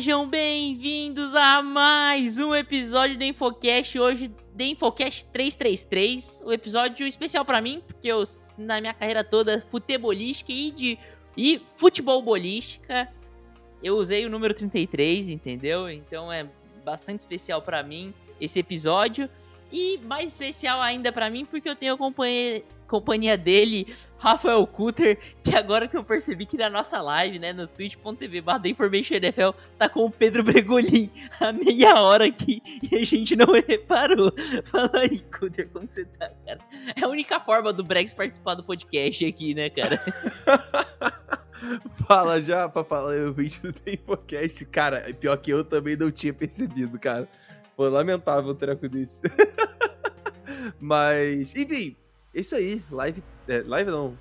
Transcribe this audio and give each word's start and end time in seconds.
Sejam 0.00 0.26
bem-vindos 0.26 1.34
a 1.34 1.62
mais 1.62 2.38
um 2.38 2.54
episódio 2.54 3.18
do 3.18 3.22
Infocast. 3.22 3.98
Hoje, 3.98 4.28
do 4.28 4.62
Infocast 4.62 5.26
333. 5.26 6.40
O 6.42 6.48
um 6.48 6.52
episódio 6.54 7.06
especial 7.06 7.44
pra 7.44 7.60
mim, 7.60 7.82
porque 7.86 8.08
eu, 8.08 8.24
na 8.56 8.80
minha 8.80 8.94
carreira 8.94 9.22
toda 9.22 9.60
futebolística 9.70 10.50
e 10.50 10.70
de 10.70 10.98
e 11.36 11.60
futebolbolística, 11.76 13.12
eu 13.82 13.98
usei 13.98 14.24
o 14.24 14.30
número 14.30 14.54
33, 14.54 15.28
entendeu? 15.28 15.90
Então 15.90 16.32
é 16.32 16.46
bastante 16.82 17.20
especial 17.20 17.60
pra 17.60 17.82
mim 17.82 18.14
esse 18.40 18.58
episódio. 18.58 19.28
E 19.72 19.98
mais 19.98 20.30
especial 20.30 20.80
ainda 20.80 21.12
pra 21.12 21.30
mim, 21.30 21.44
porque 21.44 21.68
eu 21.68 21.76
tenho 21.76 21.94
a 21.94 21.98
companhia, 21.98 22.62
companhia 22.90 23.38
dele, 23.38 23.94
Rafael 24.18 24.66
Kutter, 24.66 25.16
que 25.40 25.54
agora 25.54 25.86
que 25.86 25.96
eu 25.96 26.02
percebi 26.02 26.44
que 26.44 26.56
na 26.56 26.68
nossa 26.68 27.00
live, 27.00 27.38
né, 27.38 27.52
no 27.52 27.68
twitch.tv 27.68 28.40
barra 28.40 28.60
NFL, 28.64 29.50
tá 29.78 29.88
com 29.88 30.06
o 30.06 30.10
Pedro 30.10 30.42
Bregolin 30.42 31.08
há 31.40 31.52
meia 31.54 32.00
hora 32.02 32.26
aqui 32.26 32.60
e 32.82 32.96
a 32.96 33.04
gente 33.04 33.36
não 33.36 33.52
reparou. 33.66 34.32
Fala 34.64 34.90
aí, 34.94 35.20
Kutter, 35.20 35.68
como 35.68 35.88
você 35.88 36.04
tá, 36.04 36.30
cara? 36.44 36.58
É 36.96 37.04
a 37.04 37.08
única 37.08 37.38
forma 37.38 37.72
do 37.72 37.84
Brex 37.84 38.12
participar 38.12 38.54
do 38.54 38.64
podcast 38.64 39.24
aqui, 39.24 39.54
né, 39.54 39.70
cara? 39.70 40.00
Fala 42.08 42.40
já 42.40 42.68
pra 42.68 42.82
falar 42.82 43.14
o 43.16 43.34
vídeo 43.34 43.70
do 43.70 43.82
Infocast. 43.86 44.64
Cara, 44.64 45.14
pior 45.20 45.36
que 45.36 45.50
eu 45.50 45.62
também 45.62 45.94
não 45.94 46.10
tinha 46.10 46.32
percebido, 46.32 46.98
cara. 46.98 47.28
Foi 47.80 47.88
lamentável 47.88 48.50
o 48.50 48.54
treco 48.54 48.86
desse. 48.90 49.22
Mas, 50.78 51.56
enfim, 51.56 51.96
isso 52.34 52.54
aí. 52.54 52.84
Live, 52.90 53.24
é, 53.48 53.62
live 53.62 53.90
não. 53.90 54.18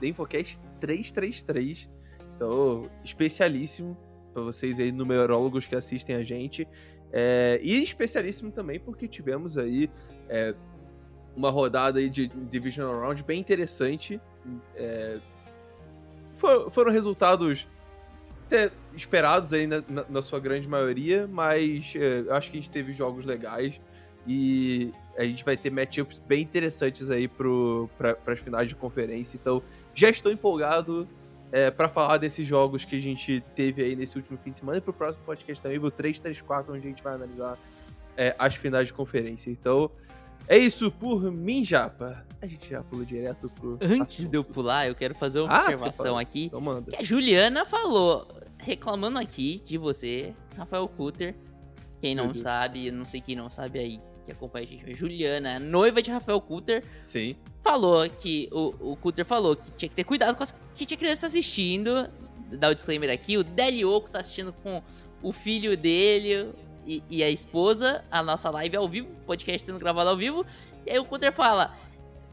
The 0.00 0.06
Infocast 0.06 0.58
333. 0.80 1.86
Então, 2.34 2.88
especialíssimo 3.04 3.94
para 4.32 4.42
vocês 4.42 4.80
aí, 4.80 4.90
numerólogos 4.90 5.66
que 5.66 5.76
assistem 5.76 6.16
a 6.16 6.22
gente. 6.22 6.66
É, 7.12 7.60
e 7.62 7.82
especialíssimo 7.82 8.50
também 8.50 8.80
porque 8.80 9.06
tivemos 9.06 9.58
aí 9.58 9.90
é, 10.26 10.54
uma 11.36 11.50
rodada 11.50 11.98
aí 11.98 12.08
de 12.08 12.28
Divisional 12.28 12.98
Round 13.00 13.22
bem 13.22 13.38
interessante. 13.38 14.18
É, 14.74 15.18
for, 16.32 16.70
foram 16.70 16.90
resultados 16.90 17.68
até 18.48 18.70
esperados 18.96 19.52
aí 19.52 19.66
na, 19.66 19.82
na, 19.88 20.04
na, 20.08 20.22
sua 20.22 20.40
grande 20.40 20.66
maioria, 20.66 21.28
mas 21.30 21.92
é, 21.94 22.32
acho 22.32 22.50
que 22.50 22.56
a 22.56 22.60
gente 22.60 22.70
teve 22.70 22.92
jogos 22.92 23.24
legais 23.26 23.78
e 24.26 24.92
a 25.16 25.24
gente 25.24 25.44
vai 25.44 25.56
ter 25.56 25.70
matchups 25.70 26.18
bem 26.18 26.42
interessantes 26.42 27.10
aí 27.10 27.28
para 27.28 28.16
as 28.26 28.40
finais 28.40 28.68
de 28.68 28.74
conferência. 28.74 29.36
Então, 29.36 29.62
já 29.94 30.08
estou 30.08 30.32
empolgado 30.32 31.06
é, 31.52 31.70
para 31.70 31.88
falar 31.88 32.16
desses 32.16 32.46
jogos 32.46 32.84
que 32.84 32.96
a 32.96 33.00
gente 33.00 33.42
teve 33.54 33.82
aí 33.82 33.94
nesse 33.94 34.16
último 34.16 34.38
fim 34.38 34.50
de 34.50 34.56
semana 34.56 34.78
e 34.78 34.80
para 34.80 34.90
o 34.90 34.94
próximo 34.94 35.24
podcast 35.24 35.62
também, 35.62 35.78
o 35.78 35.90
334, 35.90 36.74
onde 36.74 36.86
a 36.86 36.90
gente 36.90 37.02
vai 37.02 37.14
analisar 37.14 37.58
é, 38.16 38.34
as 38.38 38.54
finais 38.54 38.88
de 38.88 38.94
conferência. 38.94 39.50
Então, 39.50 39.90
é 40.48 40.56
isso 40.56 40.90
por 40.90 41.30
mim, 41.30 41.64
Japa. 41.64 42.24
A 42.40 42.46
gente 42.46 42.70
já 42.70 42.82
pula 42.82 43.04
direto 43.04 43.52
pro. 43.54 43.78
Antes 43.80 44.20
assunto. 44.20 44.30
de 44.30 44.36
eu 44.36 44.44
pular, 44.44 44.88
eu 44.88 44.94
quero 44.94 45.14
fazer 45.14 45.40
uma 45.40 45.52
ah, 45.52 45.64
observação 45.64 46.16
aqui. 46.16 46.44
Então 46.46 46.60
manda. 46.60 46.96
A 46.96 47.02
Juliana 47.02 47.64
falou, 47.66 48.26
reclamando 48.58 49.18
aqui 49.18 49.60
de 49.64 49.76
você, 49.76 50.34
Rafael 50.56 50.88
Cutter. 50.88 51.34
Quem 52.00 52.14
não 52.14 52.32
sabe, 52.32 52.86
eu 52.86 52.92
não 52.92 53.04
sei 53.04 53.20
quem 53.20 53.34
não 53.34 53.50
sabe 53.50 53.80
aí, 53.80 54.00
que 54.24 54.30
acompanha 54.30 54.66
a 54.66 54.68
gente, 54.68 54.90
a 54.90 54.94
Juliana, 54.94 55.58
noiva 55.58 56.00
de 56.00 56.10
Rafael 56.12 56.40
Cutter. 56.40 56.84
Sim. 57.02 57.34
Falou 57.62 58.08
que. 58.08 58.48
O, 58.52 58.92
o 58.92 58.96
Cutter 58.96 59.24
falou 59.24 59.56
que 59.56 59.70
tinha 59.72 59.88
que 59.88 59.96
ter 59.96 60.04
cuidado 60.04 60.36
com 60.36 60.44
as 60.44 60.52
que 60.74 60.86
tinha 60.86 60.96
criança 60.96 61.26
assistindo. 61.26 62.08
Dá 62.52 62.68
o 62.70 62.74
disclaimer 62.74 63.10
aqui, 63.10 63.36
o 63.36 63.44
Delioco 63.44 64.08
tá 64.08 64.20
assistindo 64.20 64.52
com 64.52 64.82
o 65.22 65.32
filho 65.32 65.76
dele, 65.76 66.50
e, 66.88 67.04
e, 67.10 67.22
a 67.22 67.28
esposa, 67.28 68.02
a 68.10 68.22
nossa 68.22 68.48
live 68.48 68.74
ao 68.76 68.88
vivo, 68.88 69.08
podcast 69.26 69.66
sendo 69.66 69.78
gravado 69.78 70.08
ao 70.08 70.16
vivo. 70.16 70.46
E 70.86 70.90
aí 70.90 70.98
o 70.98 71.04
Cutter 71.04 71.32
fala: 71.34 71.76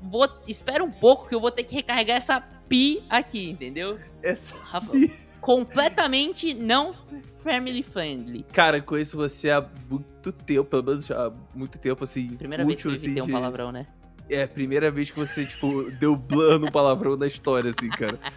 vou, 0.01 0.29
espera 0.47 0.81
um 0.81 0.89
pouco 0.89 1.27
que 1.27 1.35
eu 1.35 1.41
vou 1.41 1.51
ter 1.51 1.63
que 1.65 1.75
recarregar 1.75 2.15
essa 2.15 2.39
pi 2.39 3.03
aqui, 3.09 3.49
entendeu? 3.49 3.99
Essa 4.23 4.79
pi. 4.79 5.11
Completamente 5.41 6.53
não 6.53 6.95
family 7.43 7.83
friendly. 7.83 8.43
Cara, 8.51 8.81
conheço 8.81 9.17
você 9.17 9.51
há 9.51 9.63
muito 9.89 10.31
tempo, 10.31 10.63
pelo 10.63 10.83
menos 10.83 11.11
há 11.11 11.31
muito 11.53 11.77
tempo, 11.77 12.03
assim. 12.03 12.29
Primeira 12.29 12.65
útil, 12.65 12.89
vez 12.91 13.01
que 13.01 13.09
assim, 13.09 13.21
um 13.21 13.25
um 13.25 13.31
palavrão, 13.31 13.71
né? 13.71 13.85
É, 14.27 14.47
primeira 14.47 14.89
vez 14.89 15.11
que 15.11 15.19
você, 15.19 15.45
tipo, 15.45 15.91
deu 15.99 16.15
blur 16.15 16.57
no 16.57 16.71
palavrão 16.71 17.15
da 17.15 17.27
história, 17.27 17.69
assim, 17.69 17.89
cara. 17.89 18.17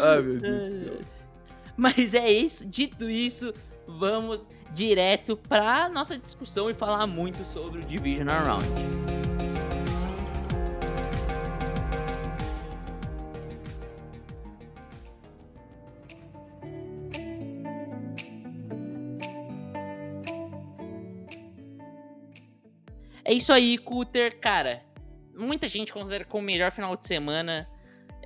Ai, 0.00 0.22
meu 0.22 0.40
Deus 0.40 0.72
do 0.72 0.78
céu. 0.78 0.98
Mas 1.78 2.12
é 2.12 2.28
isso, 2.28 2.66
dito 2.66 3.08
isso, 3.08 3.54
vamos 3.86 4.44
direto 4.74 5.36
para 5.36 5.88
nossa 5.88 6.18
discussão 6.18 6.68
e 6.68 6.74
falar 6.74 7.06
muito 7.06 7.38
sobre 7.52 7.78
o 7.78 7.84
Divisional 7.84 8.44
Round. 8.44 8.64
É 23.24 23.32
isso 23.32 23.52
aí, 23.52 23.78
Cutter. 23.78 24.40
Cara, 24.40 24.82
muita 25.32 25.68
gente 25.68 25.92
considera 25.92 26.24
como 26.24 26.42
o 26.42 26.46
melhor 26.46 26.72
final 26.72 26.96
de 26.96 27.06
semana 27.06 27.68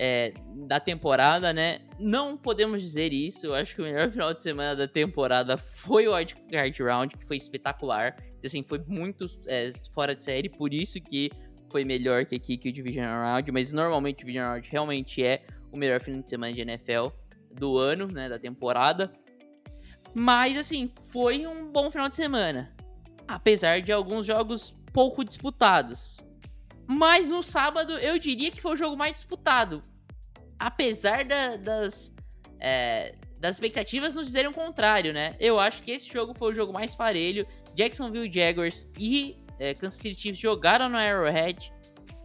é, 0.04 0.34
da 0.66 0.80
temporada, 0.80 1.52
né? 1.52 1.78
Não 1.96 2.36
podemos 2.36 2.82
dizer 2.82 3.12
isso. 3.12 3.46
Eu 3.46 3.54
acho 3.54 3.76
que 3.76 3.80
o 3.80 3.84
melhor 3.84 4.10
final 4.10 4.34
de 4.34 4.42
semana 4.42 4.74
da 4.74 4.88
temporada 4.88 5.56
foi 5.56 6.08
o 6.08 6.14
Wildcard 6.16 6.82
Round, 6.82 7.16
que 7.16 7.24
foi 7.24 7.36
espetacular. 7.36 8.16
Assim, 8.44 8.64
foi 8.64 8.82
muito 8.88 9.26
é, 9.46 9.70
fora 9.94 10.16
de 10.16 10.24
série, 10.24 10.48
por 10.48 10.74
isso 10.74 11.00
que 11.00 11.30
foi 11.70 11.84
melhor 11.84 12.26
que 12.26 12.34
aqui 12.34 12.58
que 12.58 12.68
o 12.68 12.72
Division 12.72 13.06
Round. 13.06 13.52
Mas 13.52 13.70
normalmente 13.70 14.24
o 14.24 14.26
Division 14.26 14.50
Round 14.50 14.68
realmente 14.68 15.24
é 15.24 15.46
o 15.70 15.76
melhor 15.76 16.00
final 16.00 16.20
de 16.20 16.28
semana 16.28 16.52
de 16.52 16.62
NFL 16.62 17.06
do 17.52 17.78
ano, 17.78 18.08
né? 18.08 18.28
Da 18.28 18.40
temporada. 18.40 19.12
Mas, 20.12 20.56
assim, 20.56 20.92
foi 21.06 21.46
um 21.46 21.70
bom 21.70 21.92
final 21.92 22.08
de 22.08 22.16
semana. 22.16 22.74
Apesar 23.28 23.80
de 23.80 23.92
alguns 23.92 24.26
jogos 24.26 24.74
pouco 24.92 25.24
disputados. 25.24 26.16
Mas 26.88 27.28
no 27.28 27.40
sábado 27.40 27.92
eu 27.98 28.18
diria 28.18 28.50
que 28.50 28.60
foi 28.60 28.72
o 28.72 28.76
jogo 28.76 28.96
mais 28.96 29.12
disputado. 29.12 29.80
Apesar 30.62 31.24
da, 31.24 31.56
das, 31.56 32.14
é, 32.60 33.16
das 33.36 33.56
expectativas 33.56 34.14
nos 34.14 34.26
dizerem 34.26 34.48
o 34.48 34.54
contrário, 34.54 35.12
né? 35.12 35.34
Eu 35.40 35.58
acho 35.58 35.82
que 35.82 35.90
esse 35.90 36.08
jogo 36.08 36.32
foi 36.38 36.52
o 36.52 36.54
jogo 36.54 36.72
mais 36.72 36.94
parelho. 36.94 37.44
Jacksonville 37.74 38.32
Jaguars 38.32 38.88
e 38.96 39.42
é, 39.58 39.74
Kansas 39.74 39.98
City 39.98 40.20
Chiefs 40.20 40.40
jogaram 40.40 40.88
no 40.88 40.96
Arrowhead 40.96 41.72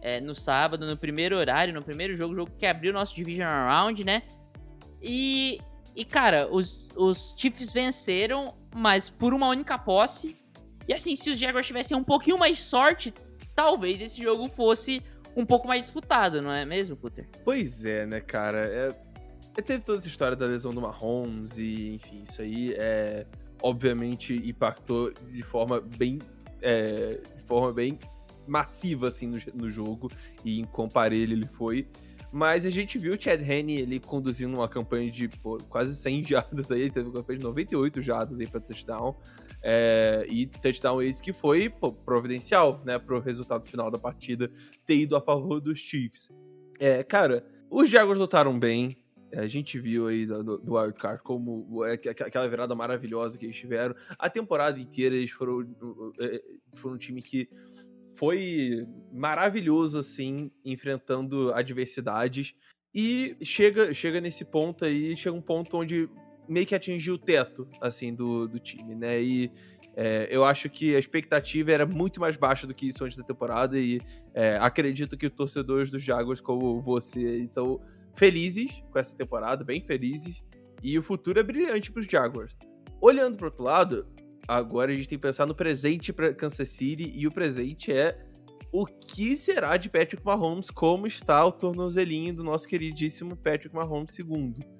é, 0.00 0.20
no 0.20 0.36
sábado, 0.36 0.86
no 0.86 0.96
primeiro 0.96 1.36
horário, 1.36 1.74
no 1.74 1.82
primeiro 1.82 2.14
jogo, 2.14 2.32
jogo 2.32 2.52
que 2.56 2.64
abriu 2.64 2.92
nosso 2.92 3.12
Division 3.12 3.48
Round, 3.48 4.04
né? 4.04 4.22
E, 5.02 5.58
e 5.96 6.04
cara, 6.04 6.48
os, 6.48 6.88
os 6.94 7.34
Chiefs 7.36 7.72
venceram, 7.72 8.54
mas 8.72 9.10
por 9.10 9.34
uma 9.34 9.48
única 9.48 9.76
posse. 9.76 10.36
E 10.86 10.94
assim, 10.94 11.16
se 11.16 11.28
os 11.28 11.40
Jaguars 11.40 11.66
tivessem 11.66 11.96
um 11.96 12.04
pouquinho 12.04 12.38
mais 12.38 12.58
de 12.58 12.62
sorte, 12.62 13.12
talvez 13.56 14.00
esse 14.00 14.22
jogo 14.22 14.46
fosse 14.46 15.02
um 15.38 15.46
pouco 15.46 15.68
mais 15.68 15.82
disputado, 15.82 16.42
não 16.42 16.52
é 16.52 16.64
mesmo, 16.64 16.96
Puter? 16.96 17.28
Pois 17.44 17.84
é, 17.84 18.04
né, 18.04 18.20
cara? 18.20 18.66
É, 18.66 18.94
é, 19.56 19.62
teve 19.62 19.84
toda 19.84 19.98
essa 19.98 20.08
história 20.08 20.36
da 20.36 20.46
lesão 20.46 20.72
do 20.72 20.80
Mahomes 20.80 21.58
e, 21.58 21.94
enfim, 21.94 22.22
isso 22.22 22.42
aí 22.42 22.74
é, 22.76 23.24
obviamente 23.62 24.34
impactou 24.34 25.12
de 25.12 25.42
forma 25.42 25.80
bem, 25.80 26.18
é, 26.60 27.20
de 27.36 27.44
forma 27.44 27.72
bem 27.72 27.96
massiva, 28.48 29.06
assim, 29.06 29.28
no, 29.28 29.38
no 29.54 29.70
jogo 29.70 30.10
e 30.44 30.58
em 30.58 30.64
comparelho 30.64 31.34
ele 31.34 31.46
foi. 31.46 31.86
Mas 32.32 32.66
a 32.66 32.70
gente 32.70 32.98
viu 32.98 33.14
o 33.14 33.20
Chad 33.20 33.40
Henne 33.40 33.78
ele 33.78 34.00
conduzindo 34.00 34.56
uma 34.56 34.68
campanha 34.68 35.08
de 35.08 35.28
pô, 35.28 35.56
quase 35.68 35.94
100 35.94 36.24
jardas 36.26 36.72
aí, 36.72 36.90
teve 36.90 37.08
uma 37.08 37.14
campanha 37.14 37.38
de 37.38 37.44
98 37.44 38.02
jardas 38.02 38.40
aí 38.40 38.46
pra 38.46 38.60
touchdown. 38.60 39.14
É, 39.62 40.24
e 40.28 40.46
touchdown 40.46 41.02
esse 41.02 41.22
que 41.22 41.32
foi 41.32 41.68
pô, 41.68 41.92
providencial, 41.92 42.80
né, 42.84 42.98
pro 42.98 43.20
resultado 43.20 43.66
final 43.66 43.90
da 43.90 43.98
partida 43.98 44.50
ter 44.86 44.96
ido 44.96 45.16
a 45.16 45.20
favor 45.20 45.60
dos 45.60 45.78
Chiefs. 45.78 46.30
É, 46.78 47.02
cara, 47.02 47.44
os 47.68 47.88
Jaguars 47.90 48.18
lutaram 48.18 48.58
bem, 48.58 48.96
a 49.32 49.46
gente 49.46 49.78
viu 49.78 50.06
aí 50.06 50.24
do, 50.24 50.58
do 50.58 50.74
Wildcard 50.74 51.22
como 51.22 51.84
é, 51.84 51.94
aquela 51.94 52.48
virada 52.48 52.74
maravilhosa 52.74 53.36
que 53.36 53.44
eles 53.44 53.56
tiveram. 53.56 53.94
A 54.18 54.30
temporada 54.30 54.78
inteira 54.78 55.14
eles 55.14 55.30
foram, 55.30 55.68
é, 56.20 56.42
foram 56.74 56.94
um 56.94 56.98
time 56.98 57.20
que 57.20 57.48
foi 58.08 58.86
maravilhoso, 59.12 59.98
assim, 59.98 60.50
enfrentando 60.64 61.52
adversidades. 61.52 62.54
E 62.94 63.36
chega, 63.42 63.92
chega 63.92 64.20
nesse 64.20 64.44
ponto 64.44 64.84
aí, 64.84 65.14
chega 65.14 65.36
um 65.36 65.42
ponto 65.42 65.76
onde 65.76 66.08
meio 66.48 66.66
que 66.66 66.74
atingiu 66.74 67.14
o 67.14 67.18
teto, 67.18 67.68
assim, 67.80 68.14
do, 68.14 68.48
do 68.48 68.58
time, 68.58 68.94
né? 68.94 69.20
E 69.20 69.52
é, 69.94 70.28
eu 70.30 70.44
acho 70.44 70.70
que 70.70 70.94
a 70.94 70.98
expectativa 70.98 71.72
era 71.72 71.84
muito 71.84 72.20
mais 72.20 72.36
baixa 72.36 72.66
do 72.66 72.74
que 72.74 72.86
isso 72.86 73.04
antes 73.04 73.16
da 73.16 73.24
temporada 73.24 73.78
e 73.78 74.00
é, 74.32 74.56
acredito 74.60 75.16
que 75.16 75.26
os 75.26 75.32
torcedores 75.32 75.90
dos 75.90 76.02
Jaguars, 76.02 76.40
como 76.40 76.80
você, 76.80 77.38
estão 77.38 77.80
felizes 78.14 78.82
com 78.90 78.98
essa 78.98 79.16
temporada, 79.16 79.64
bem 79.64 79.84
felizes, 79.84 80.42
e 80.82 80.96
o 80.96 81.02
futuro 81.02 81.40
é 81.40 81.42
brilhante 81.42 81.90
para 81.90 82.00
os 82.00 82.06
Jaguars. 82.06 82.56
Olhando 83.00 83.36
para 83.36 83.46
outro 83.46 83.64
lado, 83.64 84.06
agora 84.46 84.92
a 84.92 84.94
gente 84.94 85.08
tem 85.08 85.18
que 85.18 85.22
pensar 85.22 85.46
no 85.46 85.54
presente 85.54 86.12
para 86.12 86.32
Kansas 86.32 86.68
City 86.68 87.12
e 87.14 87.26
o 87.26 87.32
presente 87.32 87.92
é 87.92 88.24
o 88.70 88.86
que 88.86 89.36
será 89.36 89.76
de 89.76 89.88
Patrick 89.88 90.24
Mahomes, 90.24 90.70
como 90.70 91.06
está 91.06 91.44
o 91.44 91.50
tornozelinho 91.50 92.34
do 92.34 92.44
nosso 92.44 92.68
queridíssimo 92.68 93.34
Patrick 93.34 93.74
Mahomes 93.74 94.14
segundo 94.14 94.77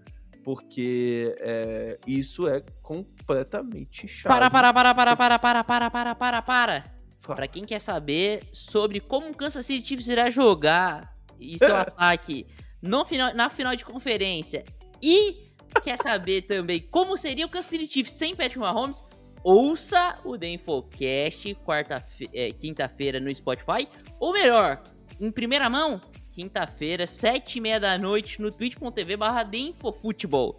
porque 0.48 1.36
é, 1.40 1.98
isso 2.06 2.48
é 2.48 2.62
completamente 2.80 4.08
chato. 4.08 4.32
Para, 4.32 4.48
para, 4.48 4.72
para, 4.72 4.94
para, 4.94 5.14
para, 5.14 5.38
para, 5.38 5.62
para, 5.62 5.90
para, 5.90 6.14
para, 6.14 6.42
para. 6.42 6.94
Para 7.26 7.46
quem 7.46 7.66
quer 7.66 7.78
saber 7.82 8.42
sobre 8.50 8.98
como 8.98 9.28
o 9.28 9.36
Kansas 9.36 9.66
City 9.66 9.86
Chiefs 9.86 10.08
irá 10.08 10.30
jogar 10.30 11.14
e 11.38 11.58
seu 11.58 11.76
ataque 11.76 12.46
no 12.80 13.04
final, 13.04 13.34
na 13.34 13.50
final 13.50 13.76
de 13.76 13.84
conferência 13.84 14.64
e 15.02 15.44
quer 15.84 15.98
saber 15.98 16.40
também 16.48 16.80
como 16.80 17.14
seria 17.18 17.44
o 17.44 17.50
Kansas 17.50 17.68
City 17.68 17.86
Chiefs 17.86 18.14
sem 18.14 18.34
Patrick 18.34 18.58
Mahomes, 18.58 19.04
ouça 19.44 20.14
o 20.24 20.38
The 20.38 20.48
Infocast 20.48 21.54
quarta, 21.56 22.02
é, 22.32 22.52
quinta-feira 22.52 23.20
no 23.20 23.34
Spotify, 23.34 23.86
ou 24.18 24.32
melhor, 24.32 24.82
em 25.20 25.30
primeira 25.30 25.68
mão, 25.68 26.00
quinta-feira, 26.38 27.04
sete 27.04 27.58
e 27.58 27.60
meia 27.60 27.80
da 27.80 27.98
noite, 27.98 28.40
no 28.40 28.52
twitch.tv 28.52 29.16
barra 29.16 29.44
Infofutebol. 29.52 30.56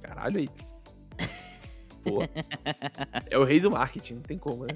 Caralho 0.00 0.38
aí. 0.38 0.48
Pô. 2.02 2.20
é 3.28 3.36
o 3.36 3.44
rei 3.44 3.60
do 3.60 3.70
marketing, 3.70 4.14
não 4.14 4.22
tem 4.22 4.38
como, 4.38 4.64
né? 4.64 4.72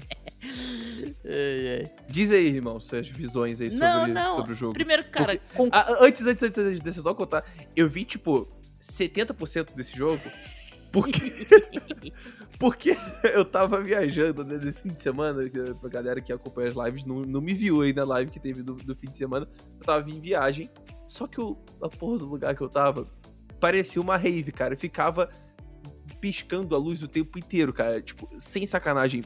Diz 2.07 2.31
aí, 2.31 2.45
irmão, 2.45 2.79
suas 2.79 3.09
visões 3.09 3.59
aí 3.59 3.71
sobre, 3.71 3.87
não, 3.87 4.07
não. 4.07 4.35
sobre 4.35 4.51
o 4.51 4.55
jogo. 4.55 4.73
Primeiro, 4.73 5.03
cara. 5.05 5.39
Porque, 5.39 5.55
com... 5.55 5.69
antes, 5.99 6.27
antes, 6.27 6.43
antes, 6.43 6.57
antes, 6.59 6.79
deixa 6.81 6.99
eu 6.99 7.03
só 7.03 7.15
contar. 7.15 7.43
Eu 7.75 7.89
vi, 7.89 8.05
tipo, 8.05 8.47
70% 8.79 9.73
desse 9.73 9.97
jogo 9.97 10.21
porque, 10.91 11.21
porque 12.59 12.97
eu 13.33 13.45
tava 13.45 13.81
viajando 13.81 14.43
né, 14.43 14.57
nesse 14.57 14.83
fim 14.83 14.89
de 14.89 15.01
semana, 15.01 15.41
pra 15.79 15.89
galera 15.89 16.21
que 16.21 16.33
acompanha 16.33 16.69
as 16.69 16.75
lives 16.75 17.05
não, 17.05 17.21
não 17.21 17.41
me 17.41 17.53
viu 17.53 17.81
aí 17.81 17.93
na 17.93 18.03
live 18.03 18.31
que 18.31 18.39
teve 18.39 18.61
do, 18.61 18.75
do 18.75 18.95
fim 18.95 19.09
de 19.09 19.17
semana. 19.17 19.47
Eu 19.79 19.85
tava 19.85 20.09
em 20.09 20.19
viagem, 20.19 20.69
só 21.07 21.27
que 21.27 21.39
o, 21.39 21.57
a 21.81 21.89
porra 21.89 22.19
do 22.19 22.25
lugar 22.25 22.55
que 22.55 22.61
eu 22.61 22.69
tava 22.69 23.07
parecia 23.59 24.01
uma 24.01 24.17
rave, 24.17 24.51
cara. 24.51 24.73
Eu 24.73 24.77
ficava 24.77 25.29
piscando 26.19 26.75
a 26.75 26.77
luz 26.77 27.01
o 27.01 27.07
tempo 27.07 27.39
inteiro, 27.39 27.71
cara. 27.71 28.01
Tipo, 28.01 28.27
sem 28.37 28.65
sacanagem. 28.65 29.23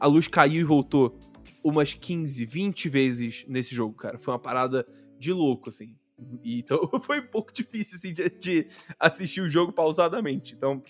A 0.00 0.06
luz 0.06 0.28
caiu 0.28 0.60
e 0.60 0.64
voltou 0.64 1.18
umas 1.62 1.94
15, 1.94 2.44
20 2.44 2.88
vezes 2.88 3.44
nesse 3.48 3.74
jogo, 3.74 3.94
cara. 3.94 4.18
Foi 4.18 4.32
uma 4.32 4.40
parada 4.40 4.86
de 5.18 5.32
louco, 5.32 5.70
assim. 5.70 5.96
Então 6.44 6.80
foi 7.02 7.20
um 7.20 7.26
pouco 7.26 7.52
difícil, 7.52 7.96
assim, 7.96 8.12
de, 8.12 8.28
de 8.30 8.66
assistir 8.98 9.40
o 9.40 9.48
jogo 9.48 9.72
pausadamente. 9.72 10.54
Então, 10.54 10.82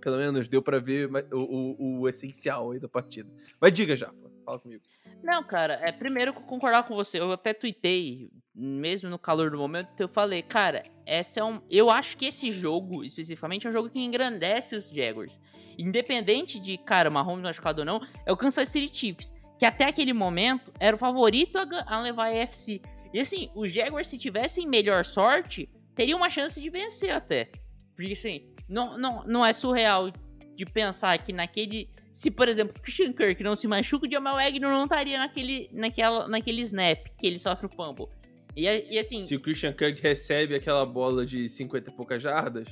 pelo 0.00 0.16
menos 0.16 0.48
deu 0.48 0.62
para 0.62 0.78
ver 0.78 1.10
o, 1.32 1.38
o, 1.38 2.00
o, 2.00 2.08
essencial 2.08 2.72
aí 2.72 2.78
da 2.78 2.88
partida. 2.88 3.30
Mas 3.60 3.72
diga 3.72 3.96
já, 3.96 4.12
fala 4.44 4.58
comigo. 4.58 4.82
Não, 5.22 5.42
cara, 5.44 5.74
é 5.82 5.92
primeiro 5.92 6.32
concordar 6.32 6.84
com 6.84 6.94
você. 6.94 7.20
Eu 7.20 7.32
até 7.32 7.52
tuitei, 7.52 8.30
mesmo 8.54 9.08
no 9.08 9.18
calor 9.18 9.50
do 9.50 9.58
momento, 9.58 9.88
eu 9.98 10.08
falei, 10.08 10.42
cara, 10.42 10.82
essa 11.04 11.40
é 11.40 11.44
um. 11.44 11.60
Eu 11.70 11.90
acho 11.90 12.16
que 12.16 12.26
esse 12.26 12.50
jogo, 12.50 13.04
especificamente, 13.04 13.66
é 13.66 13.70
um 13.70 13.72
jogo 13.72 13.90
que 13.90 14.00
engrandece 14.00 14.76
os 14.76 14.88
Jaguars. 14.88 15.38
Independente 15.78 16.58
de, 16.58 16.76
cara, 16.78 17.10
Mahomes 17.10 17.42
machucado 17.42 17.80
ou 17.80 17.86
não, 17.86 18.00
é 18.26 18.32
o 18.32 18.36
Kansas 18.36 18.68
City 18.68 18.94
Chiefs, 18.94 19.32
que 19.58 19.64
até 19.64 19.84
aquele 19.84 20.12
momento 20.12 20.72
era 20.78 20.94
o 20.94 20.98
favorito 20.98 21.56
a, 21.56 21.66
a 21.86 22.00
levar 22.00 22.26
a 22.26 22.42
AFC. 22.42 22.80
E 23.12 23.20
assim, 23.20 23.50
os 23.54 23.72
Jaguars, 23.72 24.06
se 24.06 24.18
tivessem 24.18 24.66
melhor 24.66 25.04
sorte, 25.04 25.68
teriam 25.94 26.18
uma 26.18 26.30
chance 26.30 26.60
de 26.60 26.70
vencer 26.70 27.10
até. 27.10 27.50
Porque 27.96 28.12
assim, 28.12 28.50
não, 28.68 28.96
não, 28.96 29.24
não 29.26 29.44
é 29.44 29.52
surreal 29.52 30.10
de 30.54 30.64
pensar 30.64 31.18
que 31.18 31.32
naquele. 31.32 31.88
Se, 32.12 32.30
por 32.30 32.48
exemplo, 32.48 32.74
o 32.76 32.80
Christian 32.82 33.12
Kirk 33.12 33.42
não 33.42 33.56
se 33.56 33.66
machuca, 33.66 34.06
o 34.06 34.10
Jamal 34.10 34.36
Agnew 34.36 34.68
não 34.68 34.84
estaria 34.84 35.18
naquele, 35.18 35.70
naquela, 35.72 36.28
naquele 36.28 36.60
snap 36.62 37.06
que 37.18 37.26
ele 37.26 37.38
sofre 37.38 37.66
o 37.66 37.68
fumble. 37.68 38.08
E, 38.56 38.64
e 38.64 38.98
assim. 38.98 39.20
Se 39.20 39.36
o 39.36 39.40
Christian 39.40 39.72
Kirk 39.72 40.00
recebe 40.00 40.54
aquela 40.54 40.84
bola 40.84 41.24
de 41.24 41.48
50 41.48 41.90
e 41.90 41.92
poucas 41.92 42.22
jardas. 42.22 42.68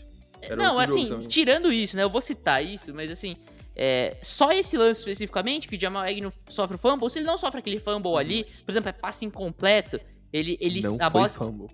não, 0.57 0.79
assim, 0.79 1.27
tirando 1.27 1.73
isso, 1.73 1.97
né? 1.97 2.03
Eu 2.03 2.11
vou 2.11 2.21
citar 2.21 2.65
isso, 2.65 2.95
mas 2.95 3.11
assim. 3.11 3.37
É, 3.81 4.17
só 4.23 4.51
esse 4.51 4.77
lance 4.77 5.01
especificamente, 5.01 5.69
que 5.69 5.77
o 5.77 5.81
Jamal 5.81 6.03
Agnew 6.03 6.33
sofre 6.49 6.75
o 6.75 6.79
fumble, 6.79 7.09
se 7.09 7.21
ele 7.21 7.27
não 7.27 7.39
sofre 7.39 7.61
aquele 7.61 7.79
fumble 7.79 8.11
uhum. 8.11 8.17
ali, 8.17 8.45
por 8.65 8.73
exemplo, 8.73 8.89
é 8.89 8.93
passe 8.93 9.25
incompleto, 9.25 10.01
ele, 10.33 10.59
ele 10.61 10.81
não 10.81 10.97
a 11.01 11.11
bola. 11.11 11.29
Fumble. 11.29 11.69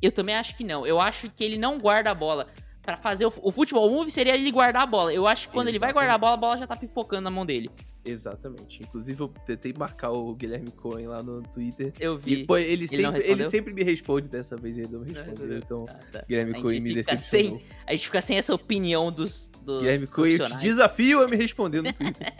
Eu 0.00 0.12
também 0.12 0.34
acho 0.34 0.56
que 0.56 0.64
não. 0.64 0.86
Eu 0.86 1.00
acho 1.00 1.30
que 1.30 1.42
ele 1.42 1.58
não 1.58 1.78
guarda 1.78 2.10
a 2.10 2.14
bola 2.14 2.46
para 2.88 2.96
fazer 2.96 3.26
o, 3.26 3.32
o 3.42 3.52
futebol 3.52 3.90
move 3.90 4.10
seria 4.10 4.34
ele 4.34 4.50
guardar 4.50 4.82
a 4.82 4.86
bola. 4.86 5.12
Eu 5.12 5.26
acho 5.26 5.46
que 5.46 5.52
quando 5.52 5.68
Exatamente. 5.68 5.74
ele 5.74 5.78
vai 5.78 5.92
guardar 5.92 6.14
a 6.14 6.18
bola, 6.18 6.34
a 6.34 6.36
bola 6.36 6.56
já 6.56 6.66
tá 6.66 6.74
pipocando 6.74 7.22
na 7.22 7.30
mão 7.30 7.44
dele. 7.44 7.70
Exatamente. 8.02 8.82
Inclusive, 8.82 9.20
eu 9.20 9.28
tentei 9.44 9.74
marcar 9.76 10.10
o 10.10 10.34
Guilherme 10.34 10.70
Cohen 10.70 11.06
lá 11.06 11.22
no 11.22 11.42
Twitter. 11.42 11.92
Eu 12.00 12.16
vi. 12.16 12.32
E, 12.32 12.46
pô, 12.46 12.56
ele, 12.56 12.72
ele, 12.72 12.86
sempre, 12.86 13.22
ele 13.30 13.44
sempre 13.44 13.74
me 13.74 13.82
responde 13.82 14.28
dessa 14.28 14.56
vez, 14.56 14.78
ele 14.78 14.88
não 14.88 15.00
me 15.00 15.12
respondeu. 15.12 15.58
Então, 15.58 15.86
ah, 15.88 15.98
tá. 16.12 16.24
Guilherme 16.26 16.62
Cohen 16.62 16.80
me 16.80 16.94
decepcionou. 16.94 17.58
Sem, 17.58 17.66
a 17.86 17.92
gente 17.92 18.06
fica 18.06 18.20
sem 18.22 18.38
essa 18.38 18.54
opinião 18.54 19.12
dos. 19.12 19.50
dos 19.62 19.82
Guilherme 19.82 20.06
Cohen, 20.06 20.36
eu 20.36 20.46
te 20.46 20.56
desafio 20.56 21.22
a 21.22 21.28
me 21.28 21.36
responder 21.36 21.82
no 21.82 21.92
Twitter. 21.92 22.32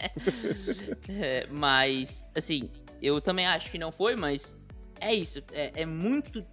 é, 1.10 1.46
mas, 1.50 2.24
assim, 2.34 2.70
eu 3.02 3.20
também 3.20 3.46
acho 3.46 3.70
que 3.70 3.78
não 3.78 3.92
foi, 3.92 4.16
mas 4.16 4.56
é 5.00 5.14
isso. 5.14 5.42
É, 5.52 5.82
é 5.82 5.86
muito 5.86 6.44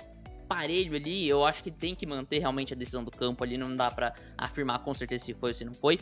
parelho 0.48 0.96
ali, 0.96 1.28
eu 1.28 1.44
acho 1.44 1.64
que 1.64 1.72
tem 1.72 1.96
que 1.96 2.06
manter 2.06 2.40
realmente 2.40 2.74
a 2.74 2.76
decisão 2.76 3.04
do 3.04 3.12
campo 3.12 3.44
ali, 3.44 3.58
não 3.58 3.76
dá 3.76 3.90
para 3.90 4.14
afirmar 4.38 4.80
com 4.80 4.94
certeza 4.94 5.26
se 5.26 5.34
foi 5.34 5.50
ou 5.50 5.54
se 5.54 5.66
não 5.66 5.74
foi. 5.74 6.00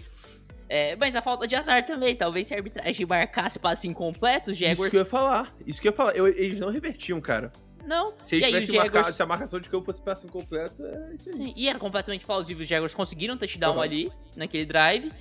É, 0.70 0.96
mas 0.96 1.16
a 1.16 1.22
falta 1.22 1.48
de 1.48 1.56
azar 1.56 1.86
também, 1.86 2.16
talvez 2.16 2.48
se 2.48 2.54
a 2.54 2.58
arbitragem 2.58 3.06
marcasse 3.06 3.60
passe 3.60 3.88
incompleto, 3.88 4.52
os 4.52 4.58
Jaguars... 4.58 4.80
Isso 4.80 4.90
que 4.90 4.96
eu 4.98 5.02
ia 5.02 5.06
falar, 5.06 5.56
isso 5.66 5.82
que 5.82 5.88
eu 5.88 5.92
ia 5.92 5.96
falar, 5.96 6.16
eu, 6.16 6.28
eles 6.28 6.60
não 6.60 6.70
revertiam, 6.70 7.20
cara. 7.22 7.52
Não. 7.86 8.14
Se 8.22 8.36
eles 8.36 8.48
tivessem 8.48 8.76
Jaguars... 8.76 8.92
marcado, 8.94 9.16
se 9.16 9.22
a 9.22 9.26
marcação 9.26 9.60
de 9.60 9.70
campo 9.70 9.86
fosse 9.86 10.02
passe 10.02 10.26
incompleto, 10.26 10.86
é 10.86 11.16
isso 11.16 11.30
aí. 11.30 11.36
Sim, 11.36 11.54
e 11.56 11.68
era 11.68 11.78
completamente 11.78 12.26
plausível, 12.26 12.64
os 12.64 12.68
Jaguars 12.68 12.94
conseguiram 12.94 13.38
touchdown 13.38 13.76
uhum. 13.76 13.82
ali, 13.82 14.12
naquele 14.36 14.66
drive, 14.66 15.12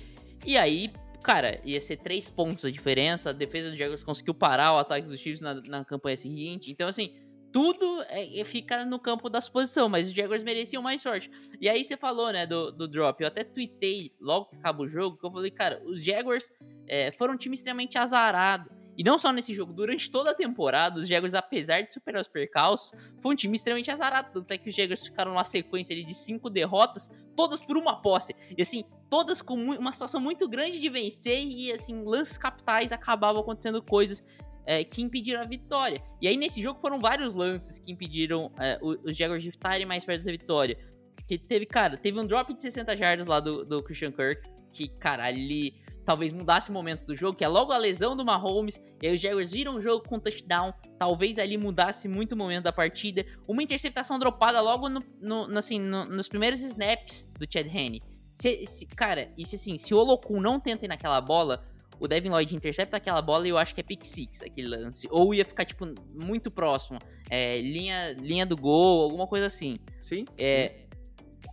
e 0.45 0.57
aí, 0.57 0.91
cara, 1.23 1.59
ia 1.63 1.79
ser 1.79 1.97
três 1.97 2.29
pontos 2.29 2.65
a 2.65 2.71
diferença, 2.71 3.29
a 3.31 3.33
defesa 3.33 3.69
dos 3.69 3.77
Jaguars 3.77 4.03
conseguiu 4.03 4.33
parar 4.33 4.73
o 4.73 4.77
ataque 4.77 5.07
dos 5.07 5.19
Chiefs 5.19 5.41
na, 5.41 5.55
na 5.55 5.85
campanha 5.85 6.17
seguinte, 6.17 6.69
então 6.71 6.87
assim 6.87 7.15
tudo 7.53 8.01
é, 8.09 8.39
é, 8.39 8.43
fica 8.43 8.83
no 8.83 8.99
campo 8.99 9.29
da 9.29 9.39
suposição, 9.39 9.87
mas 9.87 10.07
os 10.07 10.13
Jaguars 10.13 10.43
mereciam 10.43 10.81
mais 10.81 11.01
sorte. 11.01 11.29
E 11.61 11.69
aí 11.69 11.85
você 11.85 11.95
falou, 11.95 12.33
né, 12.33 12.47
do, 12.47 12.71
do 12.71 12.87
drop. 12.87 13.21
Eu 13.21 13.27
até 13.27 13.43
tuitei 13.43 14.11
logo 14.19 14.47
que 14.47 14.55
acaba 14.55 14.81
o 14.81 14.87
jogo, 14.87 15.17
que 15.17 15.23
eu 15.23 15.31
falei, 15.31 15.51
cara, 15.51 15.79
os 15.85 16.03
Jaguars 16.03 16.51
é, 16.87 17.11
foram 17.11 17.35
um 17.35 17.37
time 17.37 17.53
extremamente 17.53 17.95
azarado. 17.95 18.71
E 18.97 19.03
não 19.03 19.17
só 19.17 19.31
nesse 19.31 19.53
jogo, 19.53 19.71
durante 19.71 20.09
toda 20.09 20.31
a 20.31 20.33
temporada, 20.33 20.99
os 20.99 21.07
Jaguars, 21.07 21.35
apesar 21.35 21.81
de 21.81 21.93
superar 21.93 22.21
os 22.21 22.27
percalços, 22.27 22.91
foi 23.21 23.33
um 23.33 23.35
time 23.35 23.55
extremamente 23.55 23.89
azarado. 23.89 24.31
Tanto 24.33 24.51
é 24.51 24.57
que 24.57 24.69
os 24.69 24.75
Jaguars 24.75 25.05
ficaram 25.05 25.31
numa 25.31 25.43
sequência 25.43 25.95
de 25.95 26.13
cinco 26.13 26.49
derrotas, 26.49 27.09
todas 27.35 27.61
por 27.61 27.77
uma 27.77 28.01
posse. 28.01 28.35
E 28.55 28.61
assim, 28.61 28.83
todas 29.13 29.43
com 29.43 29.53
uma 29.53 29.91
situação 29.91 30.19
muito 30.19 30.49
grande 30.49 30.79
de 30.79 30.89
vencer 30.89 31.45
e 31.45 31.71
assim, 31.71 32.03
lances 32.03 32.35
capitais 32.35 32.91
acabavam 32.91 33.41
acontecendo 33.41 33.79
coisas 33.79 34.23
é, 34.65 34.83
que 34.83 35.03
impediram 35.03 35.39
a 35.39 35.45
vitória. 35.45 36.01
E 36.19 36.27
aí 36.27 36.35
nesse 36.35 36.59
jogo 36.63 36.79
foram 36.81 36.99
vários 36.99 37.35
lances 37.35 37.77
que 37.77 37.91
impediram 37.91 38.51
é, 38.59 38.79
os 38.81 39.15
Jaguars 39.15 39.43
de 39.43 39.49
estarem 39.49 39.85
mais 39.85 40.03
perto 40.03 40.25
da 40.25 40.31
vitória. 40.31 40.79
Que 41.27 41.37
teve, 41.37 41.67
cara, 41.67 41.95
teve 41.95 42.19
um 42.19 42.25
drop 42.25 42.51
de 42.55 42.61
60 42.63 42.97
jardas 42.97 43.27
lá 43.27 43.39
do, 43.39 43.63
do 43.63 43.83
Christian 43.83 44.11
Kirk, 44.11 44.41
que, 44.71 44.87
cara, 44.87 45.25
ali 45.25 45.75
talvez 46.03 46.33
mudasse 46.33 46.71
o 46.71 46.73
momento 46.73 47.05
do 47.05 47.13
jogo, 47.15 47.37
que 47.37 47.43
é 47.45 47.47
logo 47.47 47.71
a 47.71 47.77
lesão 47.77 48.17
do 48.17 48.25
Mahomes, 48.25 48.81
e 48.99 49.05
aí 49.07 49.13
os 49.13 49.21
Jaguars 49.21 49.51
viram 49.51 49.75
o 49.75 49.79
jogo 49.79 50.09
com 50.09 50.19
touchdown, 50.19 50.73
talvez 50.97 51.37
ali 51.37 51.55
mudasse 51.55 52.07
muito 52.07 52.31
o 52.31 52.35
momento 52.35 52.63
da 52.63 52.73
partida. 52.73 53.23
Uma 53.47 53.61
interceptação 53.61 54.17
dropada 54.17 54.59
logo 54.59 54.89
no, 54.89 54.99
no- 55.21 55.55
assim, 55.59 55.79
no- 55.79 56.05
nos 56.05 56.27
primeiros 56.27 56.61
snaps 56.61 57.31
do 57.39 57.45
Chad 57.47 57.67
Henne. 57.67 58.01
Se, 58.39 58.65
se- 58.65 58.85
cara, 58.87 59.31
e 59.37 59.45
se 59.45 59.55
assim, 59.55 59.77
se 59.77 59.93
o 59.93 59.97
Olokun 59.97 60.39
não 60.41 60.59
tenta 60.59 60.85
ir 60.85 60.87
naquela 60.87 61.21
bola, 61.21 61.63
o 61.99 62.07
Devin 62.07 62.29
Lloyd 62.29 62.55
intercepta 62.55 62.97
aquela 62.97 63.21
bola 63.21 63.47
e 63.47 63.49
eu 63.51 63.57
acho 63.57 63.73
que 63.73 63.81
é 63.81 63.83
pick 63.83 64.03
six 64.05 64.41
aquele 64.41 64.67
lance. 64.67 65.07
Ou 65.11 65.33
ia 65.33 65.45
ficar, 65.45 65.65
tipo, 65.65 65.85
muito 66.13 66.51
próximo. 66.51 66.99
É, 67.29 67.61
linha, 67.61 68.13
linha 68.13 68.45
do 68.45 68.57
gol, 68.57 69.03
alguma 69.03 69.27
coisa 69.27 69.45
assim. 69.45 69.77
Sim? 70.01 70.25
É, 70.37 70.83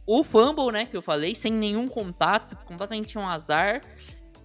o 0.06 0.24
fumble, 0.24 0.72
né, 0.72 0.86
que 0.86 0.96
eu 0.96 1.02
falei, 1.02 1.34
sem 1.34 1.52
nenhum 1.52 1.86
contato, 1.86 2.56
completamente 2.64 3.16
um 3.16 3.26
azar. 3.26 3.80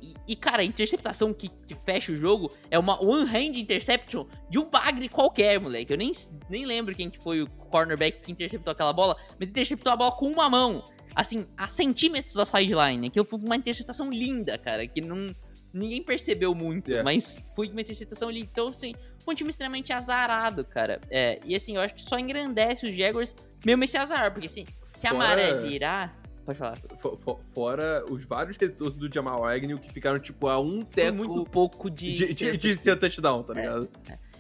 E, 0.01 0.13
e, 0.27 0.35
cara, 0.35 0.61
a 0.61 0.65
interceptação 0.65 1.33
que, 1.33 1.47
que 1.49 1.73
fecha 1.73 2.11
o 2.11 2.15
jogo 2.15 2.51
é 2.69 2.77
uma 2.77 3.03
one-hand 3.03 3.57
interception 3.57 4.27
de 4.49 4.59
um 4.59 4.69
bagre 4.69 5.09
qualquer, 5.09 5.59
moleque. 5.59 5.91
Eu 5.91 5.97
nem, 5.97 6.11
nem 6.49 6.65
lembro 6.65 6.93
quem 6.93 7.09
que 7.09 7.17
foi 7.17 7.41
o 7.41 7.49
cornerback 7.49 8.21
que 8.21 8.31
interceptou 8.31 8.71
aquela 8.71 8.93
bola, 8.93 9.15
mas 9.39 9.49
interceptou 9.49 9.91
a 9.91 9.95
bola 9.95 10.11
com 10.11 10.27
uma 10.27 10.47
mão. 10.49 10.83
Assim, 11.15 11.45
a 11.57 11.67
centímetros 11.67 12.33
da 12.35 12.45
sideline. 12.45 13.09
Que 13.09 13.23
foi 13.23 13.39
uma 13.39 13.55
interceptação 13.55 14.11
linda, 14.11 14.57
cara, 14.57 14.85
que 14.85 14.99
não... 15.01 15.27
Ninguém 15.73 16.01
percebeu 16.03 16.53
muito, 16.55 16.93
É. 16.93 17.03
mas 17.03 17.35
foi 17.55 17.67
uma 17.69 17.81
interceptação 17.81 18.29
linda. 18.29 18.47
Então, 18.51 18.67
assim, 18.69 18.93
foi 19.23 19.33
um 19.33 19.37
time 19.37 19.49
extremamente 19.49 19.91
azarado, 19.91 20.63
cara. 20.63 21.01
É, 21.09 21.39
e 21.43 21.53
assim, 21.55 21.75
eu 21.75 21.81
acho 21.81 21.95
que 21.95 22.01
só 22.03 22.17
engrandece 22.17 22.87
os 22.87 22.95
Jaguars 22.95 23.35
mesmo 23.65 23.83
esse 23.83 23.97
azar, 23.97 24.31
porque 24.31 24.45
assim, 24.47 24.65
se 24.85 25.05
a 25.05 25.11
Fora- 25.11 25.27
maré 25.27 25.53
virar. 25.55 26.17
Pode 26.45 26.57
falar. 26.59 26.77
Fo- 26.97 27.17
fo- 27.17 27.39
Fora 27.53 28.05
os 28.09 28.23
vários 28.23 28.55
retornos 28.55 28.95
do 28.95 29.11
Jamal 29.13 29.43
Agnew 29.43 29.77
que 29.79 29.91
ficaram, 29.91 30.19
tipo, 30.19 30.47
a 30.47 30.59
um 30.61 30.81
teco 30.83 31.17
muito 31.17 31.43
pouco 31.49 31.89
de. 31.89 32.13
de, 32.13 32.33
de, 32.33 32.39
ser 32.39 32.57
de 32.57 32.75
ser 32.77 32.95
touchdown, 32.97 33.41
tá 33.43 33.53
É. 33.53 33.61
ligado? 33.61 33.89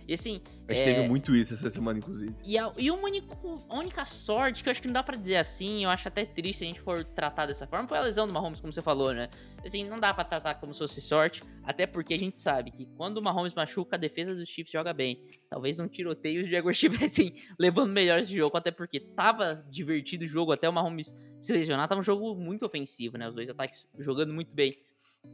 E 0.07 0.13
assim, 0.13 0.41
A 0.67 0.73
gente 0.73 0.81
É. 0.89 0.93
teve 0.95 1.07
muito 1.07 1.35
isso 1.35 1.53
essa 1.53 1.69
semana, 1.69 1.99
inclusive. 1.99 2.33
e 2.43 2.57
a, 2.57 2.71
e 2.77 2.89
único- 2.89 3.63
a 3.69 3.77
única 3.77 4.03
sorte, 4.03 4.63
que 4.63 4.69
eu 4.69 4.71
acho 4.71 4.81
que 4.81 4.87
não 4.87 4.93
dá 4.93 5.03
pra 5.03 5.15
dizer 5.15 5.35
assim, 5.35 5.83
eu 5.83 5.89
acho 5.91 6.07
até 6.07 6.25
triste 6.25 6.57
se 6.59 6.63
a 6.63 6.67
gente 6.67 6.79
for 6.81 7.03
tratar 7.03 7.45
dessa 7.45 7.67
forma, 7.67 7.87
foi 7.87 7.97
a 7.99 8.01
lesão 8.01 8.25
do 8.25 8.33
Mahomes, 8.33 8.59
como 8.59 8.73
você 8.73 8.81
falou, 8.81 9.13
né? 9.13 9.29
Assim, 9.63 9.83
não 9.83 9.99
dá 9.99 10.11
pra 10.11 10.23
tratar 10.23 10.55
como 10.55 10.73
se 10.73 10.79
fosse 10.79 10.99
sorte, 11.01 11.41
até 11.63 11.85
porque 11.85 12.15
a 12.15 12.19
gente 12.19 12.41
sabe 12.41 12.71
que 12.71 12.85
quando 12.97 13.17
o 13.17 13.21
Mahomes 13.23 13.53
machuca, 13.53 13.95
a 13.95 13.99
defesa 13.99 14.33
dos 14.33 14.49
Chiefs 14.49 14.71
joga 14.71 14.91
bem. 14.91 15.21
Talvez 15.49 15.77
num 15.77 15.87
tiroteio 15.87 16.43
os 16.43 16.49
Jaguars 16.49 16.77
estivessem 17.07 17.35
levando 17.59 17.91
melhor 17.91 18.19
esse 18.19 18.35
jogo, 18.35 18.57
até 18.57 18.71
porque 18.71 18.99
tava 18.99 19.63
divertido 19.69 20.25
o 20.25 20.27
jogo, 20.27 20.51
até 20.51 20.67
o 20.67 20.73
Mahomes 20.73 21.15
se 21.39 21.53
lesionar, 21.53 21.87
tava 21.87 22.01
um 22.01 22.03
jogo 22.03 22.33
muito 22.35 22.65
ofensivo, 22.65 23.17
né? 23.19 23.27
Os 23.29 23.35
dois 23.35 23.49
ataques 23.49 23.87
jogando 23.99 24.33
muito 24.33 24.51
bem. 24.51 24.73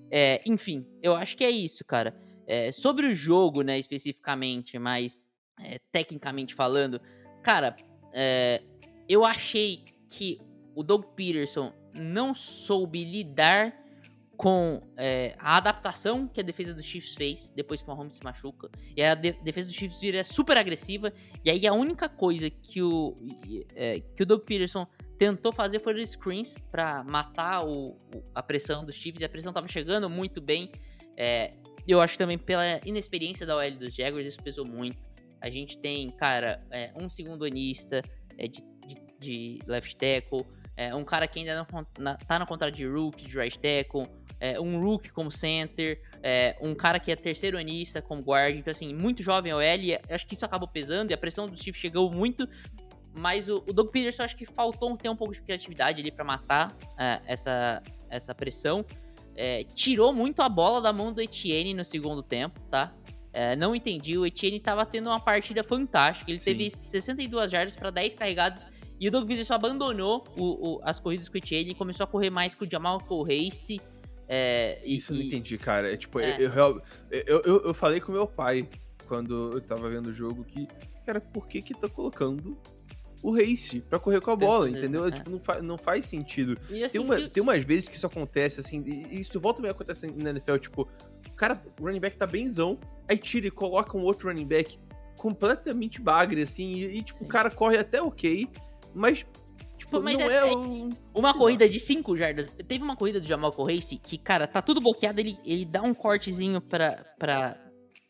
É, 0.09 0.41
enfim, 0.45 0.85
eu 1.01 1.15
acho 1.15 1.35
que 1.37 1.43
é 1.43 1.49
isso, 1.49 1.83
cara. 1.85 2.13
É, 2.48 2.71
sobre 2.71 3.07
o 3.07 3.13
jogo, 3.13 3.62
né, 3.62 3.77
especificamente, 3.79 4.77
mas 4.79 5.29
é, 5.60 5.79
tecnicamente 5.91 6.53
falando, 6.55 7.00
cara, 7.43 7.75
é, 8.13 8.62
eu 9.07 9.24
achei 9.25 9.86
que 10.10 10.39
o 10.75 10.83
Doug 10.83 11.03
Peterson 11.15 11.71
não 11.95 12.33
soube 12.33 13.03
lidar 13.03 13.77
com 14.38 14.81
é, 14.98 15.36
a 15.38 15.57
adaptação 15.57 16.27
que 16.27 16.39
a 16.39 16.43
defesa 16.43 16.74
dos 16.74 16.83
Chiefs 16.83 17.13
fez 17.13 17.50
depois 17.55 17.81
que 17.81 17.88
o 17.88 17.93
Mahomes 17.95 18.15
se 18.15 18.24
machuca. 18.24 18.71
E 18.98 19.03
a 19.03 19.13
de- 19.13 19.33
defesa 19.43 19.67
dos 19.67 19.75
Chiefs 19.77 20.01
vira 20.01 20.24
super 20.24 20.57
agressiva. 20.57 21.13
E 21.45 21.51
aí 21.51 21.67
a 21.67 21.74
única 21.74 22.10
coisa 22.10 22.50
que 22.50 22.81
o, 22.81 23.15
é, 23.75 24.00
que 24.00 24.24
o 24.24 24.25
Doug 24.25 24.41
Peterson 24.41 24.88
tentou 25.19 25.51
fazer 25.51 25.77
foram 25.79 26.03
screens 26.03 26.55
pra 26.71 27.03
matar 27.03 27.63
o, 27.67 27.89
o- 28.15 28.24
a 28.33 28.41
pressão 28.41 28.83
dos 28.83 28.95
Chiefs. 28.95 29.21
E 29.21 29.25
a 29.25 29.29
pressão 29.29 29.53
tava 29.53 29.67
chegando 29.67 30.10
muito 30.10 30.41
bem. 30.41 30.71
É, 31.15 31.53
eu 31.88 32.00
acho 32.01 32.17
também 32.17 32.38
pela 32.38 32.79
inexperiência 32.85 33.45
da 33.45 33.55
OL 33.57 33.71
dos 33.71 33.93
Jaguars, 33.93 34.27
isso 34.27 34.41
pesou 34.41 34.65
muito. 34.65 34.97
A 35.41 35.50
gente 35.50 35.77
tem, 35.77 36.09
cara, 36.11 36.63
é, 36.69 36.91
um 36.95 37.09
segundo 37.09 37.43
anista 37.45 38.01
é, 38.38 38.47
de, 38.47 38.61
de- 38.88 39.01
de 39.19 39.59
left 39.67 39.95
tackle, 39.95 40.45
é, 40.77 40.93
um 40.95 41.03
cara 41.03 41.27
que 41.27 41.39
ainda 41.39 41.55
não 41.55 41.88
na- 42.00 42.15
tá 42.15 42.38
na 42.39 42.45
contrato 42.45 42.73
de 42.73 42.85
rookie, 42.88 43.27
de 43.27 43.38
right 43.38 43.57
tackle, 43.59 44.05
é, 44.39 44.59
um 44.59 44.79
rookie 44.81 45.09
como 45.09 45.29
center, 45.31 46.01
é, 46.23 46.55
um 46.61 46.73
cara 46.73 47.00
que 47.00 47.11
é 47.11 47.15
terceiro 47.15 47.57
anista 47.57 48.01
como 48.01 48.21
guard. 48.23 48.55
Então, 48.55 48.71
assim, 48.71 48.93
muito 48.93 49.21
jovem 49.21 49.53
OL, 49.53 49.61
e 49.61 50.00
acho 50.09 50.25
que 50.27 50.33
isso 50.33 50.45
acabou 50.45 50.67
pesando, 50.67 51.11
e 51.11 51.13
a 51.13 51.17
pressão 51.17 51.45
do 51.47 51.55
Chiefs 51.55 51.79
chegou 51.81 52.11
muito. 52.11 52.47
Mas 53.13 53.50
o, 53.50 53.57
o 53.67 53.73
Doug 53.73 53.89
Peterson 53.89 54.23
acho 54.23 54.38
que 54.38 54.45
faltou 54.45 54.95
ter 54.95 55.09
um 55.09 55.15
pouco 55.15 55.33
de 55.33 55.41
criatividade 55.41 56.00
ali 56.01 56.11
pra 56.11 56.23
matar 56.23 56.75
é, 56.97 57.19
essa, 57.25 57.83
essa 58.09 58.33
pressão. 58.33 58.85
É, 59.35 59.63
tirou 59.63 60.11
muito 60.13 60.41
a 60.41 60.50
bola 60.50 60.81
da 60.81 60.91
mão 60.91 61.11
do 61.13 61.21
Etienne 61.21 61.73
no 61.73 61.85
segundo 61.85 62.21
tempo, 62.21 62.59
tá? 62.69 62.93
É, 63.33 63.55
não 63.55 63.73
entendi, 63.73 64.17
o 64.17 64.25
Etienne 64.25 64.59
tava 64.59 64.85
tendo 64.85 65.07
uma 65.09 65.19
partida 65.19 65.63
fantástica. 65.63 66.29
Ele 66.29 66.38
Sim. 66.38 66.45
teve 66.51 66.71
62 66.71 67.50
jardas 67.50 67.75
para 67.75 67.89
10 67.89 68.13
carregados 68.13 68.67
e 69.00 69.07
o 69.07 69.11
Doug 69.11 69.25
Peterson 69.27 69.53
abandonou 69.53 70.25
o- 70.38 70.73
o- 70.75 70.79
as 70.83 71.00
corridas 71.00 71.29
com 71.29 71.35
o 71.35 71.38
Etienne 71.38 71.71
e 71.71 71.73
começou 71.73 72.03
a 72.03 72.07
correr 72.07 72.29
mais 72.29 72.53
com 72.53 72.65
o 72.65 72.69
Jamal 72.69 73.00
Race. 73.25 73.79
É, 74.27 74.79
e- 74.83 74.95
Isso 74.95 75.11
eu 75.13 75.15
não 75.17 75.23
e- 75.23 75.27
entendi, 75.27 75.57
cara. 75.57 75.93
É 75.93 75.97
tipo, 75.97 76.19
É. 76.19 76.35
Eu, 76.38 76.50
eu, 76.51 76.81
eu, 77.11 77.41
eu, 77.45 77.61
eu 77.67 77.73
falei 77.73 78.00
com 78.01 78.11
meu 78.11 78.27
pai 78.27 78.67
quando 79.07 79.51
eu 79.53 79.61
tava 79.61 79.89
vendo 79.89 80.07
o 80.07 80.13
jogo 80.13 80.43
que, 80.43 80.67
cara, 81.05 81.19
por 81.21 81.47
que 81.47 81.61
que 81.61 81.73
tá 81.73 81.88
colocando 81.89 82.57
o 83.23 83.31
Race 83.35 83.81
pra 83.81 83.99
correr 83.99 84.19
com 84.21 84.31
a 84.31 84.35
bola, 84.35 84.65
Perfeito, 84.65 84.79
entendeu? 84.85 85.05
é. 85.07 85.11
Tipo, 85.11 85.29
não, 85.29 85.39
fa 85.39 85.61
não 85.61 85.77
faz 85.77 86.05
sentido. 86.05 86.57
e 86.69 86.83
assim, 86.83 86.97
Tem, 86.99 87.05
uma- 87.05 87.15
se- 87.19 87.29
tem 87.29 87.43
umas 87.43 87.63
vezes 87.63 87.87
que 87.89 87.95
isso 87.95 88.07
acontece, 88.07 88.59
assim, 88.59 88.83
e 88.85 89.19
isso 89.19 89.39
volta 89.39 89.61
meia 89.61 89.71
acontece 89.73 90.07
na 90.07 90.29
NFL, 90.31 90.57
tipo, 90.57 90.87
o 91.29 91.33
cara, 91.35 91.61
o 91.79 91.85
running 91.85 91.99
back 91.99 92.17
tá 92.17 92.25
benzão, 92.25 92.79
aí 93.07 93.17
tira 93.17 93.47
e 93.47 93.51
coloca 93.51 93.97
um 93.97 94.01
outro 94.03 94.27
running 94.29 94.47
back 94.47 94.77
completamente 95.17 96.01
bagre, 96.01 96.41
assim, 96.41 96.71
e, 96.71 96.97
e, 96.97 97.03
tipo, 97.03 97.19
Sim. 97.19 97.25
o 97.25 97.27
cara 97.27 97.51
corre 97.51 97.77
até 97.77 98.01
ok, 98.01 98.47
mas, 98.93 99.25
tipo, 99.77 100.01
Mas 100.01 100.17
não 100.17 100.29
é 100.29 100.37
é- 100.49 100.53
o... 100.55 100.89
Uma 101.13 101.31
sei 101.31 101.39
corrida 101.39 101.69
de 101.69 101.79
5 101.79 102.17
jardas. 102.17 102.49
Teve 102.67 102.83
uma 102.83 102.95
corrida 102.95 103.19
do 103.19 103.27
Jamal 103.27 103.51
Race 103.51 103.97
que, 103.97 104.17
cara, 104.17 104.47
tá 104.47 104.61
tudo 104.61 104.79
bloqueado. 104.81 105.19
Ele, 105.19 105.37
ele 105.45 105.65
dá 105.65 105.81
um 105.81 105.93
cortezinho 105.93 106.59
pra. 106.61 107.03
pra 107.19 107.57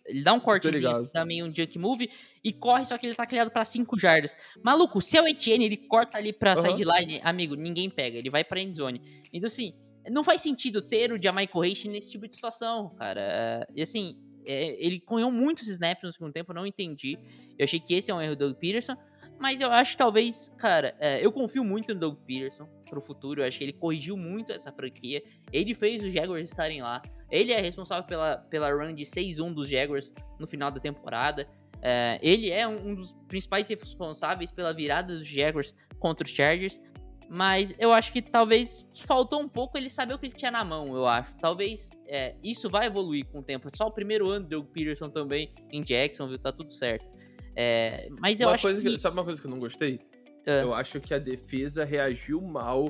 ele 0.05 0.23
dá 0.23 0.33
um 0.33 0.39
cortezinho, 0.39 0.89
assim, 0.89 1.25
meio 1.25 1.45
um 1.45 1.53
junk 1.53 1.77
move 1.77 2.09
e 2.43 2.51
corre, 2.51 2.85
só 2.85 2.97
que 2.97 3.05
ele 3.05 3.15
tá 3.15 3.25
criado 3.25 3.51
pra 3.51 3.63
5 3.63 3.97
jardas. 3.97 4.35
Maluco, 4.63 5.01
se 5.01 5.17
é 5.17 5.21
o 5.21 5.27
Etienne, 5.27 5.65
ele 5.65 5.77
corta 5.77 6.17
ali 6.17 6.33
pra 6.33 6.53
Aham. 6.53 6.69
sideline, 6.69 7.19
amigo, 7.23 7.55
ninguém 7.55 7.89
pega, 7.89 8.17
ele 8.17 8.29
vai 8.29 8.43
pra 8.43 8.59
endzone. 8.59 9.01
Então, 9.31 9.47
assim, 9.47 9.73
não 10.09 10.23
faz 10.23 10.41
sentido 10.41 10.81
ter 10.81 11.11
o 11.11 11.21
Jamaica 11.21 11.59
Race 11.59 11.87
nesse 11.87 12.11
tipo 12.11 12.27
de 12.27 12.33
situação, 12.33 12.89
cara. 12.95 13.67
E 13.75 13.81
assim, 13.81 14.17
é, 14.47 14.83
ele 14.83 14.99
correu 14.99 15.31
muitos 15.31 15.67
snaps 15.67 16.03
no 16.03 16.13
segundo 16.13 16.33
tempo, 16.33 16.51
eu 16.51 16.55
não 16.55 16.65
entendi. 16.65 17.17
Eu 17.57 17.63
achei 17.63 17.79
que 17.79 17.93
esse 17.93 18.09
é 18.09 18.13
um 18.13 18.21
erro 18.21 18.35
do 18.35 18.47
Doug 18.47 18.57
Peterson. 18.57 18.95
Mas 19.39 19.59
eu 19.59 19.71
acho 19.71 19.93
que 19.93 19.97
talvez, 19.97 20.53
cara, 20.55 20.95
é, 20.99 21.25
eu 21.25 21.31
confio 21.31 21.63
muito 21.63 21.93
no 21.93 21.99
Doug 21.99 22.17
Peterson 22.27 22.67
pro 22.87 23.01
futuro. 23.01 23.41
Eu 23.41 23.47
acho 23.47 23.57
que 23.57 23.63
ele 23.63 23.73
corrigiu 23.73 24.15
muito 24.15 24.51
essa 24.51 24.71
franquia. 24.71 25.23
Ele 25.51 25.73
fez 25.73 26.03
os 26.03 26.13
Jaguars 26.13 26.47
estarem 26.47 26.81
lá. 26.81 27.01
Ele 27.31 27.53
é 27.53 27.61
responsável 27.61 28.03
pela, 28.03 28.37
pela 28.37 28.71
run 28.71 28.93
de 28.93 29.03
6-1 29.03 29.53
dos 29.53 29.69
Jaguars 29.69 30.13
no 30.37 30.45
final 30.45 30.69
da 30.69 30.79
temporada. 30.79 31.47
É, 31.81 32.19
ele 32.21 32.51
é 32.51 32.67
um, 32.67 32.93
dos 32.93 33.13
principais 33.27 33.67
responsáveis 33.67 34.51
pela 34.51 34.73
virada 34.73 35.17
dos 35.17 35.27
Jaguars 35.27 35.73
contra 35.99 36.25
os 36.25 36.31
Chargers. 36.31 36.81
Mas 37.33 37.73
eu 37.79 37.93
acho 37.93 38.11
que 38.11 38.21
talvez 38.21 38.85
faltou 39.07 39.39
um 39.39 39.47
pouco 39.47 39.77
ele 39.77 39.89
saber 39.89 40.13
o 40.13 40.19
que 40.19 40.25
ele 40.25 40.35
tinha 40.35 40.51
na 40.51 40.65
mão, 40.65 40.85
eu 40.87 41.07
acho. 41.07 41.33
Talvez 41.35 41.89
é, 42.05 42.35
isso 42.43 42.69
vai 42.69 42.87
evoluir 42.87 43.25
com 43.27 43.39
o 43.39 43.43
tempo. 43.43 43.69
Só 43.73 43.87
o 43.87 43.91
primeiro 43.91 44.29
ano 44.29 44.45
do 44.45 44.49
Doug 44.57 44.67
Peterson 44.67 45.09
também 45.09 45.53
em 45.71 45.81
Jacksonville, 45.81 46.37
tá 46.37 46.51
tudo 46.51 46.73
certo. 46.73 47.17
É, 47.55 48.09
mas 48.19 48.41
eu 48.41 48.49
uma 48.49 48.55
acho 48.55 48.63
coisa 48.63 48.81
que... 48.81 48.89
que... 48.89 48.97
Sabe 48.97 49.15
uma 49.15 49.23
coisa 49.23 49.39
que 49.39 49.47
eu 49.47 49.51
não 49.51 49.59
gostei? 49.59 50.01
É. 50.45 50.61
Eu 50.61 50.73
acho 50.73 50.99
que 50.99 51.13
a 51.13 51.19
defesa 51.19 51.85
reagiu 51.85 52.41
mal 52.41 52.85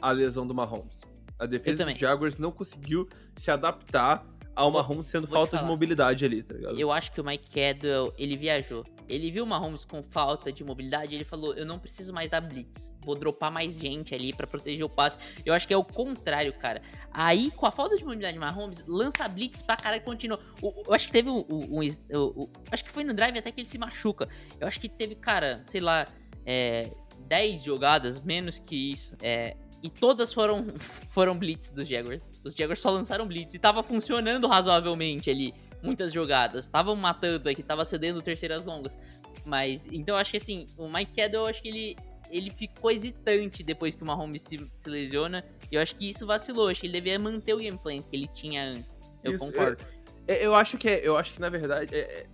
à 0.00 0.12
lesão 0.12 0.46
do 0.46 0.54
Mahomes. 0.54 1.02
A 1.40 1.46
defesa 1.46 1.84
dos 1.84 1.98
Jaguars 1.98 2.38
não 2.38 2.52
conseguiu 2.52 3.08
se 3.34 3.50
adaptar 3.50 4.24
ao 4.54 4.70
Mahomes 4.70 5.08
tendo 5.10 5.26
vou 5.26 5.36
falta 5.38 5.56
de 5.56 5.64
mobilidade 5.64 6.24
ali, 6.24 6.42
tá 6.42 6.54
ligado? 6.54 6.78
Eu 6.78 6.92
acho 6.92 7.10
que 7.12 7.20
o 7.20 7.24
Mike 7.24 7.48
Cadwell, 7.50 8.12
ele 8.18 8.36
viajou. 8.36 8.84
Ele 9.08 9.30
viu 9.30 9.44
o 9.44 9.46
Mahomes 9.46 9.84
com 9.84 10.02
falta 10.02 10.52
de 10.52 10.62
mobilidade, 10.62 11.14
ele 11.14 11.24
falou, 11.24 11.54
eu 11.54 11.64
não 11.64 11.78
preciso 11.78 12.12
mais 12.12 12.30
dar 12.30 12.40
blitz. 12.40 12.92
Vou 13.04 13.14
dropar 13.16 13.50
mais 13.50 13.74
gente 13.74 14.14
ali 14.14 14.32
pra 14.34 14.46
proteger 14.46 14.84
o 14.84 14.88
passe. 14.88 15.18
Eu 15.44 15.54
acho 15.54 15.66
que 15.66 15.72
é 15.72 15.76
o 15.76 15.82
contrário, 15.84 16.52
cara. 16.52 16.82
Aí, 17.12 17.50
com 17.52 17.64
a 17.64 17.72
falta 17.72 17.96
de 17.96 18.04
mobilidade 18.04 18.34
de 18.34 18.38
Mahomes, 18.38 18.84
lança 18.86 19.26
blitz 19.26 19.62
pra 19.62 19.76
cara 19.76 19.96
e 19.96 20.00
continua. 20.00 20.38
O- 20.62 20.82
Eu 20.86 20.94
acho 20.94 21.06
que 21.06 21.12
teve 21.12 21.28
um, 21.30 21.38
um- 21.48 21.80
um- 21.80 21.86
o- 22.18 22.50
Acho 22.70 22.84
que 22.84 22.90
foi 22.90 23.02
no 23.02 23.14
drive 23.14 23.38
até 23.38 23.50
que 23.50 23.60
ele 23.62 23.68
se 23.68 23.78
machuca. 23.78 24.28
Eu 24.60 24.68
acho 24.68 24.78
que 24.78 24.88
teve, 24.88 25.14
cara, 25.14 25.56
sei 25.64 25.80
lá, 25.80 26.06
é, 26.44 26.90
10 27.26 27.62
jogadas, 27.64 28.22
menos 28.22 28.58
que 28.58 28.92
isso. 28.92 29.16
É, 29.22 29.56
e 29.82 29.88
todas 29.90 30.32
foram, 30.32 30.66
foram 31.10 31.36
blitz 31.36 31.70
dos 31.72 31.88
Jaguars. 31.88 32.22
Os 32.44 32.54
Jaguars 32.54 32.80
só 32.80 32.90
lançaram 32.90 33.26
blitz 33.26 33.54
e 33.54 33.58
tava 33.58 33.82
funcionando 33.82 34.46
razoavelmente 34.46 35.30
ali. 35.30 35.54
Muitas 35.82 36.12
jogadas. 36.12 36.64
Estavam 36.66 36.94
matando 36.94 37.48
aqui, 37.48 37.62
tava 37.62 37.84
cedendo 37.84 38.20
terceiras 38.20 38.66
longas. 38.66 38.98
Mas, 39.46 39.86
então 39.90 40.14
eu 40.14 40.20
acho 40.20 40.32
que 40.32 40.36
assim, 40.36 40.66
o 40.76 40.88
Mike 40.92 41.12
Cadwell, 41.14 41.42
eu 41.44 41.46
acho 41.46 41.62
que 41.62 41.68
ele 41.68 41.96
ele 42.30 42.48
ficou 42.50 42.90
hesitante 42.92 43.62
depois 43.62 43.94
que 43.94 44.02
o 44.02 44.06
Mahomes 44.06 44.42
se, 44.42 44.70
se 44.76 44.88
lesiona. 44.88 45.44
E 45.70 45.74
eu 45.74 45.80
acho 45.82 45.96
que 45.96 46.08
isso 46.08 46.24
vacilou. 46.26 46.68
Acho 46.68 46.80
que 46.80 46.86
ele 46.86 46.92
devia 46.92 47.18
manter 47.18 47.54
o 47.54 47.58
gameplay 47.58 47.98
que 47.98 48.16
ele 48.16 48.28
tinha 48.28 48.66
antes. 48.70 48.90
Eu 49.24 49.34
Isso, 49.34 49.46
concordo. 49.46 49.84
É, 50.28 50.46
Eu 50.46 50.54
acho 50.54 50.78
que 50.78 50.88
é, 50.88 51.00
eu 51.06 51.16
acho 51.16 51.34
que 51.34 51.40
na 51.40 51.48
verdade 51.48 51.92
é- 51.94 51.98
é- 51.98 52.26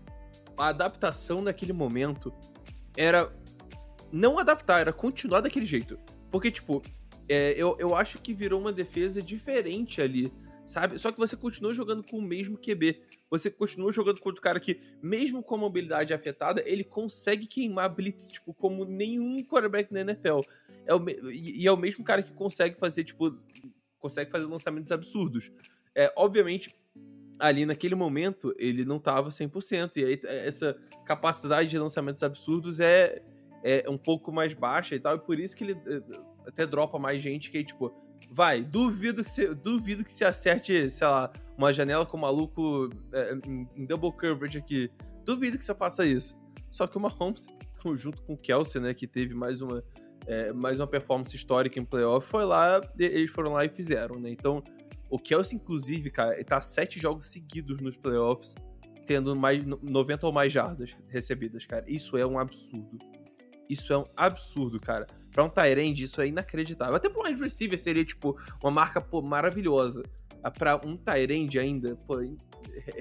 a 0.58 0.68
adaptação 0.68 1.40
naquele 1.40 1.72
momento 1.72 2.32
era 2.96 3.32
não 4.12 4.38
adaptar, 4.38 4.80
era 4.80 4.92
continuar 4.92 5.40
daquele 5.40 5.64
jeito. 5.64 5.98
Porque 6.30 6.50
tipo, 6.50 6.82
é, 7.28 7.54
eu, 7.56 7.76
eu 7.78 7.94
acho 7.94 8.18
que 8.18 8.32
virou 8.32 8.60
uma 8.60 8.72
defesa 8.72 9.20
diferente 9.20 10.00
ali, 10.00 10.32
sabe? 10.64 10.98
Só 10.98 11.10
que 11.10 11.18
você 11.18 11.36
continua 11.36 11.72
jogando 11.72 12.04
com 12.04 12.18
o 12.18 12.22
mesmo 12.22 12.56
QB. 12.56 13.00
Você 13.30 13.50
continua 13.50 13.90
jogando 13.90 14.20
contra 14.20 14.38
o 14.38 14.42
cara 14.42 14.60
que, 14.60 14.80
mesmo 15.02 15.42
com 15.42 15.54
a 15.56 15.58
mobilidade 15.58 16.14
afetada, 16.14 16.62
ele 16.64 16.84
consegue 16.84 17.46
queimar 17.46 17.92
blitz, 17.94 18.30
tipo, 18.30 18.54
como 18.54 18.84
nenhum 18.84 19.42
quarterback 19.44 19.92
na 19.92 20.00
NFL. 20.00 20.40
É 20.84 20.94
o 20.94 21.04
e, 21.30 21.66
é 21.66 21.72
o 21.72 21.76
mesmo 21.76 22.04
cara 22.04 22.22
que 22.22 22.32
consegue 22.32 22.78
fazer, 22.78 23.04
tipo, 23.04 23.36
consegue 23.98 24.30
fazer 24.30 24.46
lançamentos 24.46 24.92
absurdos. 24.92 25.50
É, 25.94 26.12
obviamente, 26.16 26.74
ali 27.38 27.66
naquele 27.66 27.94
momento, 27.94 28.54
ele 28.56 28.84
não 28.84 28.98
tava 28.98 29.30
100%, 29.30 29.96
e 29.96 30.04
aí 30.04 30.20
essa 30.24 30.76
capacidade 31.04 31.68
de 31.68 31.78
lançamentos 31.78 32.22
absurdos 32.22 32.80
é, 32.80 33.22
é 33.62 33.88
um 33.88 33.98
pouco 33.98 34.30
mais 34.30 34.54
baixa 34.54 34.94
e 34.94 35.00
tal, 35.00 35.16
e 35.16 35.18
por 35.18 35.38
isso 35.38 35.56
que 35.56 35.64
ele 35.64 35.72
é, 35.72 36.02
até 36.46 36.66
dropa 36.66 36.98
mais 36.98 37.20
gente 37.20 37.50
que 37.50 37.62
tipo, 37.64 37.92
vai, 38.30 38.62
duvido 38.62 39.24
que 39.24 39.30
você, 39.30 39.54
duvido 39.54 40.04
que 40.04 40.12
se 40.12 40.24
acerte, 40.24 40.88
sei 40.90 41.06
lá, 41.06 41.32
uma 41.56 41.72
janela 41.72 42.04
com 42.04 42.16
o 42.16 42.20
maluco 42.20 42.88
é, 43.12 43.34
em, 43.46 43.68
em 43.76 43.86
double 43.86 44.12
coverage 44.12 44.58
aqui. 44.58 44.90
Duvido 45.24 45.58
que 45.58 45.64
você 45.64 45.74
faça 45.74 46.04
isso. 46.04 46.36
Só 46.70 46.86
que 46.86 46.96
o 46.96 47.00
Mahomes, 47.00 47.46
junto 47.94 48.22
com 48.22 48.34
o 48.34 48.36
Kelsey, 48.36 48.80
né, 48.80 48.92
que 48.94 49.06
teve 49.06 49.34
mais 49.34 49.60
uma, 49.62 49.82
é, 50.26 50.52
mais 50.52 50.80
uma 50.80 50.86
performance 50.86 51.34
histórica 51.34 51.78
em 51.80 51.84
playoff, 51.84 52.26
foi 52.26 52.44
lá, 52.44 52.80
eles 52.98 53.30
foram 53.30 53.52
lá 53.52 53.64
e 53.64 53.68
fizeram, 53.68 54.20
né? 54.20 54.30
Então, 54.30 54.62
o 55.08 55.18
Kelsey, 55.18 55.56
inclusive, 55.56 56.10
cara, 56.10 56.34
ele 56.34 56.44
tá 56.44 56.60
sete 56.60 57.00
jogos 57.00 57.26
seguidos 57.26 57.80
nos 57.80 57.96
playoffs, 57.96 58.54
tendo 59.06 59.36
mais 59.36 59.64
no- 59.64 59.78
90 59.82 60.26
ou 60.26 60.32
mais 60.32 60.52
jardas 60.52 60.96
recebidas, 61.08 61.64
cara. 61.64 61.84
Isso 61.86 62.16
é 62.16 62.26
um 62.26 62.38
absurdo. 62.38 62.98
Isso 63.68 63.92
é 63.92 63.98
um 63.98 64.04
absurdo, 64.16 64.80
cara. 64.80 65.06
Pra 65.36 65.44
um 65.44 65.50
Tyrande, 65.50 66.04
isso 66.04 66.18
é 66.22 66.28
inacreditável. 66.28 66.94
Até 66.96 67.10
pra 67.10 67.20
um 67.20 67.26
wide 67.26 67.42
receiver 67.42 67.78
seria, 67.78 68.02
tipo, 68.02 68.38
uma 68.62 68.70
marca, 68.70 69.02
pô, 69.02 69.20
maravilhosa. 69.20 70.02
Ah, 70.42 70.50
Pra 70.50 70.80
um 70.82 70.96
Tyrande 70.96 71.58
ainda, 71.58 71.94
pô, 72.06 72.16
re- 72.16 72.38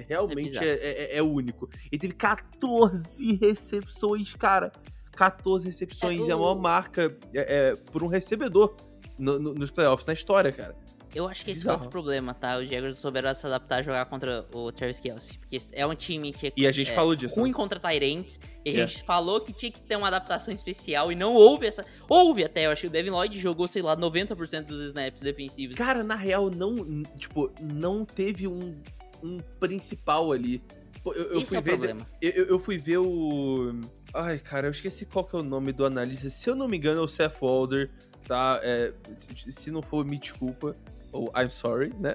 realmente 0.06 0.50
bizarro. 0.50 0.66
é, 0.66 0.72
é- 0.74 1.16
é 1.16 1.22
único. 1.22 1.66
Ele 1.90 1.98
teve 1.98 2.12
14 2.12 3.36
recepções, 3.36 4.34
cara. 4.34 4.70
14 5.12 5.64
recepções. 5.66 6.26
É, 6.26 6.28
É, 6.30 6.32
a 6.32 6.36
maior 6.36 6.52
o- 6.56 6.60
marca 6.60 7.16
é, 7.32 7.70
é, 7.70 7.74
por 7.90 8.02
um 8.02 8.06
recebedor 8.06 8.76
no- 9.18 9.38
no- 9.38 9.54
nos 9.54 9.70
playoffs, 9.70 10.06
na 10.06 10.12
história, 10.12 10.52
cara. 10.52 10.76
Eu 11.16 11.26
acho 11.28 11.44
que 11.44 11.50
esse 11.52 11.60
Bizarro. 11.60 11.78
foi 11.78 11.86
outro 11.86 11.90
problema, 11.90 12.34
tá? 12.34 12.58
Os 12.58 12.68
Jaguars 12.68 12.98
souberam 12.98 13.34
se 13.34 13.46
adaptar 13.46 13.76
a 13.78 13.82
jogar 13.82 14.04
contra 14.06 14.44
o 14.52 14.70
Travis 14.70 15.00
Kelsey. 15.00 15.38
Porque 15.38 15.58
é 15.72 15.86
um 15.86 15.94
time 15.94 16.32
que 16.32 16.48
é, 16.48 16.52
E 16.56 16.66
a 16.66 16.72
gente 16.72 16.90
é 16.90 16.94
falou 16.94 17.16
disso. 17.16 17.40
ruim 17.40 17.50
né? 17.50 17.56
contra 17.56 17.80
Tyrants. 17.80 18.38
E 18.64 18.70
a 18.70 18.84
É. 18.84 18.86
gente 18.86 19.02
falou 19.04 19.40
que 19.40 19.52
tinha 19.52 19.72
que 19.72 19.80
ter 19.80 19.96
uma 19.96 20.08
adaptação 20.08 20.52
especial. 20.52 21.10
E 21.10 21.14
não 21.14 21.32
houve 21.34 21.66
essa. 21.66 21.84
Houve 22.08 22.44
até, 22.44 22.66
eu 22.66 22.70
acho 22.70 22.82
que 22.82 22.86
o 22.88 22.90
Devin 22.90 23.10
Lloyd 23.10 23.38
jogou, 23.40 23.66
sei 23.66 23.80
lá, 23.80 23.96
90% 23.96 24.66
dos 24.66 24.82
snaps 24.82 25.22
defensivos. 25.22 25.74
Cara, 25.76 26.04
na 26.04 26.14
real, 26.16 26.50
não. 26.50 27.02
Tipo, 27.18 27.50
não 27.62 28.04
teve 28.04 28.46
um, 28.46 28.76
um 29.22 29.38
principal 29.58 30.32
ali. 30.32 30.62
Eu, 31.04 31.12
eu 31.14 31.40
Esse 31.40 31.46
fui 31.48 31.56
é 31.56 31.60
o 31.60 31.62
ver. 31.62 31.70
problema. 31.70 32.06
Eu, 32.20 32.30
eu- 32.46 32.58
fui 32.58 32.76
ver 32.78 32.98
o. 32.98 33.72
Ai, 34.12 34.38
cara, 34.38 34.66
eu 34.66 34.70
esqueci 34.70 35.06
qual 35.06 35.24
que 35.24 35.34
é 35.34 35.38
o 35.38 35.42
nome 35.42 35.72
do 35.72 35.86
analista. 35.86 36.28
Se 36.28 36.50
eu 36.50 36.54
não 36.56 36.66
me 36.68 36.76
engano, 36.76 37.00
é 37.00 37.02
o 37.04 37.08
Seth 37.08 37.36
Walder, 37.40 37.88
tá? 38.26 38.58
É, 38.62 38.92
se 39.18 39.70
não 39.70 39.80
for, 39.82 40.04
me 40.04 40.18
desculpa. 40.18 40.76
Ou 41.16 41.32
I'm 41.36 41.50
sorry, 41.50 41.92
né? 41.98 42.14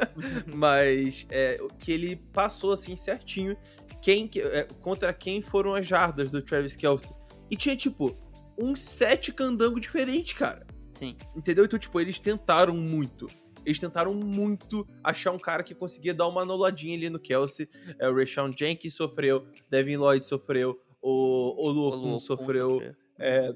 Mas 0.54 1.26
é, 1.30 1.58
que 1.78 1.92
ele 1.92 2.16
passou 2.32 2.72
assim 2.72 2.96
certinho 2.96 3.56
quem, 4.02 4.26
que- 4.28 4.40
é, 4.40 4.64
contra 4.80 5.12
quem 5.12 5.42
foram 5.42 5.74
as 5.74 5.86
jardas 5.86 6.30
do 6.30 6.40
Travis 6.42 6.76
Kelsey. 6.76 7.14
E 7.50 7.56
tinha, 7.56 7.76
tipo, 7.76 8.14
uns 8.58 8.80
sete 8.80 9.32
candango 9.32 9.80
diferente, 9.80 10.34
cara. 10.34 10.66
Sim. 10.98 11.16
Entendeu? 11.34 11.64
Então, 11.64 11.78
tipo, 11.78 12.00
eles 12.00 12.18
tentaram 12.20 12.74
muito. 12.76 13.26
Eles 13.64 13.80
tentaram 13.80 14.14
muito 14.14 14.86
achar 15.02 15.32
um 15.32 15.38
cara 15.38 15.62
que 15.64 15.74
conseguia 15.74 16.14
dar 16.14 16.28
uma 16.28 16.42
anuladinha 16.42 16.96
ali 16.96 17.10
no 17.10 17.18
Kelsey. 17.18 17.68
É, 17.98 18.08
o 18.08 18.14
Rashawn 18.16 18.50
Jenkins 18.56 18.94
sofreu, 18.94 19.44
Devin 19.68 19.96
Lloyd 19.96 20.24
sofreu, 20.24 20.78
o, 21.02 21.66
o 21.66 21.70
Luokun 21.70 22.18
sofreu. 22.20 22.80
É, 23.18 23.52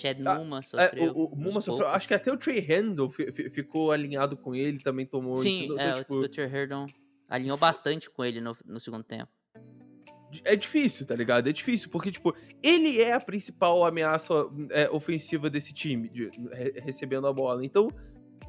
Chad 0.00 0.18
Ah, 0.26 0.34
Numa 0.38 0.58
é, 0.58 0.62
sofreu. 0.62 1.12
o, 1.12 1.24
o 1.26 1.36
Muma 1.36 1.60
sofreu. 1.60 1.84
poucos. 1.84 1.96
Acho 1.96 2.08
que 2.08 2.14
até 2.14 2.32
o 2.32 2.36
Trey 2.36 2.66
fi- 3.32 3.50
ficou 3.50 3.92
alinhado 3.92 4.36
com 4.36 4.54
ele, 4.54 4.78
também 4.78 5.04
tomou. 5.06 5.36
Sim, 5.36 5.62
é, 5.62 5.64
Então, 5.64 5.92
o- 5.92 5.94
tipo, 5.96 6.14
o 6.16 6.28
Trey 6.28 6.46
Herdon 6.46 6.86
alinhou 7.28 7.56
bastante 7.56 8.08
com 8.10 8.24
ele 8.24 8.40
no, 8.40 8.56
no 8.64 8.80
segundo 8.80 9.04
tempo. 9.04 9.30
é 10.44 10.54
difícil, 10.54 11.06
tá 11.06 11.14
ligado? 11.16 11.48
É 11.48 11.52
difícil, 11.52 11.90
porque, 11.90 12.12
tipo, 12.12 12.32
ele 12.62 13.00
é 13.00 13.12
a 13.14 13.20
principal 13.20 13.84
ameaça 13.84 14.32
é, 14.70 14.88
ofensiva 14.90 15.50
desse 15.50 15.72
time, 15.74 16.08
de- 16.08 16.30
re- 16.52 16.80
recebendo 16.80 17.26
a 17.26 17.32
bola. 17.32 17.64
Então, 17.64 17.88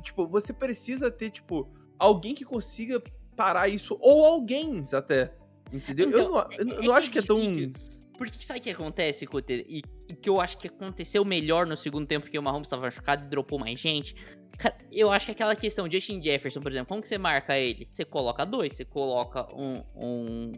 tipo, 0.03 0.27
você 0.27 0.53
precisa 0.53 1.09
ter, 1.09 1.31
tipo, 1.31 1.67
alguém 1.97 2.35
que 2.35 2.45
consiga 2.45 3.01
parar 3.35 3.67
isso, 3.67 3.97
ou 3.99 4.25
alguém 4.25 4.83
até. 4.93 5.33
Entendeu? 5.73 6.11
eu 6.11 6.19
Então, 6.19 6.31
não, 6.31 6.51
eu 6.51 6.65
não- 6.65 6.73
é 6.73 6.77
eu 6.77 6.81
não 6.81 6.81
que 6.81 6.91
acho 6.91 7.11
que 7.11 7.17
é 7.19 7.21
tão. 7.23 7.39
difícil. 7.39 7.73
Porque 8.21 8.43
sabe 8.43 8.59
o 8.59 8.61
que 8.61 8.69
acontece, 8.69 9.25
Cutter? 9.25 9.65
E, 9.67 9.81
e 10.07 10.13
que 10.13 10.29
eu 10.29 10.39
acho 10.39 10.55
que 10.59 10.67
aconteceu 10.67 11.25
melhor 11.25 11.65
no 11.65 11.75
segundo 11.75 12.05
tempo, 12.05 12.25
porque 12.25 12.37
o 12.37 12.43
Mahomes 12.43 12.67
estava 12.67 12.83
machucado 12.83 13.25
e 13.25 13.27
dropou 13.27 13.57
mais 13.57 13.79
gente. 13.79 14.13
Cara, 14.59 14.77
eu 14.91 15.11
acho 15.11 15.25
que 15.25 15.31
aquela 15.31 15.55
questão, 15.55 15.89
Justin 15.89 16.21
Jefferson, 16.21 16.59
por 16.59 16.71
exemplo, 16.71 16.89
como 16.89 17.01
que 17.01 17.07
você 17.07 17.17
marca 17.17 17.57
ele? 17.57 17.87
Você 17.89 18.05
coloca 18.05 18.45
dois, 18.45 18.75
você 18.75 18.85
coloca 18.85 19.47
um, 19.55 19.81
um, 19.95 20.51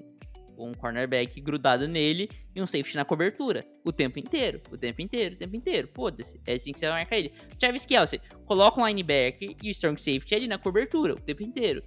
um 0.58 0.74
cornerback 0.74 1.40
grudado 1.40 1.88
nele 1.88 2.28
e 2.54 2.62
um 2.62 2.68
safety 2.68 2.98
na 2.98 3.06
cobertura. 3.06 3.66
O 3.86 3.94
tempo 3.94 4.20
inteiro, 4.20 4.62
o 4.70 4.78
tempo 4.78 5.02
inteiro, 5.02 5.36
o 5.36 5.38
tempo 5.38 5.56
inteiro. 5.56 5.88
Foda-se. 5.94 6.42
É 6.46 6.56
assim 6.56 6.74
que 6.74 6.80
você 6.80 6.88
vai 6.90 7.00
marcar 7.00 7.18
ele. 7.18 7.32
Travis 7.58 7.86
Kelsey, 7.86 8.20
coloca 8.46 8.82
um 8.82 8.86
linebacker 8.86 9.56
e 9.64 9.70
o 9.70 9.72
strong 9.72 9.98
safety 9.98 10.36
ali 10.36 10.48
na 10.50 10.58
cobertura, 10.58 11.14
o 11.14 11.22
tempo 11.22 11.42
inteiro. 11.42 11.82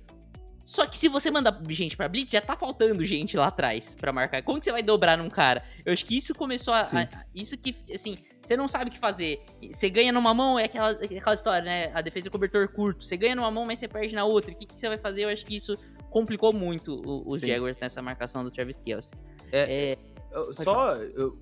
Só 0.66 0.84
que 0.84 0.98
se 0.98 1.08
você 1.08 1.30
mandar 1.30 1.56
gente 1.68 1.96
pra 1.96 2.08
blitz, 2.08 2.32
já 2.32 2.40
tá 2.40 2.56
faltando 2.56 3.04
gente 3.04 3.36
lá 3.36 3.46
atrás 3.46 3.94
pra 3.94 4.12
marcar. 4.12 4.42
Como 4.42 4.58
que 4.58 4.64
você 4.64 4.72
vai 4.72 4.82
dobrar 4.82 5.16
num 5.16 5.30
cara? 5.30 5.62
Eu 5.84 5.92
acho 5.92 6.04
que 6.04 6.16
isso 6.16 6.34
começou 6.34 6.74
a, 6.74 6.80
a- 6.80 7.24
isso 7.32 7.56
que, 7.56 7.74
assim, 7.94 8.18
você 8.42 8.56
não 8.56 8.66
sabe 8.66 8.90
o 8.90 8.92
que 8.92 8.98
fazer. 8.98 9.40
Você 9.70 9.88
ganha 9.88 10.12
numa 10.12 10.34
mão, 10.34 10.58
é 10.58 10.64
aquela, 10.64 10.90
aquela 10.90 11.34
história, 11.34 11.62
né? 11.62 11.92
A 11.94 12.02
defesa 12.02 12.26
é 12.26 12.30
cobertor 12.30 12.66
curto. 12.68 13.04
Você 13.04 13.16
ganha 13.16 13.36
numa 13.36 13.50
mão, 13.50 13.64
mas 13.64 13.78
você 13.78 13.86
perde 13.86 14.12
na 14.14 14.24
outra. 14.24 14.50
O 14.50 14.56
que, 14.56 14.66
que 14.66 14.74
você 14.78 14.88
vai 14.88 14.98
fazer? 14.98 15.22
Eu 15.22 15.28
acho 15.28 15.46
que 15.46 15.54
isso 15.54 15.72
complicou 16.10 16.52
muito 16.52 16.94
o- 16.94 17.22
os 17.32 17.38
Sim. 17.40 17.46
Jaguars 17.46 17.78
nessa 17.80 18.02
marcação 18.02 18.42
do 18.42 18.50
Travis 18.50 18.80
Kelsey. 18.80 19.12
É, 19.52 19.92
É, 19.92 19.98
Eu- 20.32 20.52
Só. 20.52 20.94
eu- 20.96 21.38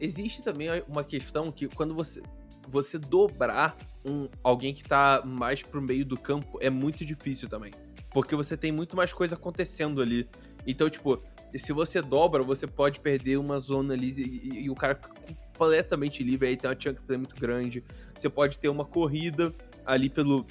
existe 0.00 0.42
também 0.42 0.68
uma 0.88 1.04
questão 1.04 1.52
que 1.52 1.68
quando 1.68 1.94
você, 1.94 2.22
você 2.66 2.98
dobrar 2.98 3.76
um, 4.04 4.28
alguém 4.42 4.72
que 4.72 4.82
tá 4.82 5.22
mais 5.24 5.62
pro 5.62 5.80
meio 5.82 6.04
do 6.06 6.18
campo 6.18 6.58
é 6.62 6.70
muito 6.70 7.04
difícil 7.04 7.48
também. 7.48 7.72
Porque 8.16 8.34
você 8.34 8.56
tem 8.56 8.72
muito 8.72 8.96
mais 8.96 9.12
coisa 9.12 9.34
acontecendo 9.34 10.00
ali. 10.00 10.26
Então, 10.66 10.88
tipo, 10.88 11.22
se 11.54 11.70
você 11.70 12.00
dobra, 12.00 12.42
você 12.42 12.66
pode 12.66 12.98
perder 13.00 13.36
uma 13.36 13.58
zona 13.58 13.92
ali 13.92 14.08
e, 14.10 14.22
e- 14.22 14.64
e 14.64 14.70
o 14.70 14.74
cara 14.74 14.94
fica 14.94 15.10
completamente 15.10 16.24
livre. 16.24 16.48
Aí 16.48 16.56
tem 16.56 16.70
uma 16.70 16.80
chunk 16.80 16.98
play 17.02 17.18
muito 17.18 17.36
grande. 17.38 17.84
Você 18.16 18.30
pode 18.30 18.58
ter 18.58 18.70
uma 18.70 18.86
corrida 18.86 19.52
ali 19.84 20.08
pelo, 20.08 20.46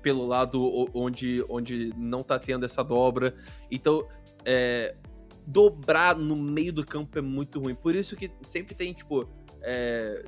pelo 0.00 0.26
lado 0.26 0.88
onde, 0.94 1.44
onde 1.50 1.92
não 1.98 2.22
tá 2.22 2.38
tendo 2.38 2.64
essa 2.64 2.82
dobra. 2.82 3.34
Então, 3.70 4.08
é, 4.42 4.94
dobrar 5.46 6.16
no 6.16 6.34
meio 6.34 6.72
do 6.72 6.82
campo 6.82 7.18
é 7.18 7.20
muito 7.20 7.60
ruim. 7.60 7.74
Por 7.74 7.94
isso 7.94 8.16
que 8.16 8.30
sempre 8.40 8.74
tem, 8.74 8.94
tipo, 8.94 9.28
é, 9.60 10.24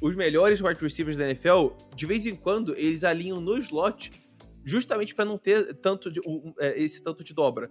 os 0.00 0.14
melhores 0.14 0.60
wide 0.60 0.80
receivers 0.80 1.16
da 1.16 1.24
NFL, 1.24 1.70
de 1.96 2.06
vez 2.06 2.24
em 2.24 2.36
quando, 2.36 2.72
eles 2.76 3.02
alinham 3.02 3.40
no 3.40 3.58
slot 3.58 4.12
justamente 4.64 5.14
pra 5.14 5.24
não 5.24 5.38
ter 5.38 5.74
tanto 5.76 6.10
de, 6.10 6.20
um- 6.26 6.52
é, 6.58 6.78
esse 6.80 7.02
tanto 7.02 7.22
de 7.22 7.34
dobra, 7.34 7.70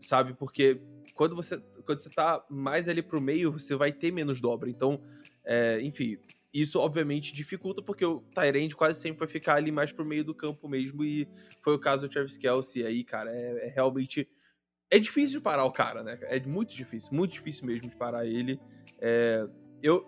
sabe? 0.00 0.34
Porque 0.34 0.80
quando 1.14 1.34
você, 1.34 1.58
quando 1.84 1.98
você 2.00 2.10
tá 2.10 2.44
mais 2.50 2.88
ali 2.88 3.02
pro 3.02 3.20
meio, 3.20 3.52
você 3.52 3.74
vai 3.74 3.92
ter 3.92 4.10
menos 4.12 4.40
dobra. 4.40 4.68
Então, 4.68 5.00
é, 5.44 5.80
enfim, 5.80 6.18
isso 6.52 6.78
obviamente 6.80 7.32
dificulta 7.34 7.82
porque 7.82 8.04
o 8.04 8.20
Tyrande 8.34 8.74
quase 8.76 9.00
sempre 9.00 9.20
vai 9.20 9.28
ficar 9.28 9.56
ali 9.56 9.70
mais 9.70 9.92
pro 9.92 10.04
meio 10.04 10.24
do 10.24 10.34
campo 10.34 10.68
mesmo 10.68 11.04
e 11.04 11.28
foi 11.62 11.74
o 11.74 11.78
caso 11.78 12.02
do 12.02 12.08
Travis 12.12 12.36
Kelsey 12.36 12.84
aí, 12.84 13.04
cara, 13.04 13.30
é, 13.30 13.66
é 13.66 13.68
realmente 13.68 14.28
é 14.90 14.98
difícil 14.98 15.38
de 15.38 15.44
parar 15.44 15.64
o 15.64 15.72
cara, 15.72 16.02
né? 16.02 16.18
É 16.22 16.38
muito 16.40 16.74
difícil, 16.74 17.10
muito 17.12 17.32
difícil 17.32 17.66
mesmo 17.66 17.88
de 17.90 17.96
parar 17.96 18.24
ele. 18.24 18.60
É, 19.00 19.46
eu, 19.82 20.06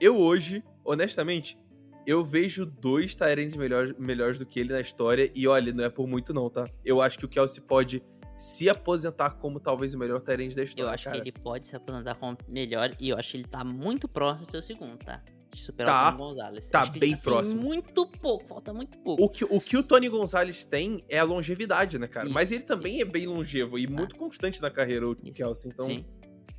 eu 0.00 0.16
hoje, 0.16 0.62
honestamente, 0.84 1.58
eu 2.06 2.24
vejo 2.24 2.64
dois 2.66 3.14
Tyrants 3.14 3.56
melhores, 3.56 3.94
melhores 3.98 4.38
do 4.38 4.46
que 4.46 4.58
ele 4.60 4.72
na 4.72 4.80
história. 4.80 5.30
E 5.34 5.46
olha, 5.46 5.72
não 5.72 5.84
é 5.84 5.90
por 5.90 6.06
muito 6.06 6.32
não, 6.32 6.48
tá? 6.50 6.64
Eu 6.84 7.00
acho 7.00 7.18
que 7.18 7.24
o 7.24 7.28
Kelsey 7.28 7.62
pode 7.62 8.02
se 8.36 8.68
aposentar 8.70 9.30
como 9.32 9.60
talvez 9.60 9.94
o 9.94 9.98
melhor 9.98 10.20
Tyrant 10.20 10.54
da 10.54 10.62
história, 10.62 10.88
eu 10.88 10.94
acho 10.94 11.04
cara. 11.04 11.16
que 11.20 11.22
ele 11.28 11.32
pode 11.32 11.66
se 11.68 11.76
aposentar 11.76 12.14
como 12.14 12.38
melhor 12.48 12.90
e 12.98 13.10
eu 13.10 13.18
acho 13.18 13.32
que 13.32 13.36
ele 13.36 13.44
tá 13.44 13.62
muito 13.62 14.08
próximo 14.08 14.46
do 14.46 14.50
seu 14.52 14.62
segundo, 14.62 14.96
tá? 14.98 15.22
de 15.52 15.60
superar 15.60 15.92
Tá. 15.92 16.08
o 16.08 16.12
Tony 16.12 16.28
Gonzalez. 16.30 16.68
Tá 16.68 16.82
Acho 16.82 16.92
que, 16.92 16.98
bem 17.00 17.12
assim, 17.12 17.22
próximo. 17.24 17.60
Muito 17.60 18.06
pouco, 18.06 18.46
falta 18.46 18.72
muito 18.72 18.96
pouco. 18.98 19.22
O 19.24 19.28
que, 19.28 19.44
o 19.44 19.60
que 19.60 19.76
o 19.76 19.82
Tony 19.82 20.08
Gonzalez 20.08 20.64
tem 20.64 21.02
é 21.08 21.18
a 21.18 21.24
longevidade, 21.24 21.98
né, 21.98 22.06
cara? 22.06 22.26
Isso, 22.26 22.34
Mas 22.34 22.52
ele 22.52 22.62
também 22.62 22.94
isso. 23.00 23.02
é 23.02 23.04
bem 23.04 23.26
longevo 23.26 23.76
e 23.76 23.84
muito 23.88 24.14
constante 24.14 24.62
na 24.62 24.70
carreira, 24.70 25.08
o 25.08 25.12
Isso. 25.12 25.32
Kelsey. 25.32 25.70
Então, 25.72 25.86
Sim, 25.86 26.04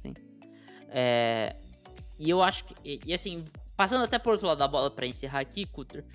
sim. 0.01 0.13
É, 0.89 1.56
e 2.19 2.30
eu 2.30 2.41
acho 2.41 2.65
que. 2.65 2.75
E, 2.84 2.99
e 3.06 3.13
assim, 3.13 3.45
passando 3.82 4.04
até 4.04 4.20
por 4.20 4.34
outro 4.34 4.46
lado 4.46 4.60
da 4.60 4.67
bola 4.67 4.91
pra 4.91 5.08
encerrar 5.08 5.39
aqui, 5.39 5.65
Cutter. 5.65 6.06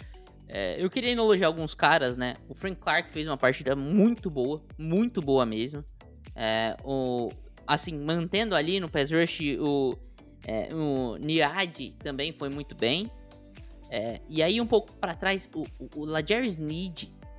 é, 0.47 0.77
eu 0.81 0.89
queria 0.89 1.11
elogiar 1.11 1.49
alguns 1.49 1.75
caras, 1.75 2.17
né? 2.17 2.35
O 2.49 2.55
Frank 2.55 2.77
Clark 2.81 3.11
fez 3.11 3.27
uma 3.27 3.37
partida 3.37 3.75
muito 3.75 4.31
boa, 4.31 4.63
muito 4.79 5.21
boa 5.21 5.45
mesmo. 5.45 5.85
É, 6.37 6.77
o, 6.85 7.29
assim, 7.67 7.99
mantendo 7.99 8.55
ali 8.55 8.79
no 8.79 8.89
pass 8.89 9.11
rush, 9.11 9.41
o, 9.59 9.99
é, 10.47 10.73
o 10.73 11.17
Niad 11.17 11.95
também 11.99 12.31
foi 12.31 12.49
muito 12.49 12.77
bem. 12.77 13.11
É, 13.91 14.21
e 14.29 14.45
aí, 14.45 14.61
um 14.61 14.67
pouco 14.67 14.93
pra 14.93 15.17
trás, 15.17 15.51
o, 15.53 15.65
o, 15.97 16.03
o 16.05 16.07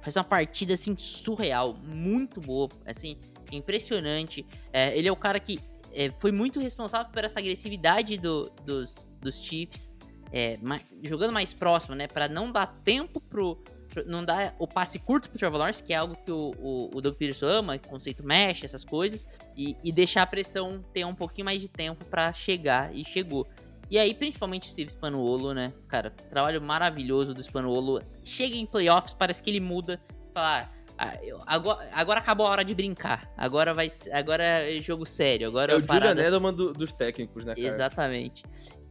faz 0.01 0.17
uma 0.17 0.25
partida 0.25 0.73
assim 0.73 0.93
surreal, 0.97 1.73
muito 1.73 2.41
boa, 2.41 2.67
assim, 2.85 3.17
impressionante. 3.49 4.45
É, 4.73 4.97
ele 4.97 5.07
é 5.07 5.11
o 5.11 5.15
cara 5.15 5.39
que 5.39 5.57
é, 5.93 6.11
foi 6.19 6.33
muito 6.33 6.59
responsável 6.59 7.09
por 7.13 7.23
essa 7.23 7.39
agressividade 7.39 8.17
do- 8.17 8.51
dos, 8.65 9.09
dos 9.21 9.41
Chiefs, 9.41 9.89
é, 10.31 10.57
ma- 10.61 10.79
jogando 11.03 11.31
mais 11.33 11.53
próximo, 11.53 11.95
né, 11.95 12.07
Pra 12.07 12.27
não 12.27 12.51
dar 12.51 12.67
tempo 12.83 13.19
pro, 13.21 13.61
não 14.05 14.23
dar 14.23 14.55
o 14.59 14.67
passe 14.67 14.99
curto 14.99 15.29
pro 15.29 15.37
Trevor 15.39 15.59
Lawrence, 15.59 15.81
que 15.83 15.93
é 15.93 15.95
algo 15.97 16.15
que 16.25 16.31
o, 16.31 16.51
o, 16.59 16.97
o 16.97 17.01
Doug 17.01 17.15
Peterson 17.15 17.47
ama, 17.47 17.77
conceito 17.79 18.23
mesh, 18.23 18.63
essas 18.63 18.83
coisas, 18.83 19.25
e, 19.55 19.75
e 19.83 19.91
deixar 19.91 20.23
a 20.23 20.27
pressão 20.27 20.83
ter 20.93 21.05
um 21.05 21.15
pouquinho 21.15 21.45
mais 21.45 21.61
de 21.61 21.67
tempo 21.67 22.05
pra 22.05 22.31
chegar, 22.33 22.93
e 22.95 23.03
chegou. 23.05 23.47
E 23.89 23.97
aí, 23.97 24.13
principalmente 24.13 24.67
o 24.67 24.71
Steve 24.71 24.91
Spanuolo, 24.91 25.53
né? 25.53 25.71
Cara, 25.87 26.09
trabalho 26.29 26.61
maravilhoso 26.61 27.33
do 27.33 27.41
Spanuolo. 27.41 28.01
Chega 28.25 28.55
em 28.57 28.65
playoffs, 28.65 29.13
parece 29.13 29.41
que 29.41 29.49
ele 29.49 29.61
muda. 29.61 29.97
Fala, 30.33 30.69
ah, 30.97 31.15
eu- 31.23 31.39
agora, 31.47 31.89
agora 31.93 32.19
acabou 32.19 32.45
a 32.47 32.49
hora 32.49 32.65
de 32.65 32.75
brincar. 32.75 33.31
Agora 33.37 33.73
vai 33.73 33.89
agora 34.11 34.43
é 34.43 34.77
jogo 34.79 35.05
sério. 35.05 35.47
Agora 35.47 35.71
é 35.71 35.75
o 35.75 35.77
a 35.77 35.81
Julian 35.81 35.99
parada- 36.01 36.21
Edelman 36.21 36.53
do- 36.53 36.73
dos 36.73 36.91
técnicos, 36.91 37.45
né, 37.45 37.55
cara? 37.55 37.65
Exatamente. 37.65 38.43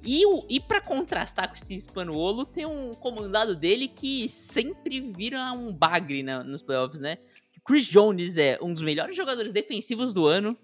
E, 0.06 0.22
e 0.48 0.60
pra 0.60 0.80
contrastar 0.80 1.48
com 1.48 1.54
Steve 1.56 1.80
Spanuolo, 1.80 2.44
tem 2.46 2.64
um 2.64 2.92
comandado 2.92 3.56
dele 3.56 3.88
que 3.88 4.28
sempre 4.28 5.00
vira 5.00 5.52
um 5.52 5.72
bagre 5.72 6.22
na- 6.22 6.44
nos 6.44 6.62
playoffs, 6.62 7.00
né? 7.00 7.18
Chris 7.64 7.84
Jones 7.86 8.36
é 8.36 8.58
um 8.62 8.72
dos 8.72 8.82
melhores 8.82 9.16
jogadores 9.16 9.52
defensivos 9.52 10.12
do 10.12 10.26
ano. 10.26 10.56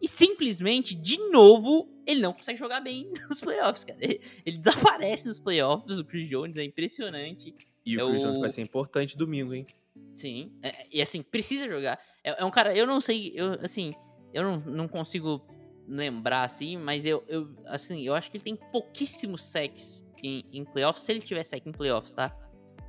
E 0.00 0.08
simplesmente, 0.08 0.96
de 0.96 1.16
novo, 1.30 1.88
ele 2.04 2.20
não 2.20 2.32
consegue 2.32 2.58
jogar 2.58 2.80
bem 2.80 3.12
nos 3.30 3.40
playoffs, 3.40 3.84
cara. 3.84 3.98
Ele, 4.02 4.20
ele 4.44 4.58
desaparece 4.58 5.28
nos 5.28 5.38
playoffs, 5.38 6.00
o 6.00 6.04
Chris 6.04 6.28
Jones, 6.28 6.58
é 6.58 6.64
impressionante. 6.64 7.54
E 7.86 7.96
É 7.96 8.02
o 8.02 8.08
Chris 8.08 8.20
o- 8.22 8.24
Jones 8.26 8.40
vai 8.40 8.50
ser 8.50 8.62
importante 8.62 9.16
domingo, 9.16 9.54
hein? 9.54 9.64
Sim. 10.12 10.50
É- 10.60 10.86
e 10.90 11.00
assim, 11.00 11.22
precisa 11.22 11.68
jogar. 11.68 12.00
É, 12.24 12.42
é 12.42 12.44
um 12.44 12.50
cara, 12.50 12.74
eu 12.76 12.84
não 12.86 13.00
sei, 13.00 13.32
eu, 13.36 13.52
assim, 13.62 13.92
eu 14.34 14.42
não, 14.42 14.58
não 14.60 14.88
consigo 14.88 15.40
lembrar 15.88 16.44
assim, 16.44 16.76
mas 16.76 17.04
eu, 17.04 17.22
eu, 17.28 17.48
assim, 17.66 18.02
eu 18.06 18.14
acho 18.14 18.30
que 18.30 18.36
ele 18.36 18.44
tem 18.44 18.56
pouquíssimos 18.56 19.44
sacks 19.44 20.04
em, 20.22 20.44
em 20.52 20.64
playoffs, 20.64 21.04
se 21.04 21.12
ele 21.12 21.20
tiver 21.20 21.42
sack 21.44 21.68
em 21.68 21.72
playoffs, 21.72 22.12
tá? 22.12 22.34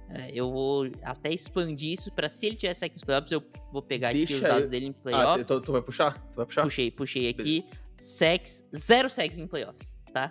É, 0.10 0.30
eu 0.34 0.52
vou 0.52 0.86
até 1.02 1.32
expandir 1.34 1.92
isso 1.94 2.12
pra 2.12 2.30
se 2.30 2.46
ele 2.46 2.56
tiver 2.56 2.74
sack 2.76 2.94
nos 2.94 3.04
playoffs, 3.04 3.32
eu 3.32 3.44
vou 3.72 3.82
pegar 3.82 4.10
aqui 4.10 4.20
Deixa 4.20 4.36
os 4.36 4.42
dados 4.42 4.64
eu- 4.64 4.70
dele 4.70 4.86
em 4.88 4.90
Ah, 4.92 5.02
playoffs. 5.02 5.46
tu, 5.48 5.62
tu 5.62 5.72
vai 5.72 5.82
puxar? 5.82 6.20
Tu 6.32 6.36
vai 6.36 6.46
puxar? 6.46 6.64
puxei, 6.64 6.92
puxei 6.92 7.30
aqui. 7.30 7.38
Beleza. 7.44 7.70
Sacks, 8.02 8.64
zero 8.76 9.10
sacks 9.10 9.38
em 9.38 9.48
playoffs, 9.48 9.88
tá? 10.14 10.30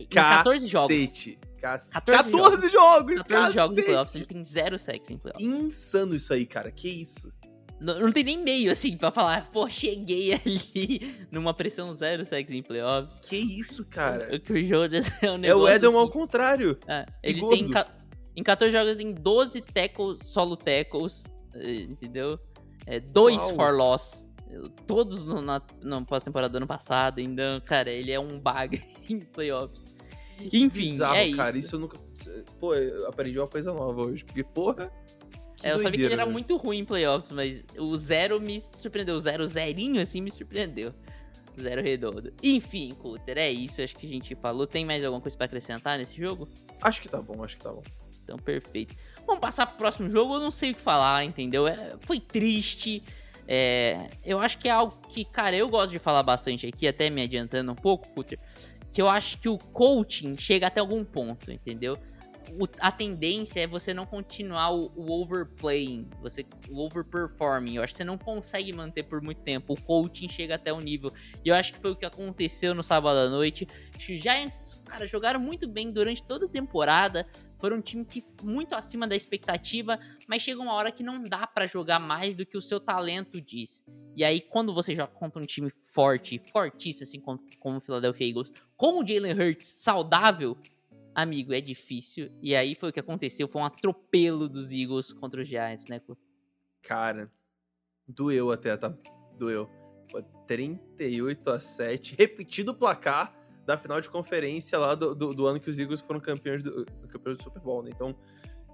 Em 0.00 0.06
14 0.06 0.66
jogos. 0.66 0.96
Cacete. 0.96 1.38
Cac- 1.60 1.90
14 1.92 2.30
14 2.30 2.68
jogos! 2.68 3.14
14 3.22 3.54
jogos 3.54 3.72
em 3.72 3.76
cacete! 3.76 3.84
playoffs, 3.86 4.14
ele 4.16 4.26
tem 4.26 4.44
zero 4.44 4.78
sacks 4.78 5.10
em 5.10 5.16
playoffs. 5.18 5.46
Insano 5.46 6.14
isso 6.14 6.32
aí, 6.32 6.44
cara. 6.46 6.70
Que 6.70 6.88
isso? 6.88 7.32
Não, 7.84 8.00
não 8.00 8.12
tem 8.12 8.24
nem 8.24 8.38
meio, 8.42 8.72
assim, 8.72 8.96
pra 8.96 9.10
falar, 9.10 9.48
pô, 9.50 9.68
cheguei 9.68 10.32
ali 10.32 11.16
numa 11.30 11.52
pressão 11.52 11.92
zero 11.92 12.24
sacks 12.24 12.52
em 12.54 12.62
playoffs. 12.62 13.28
Que 13.28 13.36
isso, 13.36 13.84
cara? 13.84 14.34
O 14.34 14.40
Chris 14.40 14.66
Jones 14.68 15.10
é 15.22 15.30
um 15.30 15.34
É 15.34 15.38
negócio... 15.38 15.64
o 15.64 15.68
Edelman 15.68 15.98
ao 16.00 16.04
assim, 16.04 16.12
contrário. 16.12 16.78
é, 16.88 17.04
ele 17.22 17.40
gordo. 17.40 17.56
tem... 17.74 17.84
Em 18.36 18.42
14 18.42 18.72
jogos 18.72 18.88
ele 18.92 18.98
tem 18.98 19.12
12 19.14 19.60
tackles, 19.60 20.18
solo 20.24 20.56
tackles, 20.56 21.24
eh, 21.54 21.82
entendeu? 21.82 22.36
É, 22.86 22.98
dois 22.98 23.40
Uau. 23.40 23.54
for 23.54 23.72
loss. 23.74 24.28
Todos 24.86 25.24
no, 25.26 25.40
na, 25.40 25.62
no 25.82 26.04
pós-temporada 26.04 26.50
do 26.52 26.56
ano 26.56 26.66
passado. 26.66 27.20
Então, 27.20 27.60
cara, 27.60 27.90
ele 27.90 28.10
é 28.10 28.18
um 28.18 28.38
bagre 28.40 28.82
em 29.08 29.20
playoffs. 29.20 29.94
Enfim, 30.40 30.68
Bizarro, 30.68 31.14
é 31.14 31.30
cara. 31.32 31.50
isso. 31.56 31.66
Isso 31.68 31.76
eu 31.76 31.80
nunca. 31.80 31.96
Pô, 32.58 32.74
eu 32.74 33.08
aprendi 33.08 33.38
uma 33.38 33.46
coisa 33.46 33.72
nova 33.72 34.02
hoje. 34.02 34.24
Porque, 34.24 34.42
porra. 34.42 34.90
Que 35.64 35.70
É, 35.70 35.72
eu 35.72 35.80
sabia 35.80 35.98
que 35.98 36.04
ele 36.04 36.12
era 36.14 36.22
velho. 36.24 36.32
muito 36.32 36.56
ruim 36.56 36.78
em 36.78 36.84
playoffs, 36.84 37.30
mas 37.32 37.64
o 37.78 37.96
zero 37.96 38.40
me 38.40 38.60
surpreendeu. 38.60 39.16
O 39.16 39.20
zero 39.20 39.46
zerinho, 39.46 40.00
assim, 40.00 40.20
me 40.20 40.30
surpreendeu. 40.30 40.92
Zero 41.60 41.82
redondo. 41.82 42.32
Enfim, 42.42 42.90
Cutter, 43.00 43.38
é 43.38 43.50
isso. 43.50 43.80
Acho 43.80 43.94
que 43.96 44.06
a 44.06 44.08
gente 44.08 44.34
falou. 44.34 44.66
Tem 44.66 44.84
mais 44.84 45.04
alguma 45.04 45.20
coisa 45.20 45.36
pra 45.36 45.46
acrescentar 45.46 45.98
nesse 45.98 46.16
jogo? 46.16 46.48
Acho 46.82 47.00
que 47.00 47.08
tá 47.08 47.20
bom, 47.22 47.42
acho 47.44 47.56
que 47.56 47.62
tá 47.62 47.70
bom. 47.72 47.82
Então, 48.24 48.36
perfeito. 48.38 48.94
Vamos 49.26 49.40
passar 49.40 49.66
pro 49.66 49.76
próximo 49.76 50.10
jogo. 50.10 50.34
Eu 50.34 50.40
não 50.40 50.50
sei 50.50 50.72
o 50.72 50.74
que 50.74 50.80
falar, 50.80 51.24
entendeu? 51.24 51.66
É, 51.68 51.94
foi 52.00 52.18
triste. 52.18 53.02
É, 53.46 54.08
eu 54.24 54.38
acho 54.40 54.58
que 54.58 54.68
é 54.68 54.70
algo 54.72 54.94
que, 55.10 55.24
cara, 55.24 55.54
eu 55.54 55.68
gosto 55.68 55.92
de 55.92 55.98
falar 55.98 56.22
bastante 56.22 56.66
aqui, 56.66 56.88
até 56.88 57.08
me 57.10 57.22
adiantando 57.22 57.70
um 57.70 57.76
pouco, 57.76 58.08
Cutter. 58.08 58.38
Que 58.92 59.00
eu 59.02 59.08
acho 59.08 59.38
que 59.38 59.48
o 59.48 59.58
coaching 59.58 60.36
chega 60.36 60.66
até 60.66 60.80
algum 60.80 61.04
ponto, 61.04 61.52
entendeu? 61.52 61.98
O- 62.58 62.68
a 62.80 62.92
tendência 62.92 63.60
é 63.60 63.66
você 63.66 63.92
não 63.92 64.06
continuar 64.06 64.70
o, 64.72 64.92
o 64.94 65.10
overplaying, 65.22 66.08
você, 66.20 66.44
o 66.70 66.80
overperforming. 66.84 67.76
Eu 67.76 67.82
acho 67.82 67.92
que 67.94 67.98
você 67.98 68.04
não 68.04 68.18
consegue 68.18 68.72
manter 68.72 69.02
por 69.04 69.20
muito 69.22 69.40
tempo. 69.42 69.72
O 69.74 69.80
coaching 69.80 70.28
chega 70.28 70.54
até 70.54 70.72
um 70.72 70.78
nível. 70.80 71.12
E 71.44 71.48
eu 71.48 71.54
acho 71.54 71.72
que 71.72 71.78
foi 71.78 71.90
o 71.92 71.96
que 71.96 72.04
aconteceu 72.04 72.74
no 72.74 72.82
sábado 72.82 73.18
à 73.18 73.28
noite. 73.28 73.66
Os 73.96 74.04
Giants, 74.04 74.80
cara, 74.84 75.06
jogaram 75.06 75.40
muito 75.40 75.66
bem 75.66 75.90
durante 75.90 76.22
toda 76.22 76.46
a 76.46 76.48
temporada. 76.48 77.26
Foram 77.58 77.78
um 77.78 77.80
time 77.80 78.04
que 78.04 78.22
muito 78.42 78.74
acima 78.74 79.08
da 79.08 79.16
expectativa, 79.16 79.98
mas 80.28 80.42
chega 80.42 80.60
uma 80.60 80.74
hora 80.74 80.92
que 80.92 81.02
não 81.02 81.22
dá 81.22 81.46
pra 81.46 81.66
jogar 81.66 81.98
mais 81.98 82.34
do 82.34 82.44
que 82.44 82.58
o 82.58 82.62
seu 82.62 82.78
talento 82.78 83.40
diz. 83.40 83.82
E 84.14 84.22
aí, 84.22 84.40
quando 84.40 84.72
você 84.74 84.94
joga 84.94 85.12
contra 85.12 85.42
um 85.42 85.46
time 85.46 85.72
forte, 85.86 86.40
fortíssimo, 86.52 87.04
assim 87.04 87.20
como, 87.20 87.40
como 87.58 87.78
o 87.78 87.80
Philadelphia 87.80 88.28
Eagles, 88.28 88.52
com 88.76 89.02
o 89.02 89.06
Jalen 89.06 89.32
Hurts 89.32 89.66
saudável, 89.78 90.56
amigo, 91.14 91.52
é 91.52 91.60
difícil. 91.60 92.30
E 92.42 92.54
aí 92.54 92.74
foi 92.74 92.90
o 92.90 92.92
que 92.92 93.00
aconteceu, 93.00 93.48
foi 93.48 93.62
um 93.62 93.64
atropelo 93.64 94.48
dos 94.48 94.72
Eagles 94.72 95.12
contra 95.12 95.40
os 95.40 95.48
Giants, 95.48 95.86
né? 95.86 96.00
Cu? 96.00 96.16
Cara, 96.82 97.30
doeu 98.06 98.50
até, 98.50 98.76
tá? 98.76 98.94
Doeu. 99.38 99.68
Pô, 100.10 100.22
38 100.46 101.50
a 101.50 101.60
7. 101.60 102.14
Repetido 102.18 102.72
o 102.72 102.74
placar 102.74 103.34
da 103.64 103.78
final 103.78 104.00
de 104.00 104.10
conferência 104.10 104.78
lá 104.78 104.94
do, 104.94 105.14
do, 105.14 105.30
do 105.30 105.46
ano 105.46 105.58
que 105.58 105.70
os 105.70 105.78
Eagles 105.78 106.00
foram 106.00 106.20
campeões 106.20 106.62
do, 106.62 106.84
campeões 107.08 107.38
do 107.38 107.44
Super 107.44 107.60
Bowl, 107.60 107.82
né? 107.82 107.90
Então, 107.94 108.14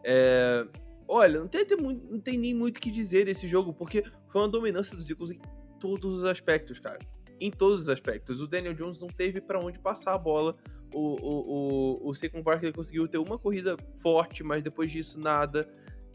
é... 0.05 0.66
Olha, 1.07 1.40
não 1.40 1.48
tem, 1.48 1.66
não 1.76 2.20
tem 2.20 2.38
nem 2.38 2.55
muito 2.55 2.76
o 2.76 2.81
que 2.81 2.90
dizer 2.90 3.24
desse 3.24 3.48
jogo, 3.48 3.72
porque 3.72 4.05
foi 4.29 4.42
uma 4.42 4.48
dominância 4.48 4.96
dos 4.96 5.11
Eagles 5.11 5.33
em 5.33 5.40
todos 5.81 6.20
os 6.20 6.24
aspectos, 6.24 6.79
cara. 6.79 6.98
Em 7.40 7.50
todos 7.50 7.83
os 7.83 7.88
aspectos. 7.88 8.40
O 8.40 8.46
Daniel 8.46 8.74
Jones 8.74 9.00
não 9.00 9.09
teve 9.09 9.40
pra 9.40 9.59
onde 9.59 9.79
passar 9.81 10.14
a 10.14 10.18
bola. 10.18 10.57
O, 10.92 10.98
o, 10.98 12.00
o, 12.05 12.09
o 12.11 12.14
Saquon 12.14 12.42
Barkley 12.42 12.72
conseguiu 12.72 13.07
ter 13.09 13.18
uma 13.18 13.38
corrida 13.38 13.76
forte, 14.03 14.42
mas 14.42 14.62
depois 14.62 14.90
disso 14.90 15.20
nada. 15.20 15.68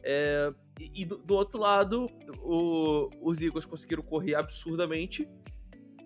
É, 0.04 0.50
e 0.94 1.06
do, 1.06 1.18
do 1.18 1.34
outro 1.36 1.60
lado, 1.60 2.06
o- 2.44 3.10
os 3.22 3.42
Eagles 3.42 3.66
conseguiram 3.66 4.04
correr 4.04 4.36
absurdamente. 4.36 5.28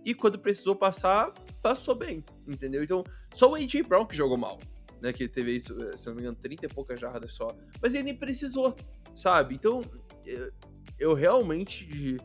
E 0.05 0.13
quando 0.13 0.39
precisou 0.39 0.75
passar, 0.75 1.33
passou 1.61 1.93
bem, 1.95 2.23
entendeu? 2.47 2.81
Então, 2.83 3.03
só 3.33 3.51
o 3.51 3.55
A.J. 3.55 3.83
Brown 3.83 4.05
que 4.05 4.15
jogou 4.15 4.37
mal, 4.37 4.57
né? 5.01 5.11
Que 5.11 5.27
teve 5.27 5.55
isso, 5.55 5.75
eh, 5.83 5.97
se 5.97 6.07
não 6.07 6.15
me 6.15 6.21
engano, 6.21 6.37
30 6.41 6.65
e 6.65 6.69
poucas 6.69 6.99
jardas 6.99 7.33
só. 7.33 7.47
Mas 7.81 7.93
ele 7.93 8.03
nem 8.05 8.15
precisou, 8.15 8.75
sabe? 9.13 9.55
Então, 9.55 9.81
eu, 10.25 10.51
eu 10.97 11.13
realmente. 11.13 12.15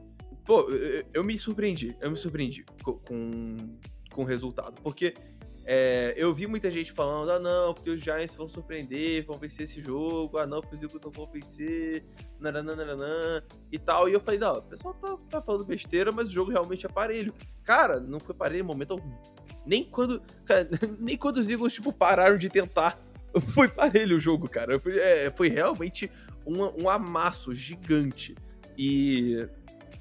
Pô, 0.44 0.60
eu, 0.70 1.04
eu 1.12 1.24
me 1.24 1.36
surpreendi. 1.36 1.96
Eu 2.00 2.10
me 2.12 2.16
surpreendi 2.16 2.64
co- 2.82 3.00
com, 3.08 3.56
com 4.12 4.22
o 4.22 4.24
resultado. 4.24 4.80
Porque 4.80 5.12
é, 5.66 6.14
eu 6.16 6.34
vi 6.34 6.46
muita 6.46 6.70
gente 6.70 6.92
falando, 6.92 7.30
ah 7.30 7.38
não, 7.38 7.72
porque 7.72 7.88
os 7.88 8.00
Giants 8.00 8.36
vão 8.36 8.46
surpreender, 8.46 9.24
vão 9.24 9.38
vencer 9.38 9.64
esse 9.64 9.80
jogo, 9.80 10.36
ah 10.38 10.46
não, 10.46 10.60
porque 10.60 10.74
os 10.74 10.82
Eagles 10.82 11.00
não 11.02 11.10
vão 11.10 11.26
vencer, 11.26 12.04
nananana, 12.38 13.42
e 13.72 13.78
tal. 13.78 14.08
E 14.08 14.12
eu 14.12 14.20
falei, 14.20 14.38
não, 14.38 14.52
o 14.52 14.62
pessoal 14.62 14.94
tá, 14.94 15.16
tá 15.30 15.42
falando 15.42 15.64
besteira, 15.64 16.12
mas 16.12 16.28
o 16.28 16.32
jogo 16.32 16.50
realmente 16.50 16.84
é 16.84 16.88
parelho. 16.88 17.32
Cara, 17.64 17.98
não 17.98 18.20
foi 18.20 18.34
parelho 18.34 18.60
em 18.60 18.66
momento 18.66 18.92
algum. 18.92 19.10
Nem 19.64 19.84
quando, 19.84 20.20
cara, 20.44 20.68
nem 21.00 21.16
quando 21.16 21.38
os 21.38 21.50
Eagles, 21.50 21.72
tipo, 21.72 21.92
pararam 21.92 22.36
de 22.36 22.50
tentar, 22.50 23.00
foi 23.54 23.68
parelho 23.68 24.16
o 24.16 24.20
jogo, 24.20 24.48
cara. 24.48 24.78
Foi, 24.78 24.98
é, 24.98 25.30
foi 25.30 25.48
realmente 25.48 26.10
um, 26.46 26.82
um 26.82 26.90
amasso 26.90 27.54
gigante. 27.54 28.34
E... 28.76 29.48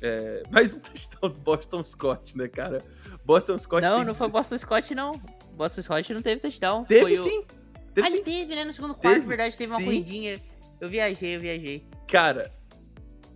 É, 0.02 0.43
mais 0.52 0.73
um 0.73 0.80
touchdown 0.82 1.30
do 1.30 1.39
Boston 1.39 1.82
Scott, 1.86 2.38
né, 2.38 2.49
cara? 2.49 2.84
Boston 3.23 3.58
Scott 3.58 3.82
Não, 3.82 4.04
não 4.04 4.13
foi 4.13 4.28
Boston 4.28 4.58
Scott, 4.58 4.93
não. 4.93 5.13
Boston 5.56 5.82
Scott 5.82 6.13
não 6.13 6.22
teve 6.22 6.42
touchdown. 6.42 6.84
Teve 6.86 7.02
foi 7.02 7.13
o- 7.13 7.24
sim. 7.24 7.46
Teve 7.94 8.08
ah, 8.08 8.12
sim. 8.12 8.24
teve, 8.24 8.56
né? 8.56 8.66
No 8.66 8.74
segundo 8.74 8.96
quarto, 8.96 9.16
Teve, 9.18 9.28
verdade, 9.28 9.56
teve 9.56 9.72
uma 9.72 9.80
sim. 9.80 9.86
corridinha. 9.86 10.42
Eu 10.82 10.89
viajei, 10.89 11.36
eu 11.36 11.39
viajei. 11.39 11.86
Cara, 12.08 12.52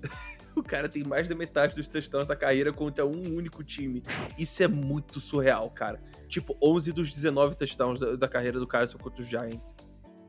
o 0.55 0.63
cara 0.63 0.89
tem 0.89 1.03
mais 1.03 1.27
da 1.27 1.35
metade 1.35 1.75
dos 1.75 1.87
touchdowns 1.87 2.27
da 2.27 2.35
carreira 2.35 2.73
contra 2.73 3.05
um 3.05 3.35
único 3.35 3.63
time. 3.63 4.01
Isso 4.37 4.63
é 4.63 4.67
muito 4.67 5.19
surreal, 5.19 5.69
cara. 5.69 6.01
Tipo, 6.27 6.57
11 6.61 6.91
dos 6.91 7.13
19 7.13 7.55
touchdowns 7.55 7.99
da, 7.99 8.15
da 8.15 8.27
carreira 8.27 8.59
do 8.59 8.65
cara 8.67 8.87
são 8.87 8.99
contra 8.99 9.21
os 9.21 9.27
Giants. 9.27 9.75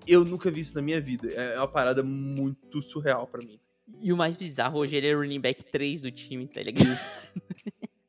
Eu 0.07 0.25
nunca 0.25 0.51
vi 0.51 0.61
isso 0.61 0.75
na 0.75 0.83
minha 0.83 1.01
vida. 1.01 1.29
É 1.31 1.57
uma 1.59 1.69
parada 1.69 2.03
muito 2.03 2.81
surreal 2.83 3.27
pra 3.27 3.45
mim. 3.45 3.59
E 4.01 4.13
o 4.13 4.17
mais 4.17 4.37
bizarro, 4.37 4.79
hoje 4.79 4.95
ele 4.97 5.07
é 5.07 5.15
running 5.15 5.41
back 5.41 5.65
3 5.65 6.03
do 6.03 6.11
time, 6.13 6.47
tá 6.47 6.63
ligado? 6.63 6.99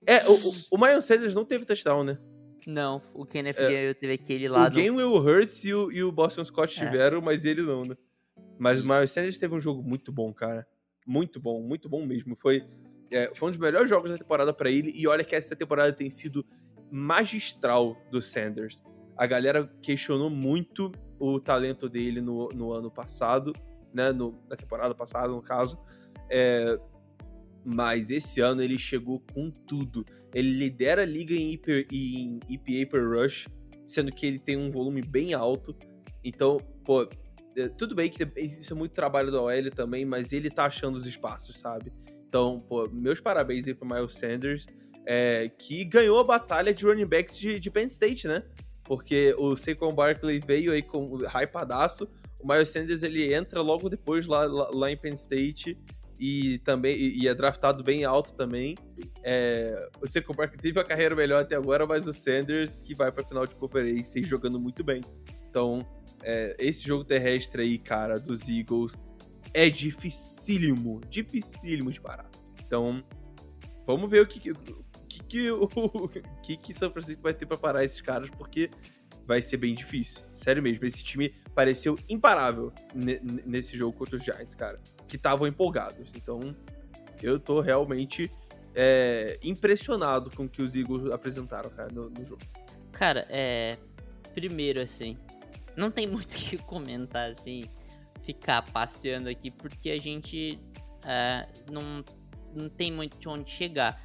É, 0.06 0.28
o, 0.28 0.34
o, 0.34 0.56
o 0.72 0.78
Miles 0.78 1.06
Sanders 1.06 1.36
não 1.36 1.46
teve 1.46 1.66
touchdown, 1.66 2.04
né? 2.04 2.18
Não, 2.68 3.02
o 3.14 3.26
Kenneth 3.26 3.56
É, 3.58 3.94
teve 3.94 4.14
aquele 4.14 4.48
lá 4.48 4.68
o. 4.68 4.72
Gainwell, 4.72 5.12
o 5.12 5.20
Hurts 5.20 5.64
e 5.66 5.74
o, 5.74 5.92
e 5.92 6.04
o 6.04 6.12
Boston 6.12 6.44
Scott 6.44 6.80
É. 6.80 6.86
tiveram, 6.86 7.22
mas 7.22 7.46
ele 7.46 7.62
não, 7.62 7.84
né? 7.84 7.96
Mas 8.58 8.82
o. 8.82 8.88
Miles 8.88 9.12
Sanders 9.12 9.38
teve 9.38 9.56
um 9.56 9.60
jogo 9.60 9.82
muito 9.82 10.12
bom, 10.12 10.34
cara. 10.34 10.68
Muito 11.06 11.40
bom, 11.40 11.62
muito 11.62 11.88
bom 11.90 12.06
mesmo. 12.06 12.36
Foi, 12.36 12.64
é, 13.12 13.32
foi 13.34 13.48
um 13.48 13.52
dos 13.52 13.60
melhores 13.60 13.90
jogos 13.90 14.12
da 14.12 14.18
temporada 14.18 14.54
pra 14.54 14.70
ele. 14.70 14.92
E 14.96 15.08
olha 15.08 15.24
que 15.24 15.36
essa 15.36 15.56
temporada 15.56 15.92
tem 15.94 16.10
sido 16.10 16.46
magistral 16.92 17.96
do 18.12 18.22
Sanders. 18.22 18.84
A 19.18 19.26
galera 19.26 19.68
questionou 19.82 20.30
muito 20.30 20.92
o 21.20 21.40
talento 21.40 21.90
dele 21.90 22.22
no, 22.22 22.48
no 22.50 22.74
ano 22.74 22.92
passado, 22.92 23.54
né? 23.94 24.12
No, 24.12 24.40
na 24.50 24.56
temporada 24.56 24.94
passada, 24.94 25.28
no 25.30 25.42
caso. 25.42 25.78
É, 26.30 26.78
mas 27.74 28.10
esse 28.12 28.42
ano 28.42 28.62
ele 28.62 28.78
chegou 28.78 29.20
com 29.34 29.50
tudo. 29.50 30.04
Ele 30.34 30.52
lidera 30.52 31.04
a 31.04 31.06
liga 31.06 31.34
em, 31.34 31.54
hiper- 31.54 31.88
em 31.92 32.40
EPA 32.50 32.90
per 32.92 33.08
rush, 33.08 33.48
sendo 33.86 34.12
que 34.12 34.26
ele 34.26 34.40
tem 34.40 34.58
um 34.58 34.72
volume 34.72 35.02
bem 35.02 35.34
alto. 35.34 35.76
Então, 36.24 36.58
pô, 36.84 37.08
é, 37.56 37.68
tudo 37.70 37.96
bem 37.96 38.10
que 38.10 38.28
isso 38.38 38.74
é 38.74 38.76
muito 38.76 38.94
trabalho 38.94 39.32
da 39.32 39.42
OL 39.42 39.72
também, 39.76 40.06
mas 40.06 40.32
ele 40.34 40.50
tá 40.50 40.66
achando 40.66 40.96
os 40.96 41.06
espaços, 41.06 41.58
sabe? 41.58 41.92
Então, 42.28 42.60
pô, 42.60 42.88
meus 42.92 43.20
parabéns 43.20 43.68
aí 43.68 43.74
pro 43.74 43.88
Miles 43.88 44.14
Sanders, 44.14 44.66
é, 45.06 45.50
que 45.50 45.84
ganhou 45.86 46.20
a 46.20 46.24
batalha 46.24 46.74
de 46.74 46.86
running 46.86 47.06
backs 47.08 47.40
de, 47.40 47.60
de 47.60 47.72
Penn 47.72 47.88
State, 47.88 48.28
né? 48.28 48.44
Porque 48.84 49.36
o 49.38 49.56
Saquon 49.56 49.94
Barkley 49.94 50.40
veio 50.40 50.72
aí 50.72 50.82
com 50.84 51.06
o 51.12 51.18
hypadaço, 51.26 52.08
o 52.40 52.48
Miles 52.48 52.70
Sanders 52.70 53.04
ele 53.04 53.34
entra 53.34 53.62
logo 53.62 53.90
depois 53.90 54.26
lá, 54.28 54.46
lá, 54.46 54.70
lá 54.72 54.92
em 54.92 54.98
Penn 54.98 55.14
State 55.16 55.78
e 56.20 56.60
também 56.60 56.96
e, 56.96 57.24
e 57.24 57.28
é 57.28 57.34
draftado 57.34 57.84
bem 57.84 58.04
alto 58.04 58.34
também. 58.34 58.76
É, 59.24 59.90
o 60.02 60.34
Barkley 60.34 60.60
teve 60.60 60.80
a 60.80 60.84
carreira 60.84 61.16
melhor 61.16 61.42
até 61.44 61.56
agora, 61.56 61.88
mas 61.88 62.08
o 62.08 62.14
Sanders 62.14 62.76
que 62.78 62.94
vai 62.94 63.12
pra 63.12 63.24
final 63.24 63.46
de 63.46 63.56
conferência 63.56 64.20
e 64.20 64.24
jogando 64.24 64.60
muito 64.60 64.84
bem. 64.84 65.02
Então, 65.50 65.86
é, 66.22 66.56
esse 66.60 66.86
jogo 66.86 67.06
terrestre 67.06 67.62
aí, 67.62 67.78
cara, 67.78 68.20
dos 68.20 68.50
Eagles 68.50 68.98
é 69.54 69.70
dificílimo, 69.70 71.02
dificílimo 71.10 71.92
de 71.92 72.02
parar. 72.02 72.30
Então, 72.66 73.04
vamos 73.88 74.10
ver 74.10 74.22
o 74.22 74.28
que 74.28 74.40
que, 74.40 74.54
que, 75.24 75.52
o, 75.52 75.68
que, 76.44 76.58
que 76.58 76.74
São 76.74 76.92
Francisco 76.94 77.22
vai 77.22 77.34
ter 77.34 77.46
pra 77.46 77.58
parar 77.58 77.84
esses 77.84 78.02
caras, 78.02 78.30
porque 78.30 78.70
vai 79.26 79.42
ser 79.42 79.58
bem 79.58 79.74
difícil. 79.74 80.26
Sério 80.34 80.62
mesmo, 80.62 80.86
esse 80.86 81.04
time 81.04 81.34
pareceu 81.56 81.98
imparável 82.10 82.72
ne- 82.94 83.20
ne- 83.24 83.44
nesse 83.46 83.78
jogo 83.78 83.98
contra 83.98 84.16
os 84.16 84.24
Giants, 84.24 84.56
cara, 84.56 84.80
que 85.10 85.16
estavam 85.16 85.48
empolgados. 85.48 86.14
Então, 86.16 86.56
eu 87.22 87.40
tô 87.40 87.60
realmente 87.60 88.32
é, 88.74 89.38
impressionado 89.44 90.30
com 90.30 90.46
o 90.46 90.50
que 90.50 90.62
os 90.62 90.76
Eagles 90.76 91.12
apresentaram, 91.12 91.70
cara, 91.70 91.90
no, 91.92 92.10
no 92.10 92.24
jogo. 92.24 92.42
Cara, 92.92 93.26
é... 93.30 93.78
Primeiro, 94.34 94.80
assim, 94.80 95.18
não 95.76 95.90
tem 95.90 96.06
muito 96.08 96.34
o 96.34 96.38
que 96.38 96.58
comentar, 96.60 97.32
assim, 97.32 97.64
ficar 98.24 98.62
passeando 98.62 99.28
aqui, 99.28 99.50
porque 99.50 99.90
a 99.90 99.98
gente 99.98 100.60
é, 101.04 101.48
não, 101.70 102.04
não 102.54 102.70
tem 102.70 102.92
muito 102.92 103.18
de 103.18 103.28
onde 103.28 103.50
chegar. 103.50 104.00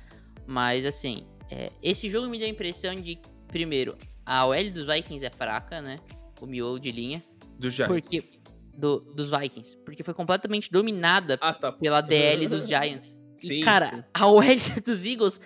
Mas, 0.46 0.86
assim, 0.86 1.26
é, 1.50 1.70
esse 1.82 2.08
jogo 2.08 2.26
me 2.28 2.38
deu 2.38 2.46
a 2.46 2.50
impressão 2.50 2.94
de, 2.94 3.18
primeiro, 3.48 3.96
a 4.24 4.46
OL 4.46 4.70
dos 4.70 4.86
Vikings 4.86 5.24
é 5.24 5.30
fraca, 5.30 5.82
né? 5.82 5.98
O 6.40 6.46
miolo 6.46 6.80
de 6.80 6.90
linha. 6.90 7.22
Dos 7.58 7.74
Giants. 7.74 8.08
Porque... 8.08 8.33
Do, 8.76 9.00
dos 9.14 9.30
Vikings. 9.30 9.76
Porque 9.84 10.02
foi 10.02 10.12
completamente 10.14 10.70
dominada 10.70 11.38
Ah, 11.40 11.54
tá. 11.54 11.70
pela 11.72 12.00
DL 12.00 12.46
dos 12.48 12.66
Giants. 12.66 13.20
Sim, 13.36 13.54
e, 13.60 13.62
cara, 13.64 13.86
sim. 13.86 14.04
a 14.12 14.26
OL 14.26 14.42
dos 14.84 15.04
Eagles 15.06 15.40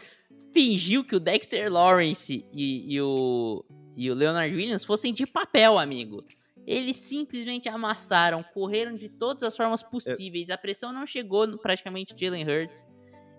fingiu 0.52 1.04
que 1.04 1.14
o 1.16 1.20
Dexter 1.20 1.70
Lawrence 1.72 2.44
e, 2.52 2.94
e 2.94 3.00
o, 3.00 3.64
e 3.96 4.10
o 4.10 4.14
Leonard 4.14 4.54
Williams 4.54 4.84
fossem 4.84 5.12
de 5.12 5.26
papel, 5.26 5.78
amigo. 5.78 6.24
Eles 6.66 6.96
simplesmente 6.98 7.68
amassaram, 7.68 8.42
correram 8.42 8.94
de 8.94 9.08
todas 9.08 9.42
as 9.42 9.56
formas 9.56 9.82
possíveis. 9.82 10.50
A 10.50 10.58
pressão 10.58 10.92
não 10.92 11.06
chegou 11.06 11.46
no, 11.46 11.58
praticamente 11.58 12.14
Jalen 12.18 12.44
Hurts. 12.46 12.86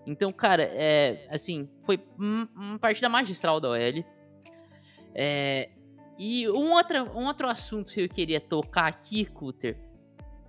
Então, 0.06 0.30
cara, 0.32 0.64
é, 0.72 1.28
assim, 1.30 1.68
foi 1.84 2.00
um- 2.18 2.46
uma 2.56 2.78
partida 2.78 3.08
magistral 3.08 3.60
da 3.60 3.68
OL. 3.70 4.04
É, 5.14 5.68
e 6.22 6.46
um 6.50 6.74
outro, 6.74 7.18
um 7.18 7.24
outro 7.24 7.48
assunto 7.48 7.94
que 7.94 8.02
eu 8.02 8.08
queria 8.10 8.38
tocar 8.38 8.86
aqui, 8.86 9.24
Cutter, 9.24 9.78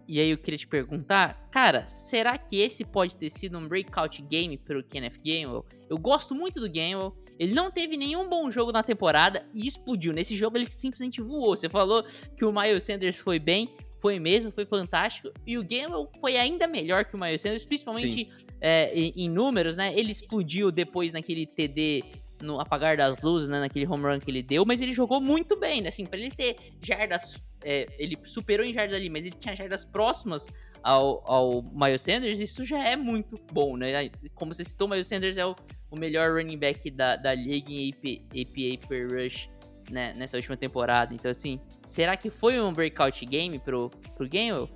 e 0.05 0.19
aí 0.19 0.29
eu 0.29 0.37
queria 0.37 0.57
te 0.57 0.67
perguntar, 0.67 1.47
cara, 1.49 1.87
será 1.87 2.37
que 2.37 2.57
esse 2.57 2.83
pode 2.83 3.15
ter 3.15 3.29
sido 3.29 3.57
um 3.57 3.65
breakout 3.69 4.21
game 4.23 4.57
pro 4.57 4.83
Kenneth 4.83 5.21
Gainwell? 5.23 5.65
Eu 5.89 5.97
gosto 5.97 6.35
muito 6.35 6.59
do 6.59 6.69
Gainwell, 6.69 7.15
ele 7.39 7.53
não 7.53 7.71
teve 7.71 7.95
nenhum 7.95 8.27
bom 8.27 8.51
jogo 8.51 8.73
na 8.73 8.83
temporada 8.83 9.47
e 9.53 9.65
explodiu. 9.65 10.11
Nesse 10.11 10.35
jogo 10.35 10.57
ele 10.57 10.69
simplesmente 10.69 11.21
voou. 11.21 11.55
Você 11.55 11.69
falou 11.69 12.03
que 12.35 12.43
o 12.43 12.51
Miles 12.51 12.83
Sanders 12.83 13.19
foi 13.19 13.39
bem, 13.39 13.73
foi 13.97 14.19
mesmo, 14.19 14.51
foi 14.51 14.65
fantástico. 14.65 15.31
E 15.47 15.57
o 15.57 15.63
Gainwell 15.63 16.11
foi 16.19 16.35
ainda 16.35 16.67
melhor 16.67 17.05
que 17.05 17.15
o 17.15 17.17
Miles 17.17 17.41
Sanders, 17.41 17.63
principalmente 17.63 18.29
é, 18.59 18.93
em, 18.93 19.13
em 19.15 19.29
números, 19.29 19.77
né? 19.77 19.97
Ele 19.97 20.11
explodiu 20.11 20.69
depois 20.69 21.13
naquele 21.13 21.45
TD 21.45 22.03
no 22.41 22.59
apagar 22.59 22.97
das 22.97 23.21
luzes, 23.21 23.49
né? 23.49 23.59
Naquele 23.59 23.87
home 23.87 24.03
run 24.03 24.19
que 24.19 24.29
ele 24.29 24.43
deu, 24.43 24.65
mas 24.65 24.81
ele 24.81 24.93
jogou 24.93 25.21
muito 25.21 25.59
bem, 25.59 25.81
né? 25.81 25.89
Assim, 25.89 26.05
pra 26.05 26.19
ele 26.19 26.31
ter 26.31 26.55
jardas. 26.81 27.41
é, 27.63 27.87
ele 27.97 28.17
superou 28.23 28.65
em 28.65 28.73
jardas 28.73 28.95
ali, 28.95 29.09
mas 29.09 29.25
ele 29.25 29.35
tinha 29.39 29.55
jardas 29.55 29.85
próximas 29.85 30.47
ao, 30.83 31.23
ao 31.29 31.63
Miles 31.63 32.01
Sanders, 32.01 32.39
isso 32.39 32.65
já 32.65 32.83
é 32.83 32.95
muito 32.95 33.39
bom, 33.51 33.77
né? 33.77 34.09
Como 34.33 34.53
você 34.53 34.63
citou, 34.63 34.87
o 34.87 34.89
Miles 34.89 35.07
Sanders 35.07 35.37
é 35.37 35.45
o, 35.45 35.55
o 35.89 35.99
melhor 35.99 36.33
running 36.33 36.57
back 36.57 36.89
da, 36.89 37.15
da 37.15 37.33
liga 37.33 37.71
em 37.71 37.89
AP, 37.89 38.23
APA 38.31 38.87
per 38.87 39.07
rush 39.11 39.49
né, 39.91 40.13
nessa 40.15 40.37
última 40.37 40.57
temporada. 40.57 41.13
Então, 41.13 41.29
assim, 41.29 41.59
será 41.85 42.17
que 42.17 42.29
foi 42.29 42.59
um 42.59 42.73
breakout 42.73 43.23
game 43.25 43.59
pro, 43.59 43.89
pro 44.15 44.27
Gainwell? 44.27 44.69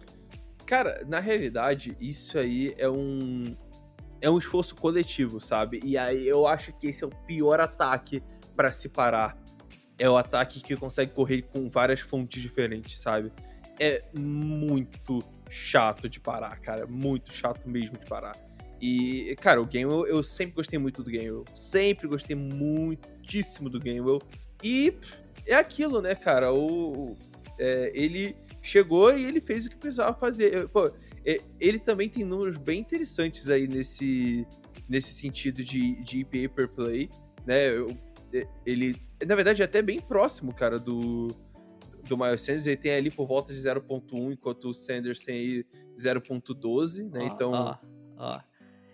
Cara, 0.65 1.03
na 1.07 1.19
realidade, 1.19 1.95
isso 1.99 2.37
aí 2.39 2.73
é 2.77 2.89
um 2.89 3.55
é 4.25 4.29
um 4.29 4.39
esforço 4.39 4.73
coletivo, 4.75 5.39
sabe? 5.39 5.79
E 5.83 5.95
aí 5.97 6.27
eu 6.27 6.47
acho 6.47 6.73
que 6.73 6.87
esse 6.87 7.03
é 7.03 7.07
o 7.07 7.11
pior 7.27 7.59
ataque 7.59 8.23
pra 8.55 8.71
se 8.71 8.89
parar. 8.89 9.37
É 9.99 10.09
o 10.09 10.17
ataque 10.17 10.61
que 10.61 10.75
consegue 10.75 11.11
correr 11.11 11.43
com 11.43 11.69
várias 11.69 11.99
fontes 11.99 12.41
diferentes, 12.41 12.97
sabe? 12.97 13.31
É 13.79 14.03
muito 14.17 15.19
chato 15.47 16.09
de 16.09 16.19
parar, 16.19 16.59
cara. 16.59 16.87
Muito 16.87 17.31
chato 17.31 17.69
mesmo 17.69 17.97
de 17.99 18.05
parar. 18.07 18.35
E, 18.81 19.35
cara, 19.39 19.61
o 19.61 19.65
Gainwell, 19.65 20.07
eu 20.07 20.23
sempre 20.23 20.55
gostei 20.55 20.79
muito 20.79 21.03
do 21.03 21.11
Gainwell. 21.11 21.45
Sempre 21.53 22.07
gostei 22.07 22.35
muitíssimo 22.35 23.69
do 23.69 23.79
Gainwell. 23.79 24.19
E 24.63 24.95
é 25.45 25.53
aquilo, 25.53 26.01
né, 26.01 26.15
cara? 26.15 26.51
O, 26.51 27.11
o- 27.11 27.17
é, 27.59 27.91
ele 27.93 28.35
chegou 28.61 29.15
e 29.15 29.23
ele 29.23 29.39
fez 29.39 29.67
o 29.67 29.69
que 29.69 29.75
precisava 29.77 30.17
fazer. 30.17 30.67
Pô, 30.69 30.91
ele 31.59 31.79
também 31.79 32.07
tem 32.07 32.23
números 32.23 32.57
bem 32.57 32.79
interessantes 32.79 33.49
aí 33.49 33.67
nesse, 33.67 34.45
nesse 34.87 35.13
sentido 35.13 35.63
de, 35.63 35.95
de 36.03 36.21
EPA 36.21 36.53
per 36.53 36.69
play, 36.69 37.09
né? 37.45 37.69
É, 38.33 38.47
ele, 38.65 38.95
na 39.25 39.35
verdade, 39.35 39.61
é 39.61 39.65
até 39.65 39.81
bem 39.81 39.99
próximo, 39.99 40.53
cara, 40.53 40.77
do, 40.77 41.27
do 42.07 42.17
Miles 42.17 42.41
Sanders. 42.41 42.67
Ele 42.67 42.77
tem 42.77 42.93
ali 42.93 43.09
por 43.09 43.25
volta 43.27 43.53
de 43.53 43.59
0.1, 43.59 44.33
enquanto 44.33 44.65
o 44.69 44.73
Sanders 44.73 45.21
tem 45.23 45.35
aí 45.35 45.65
0.12, 45.97 47.09
né? 47.11 47.19
Ó, 47.21 47.25
então, 47.25 47.51
Ó, 47.51 47.75
ó. 48.17 48.39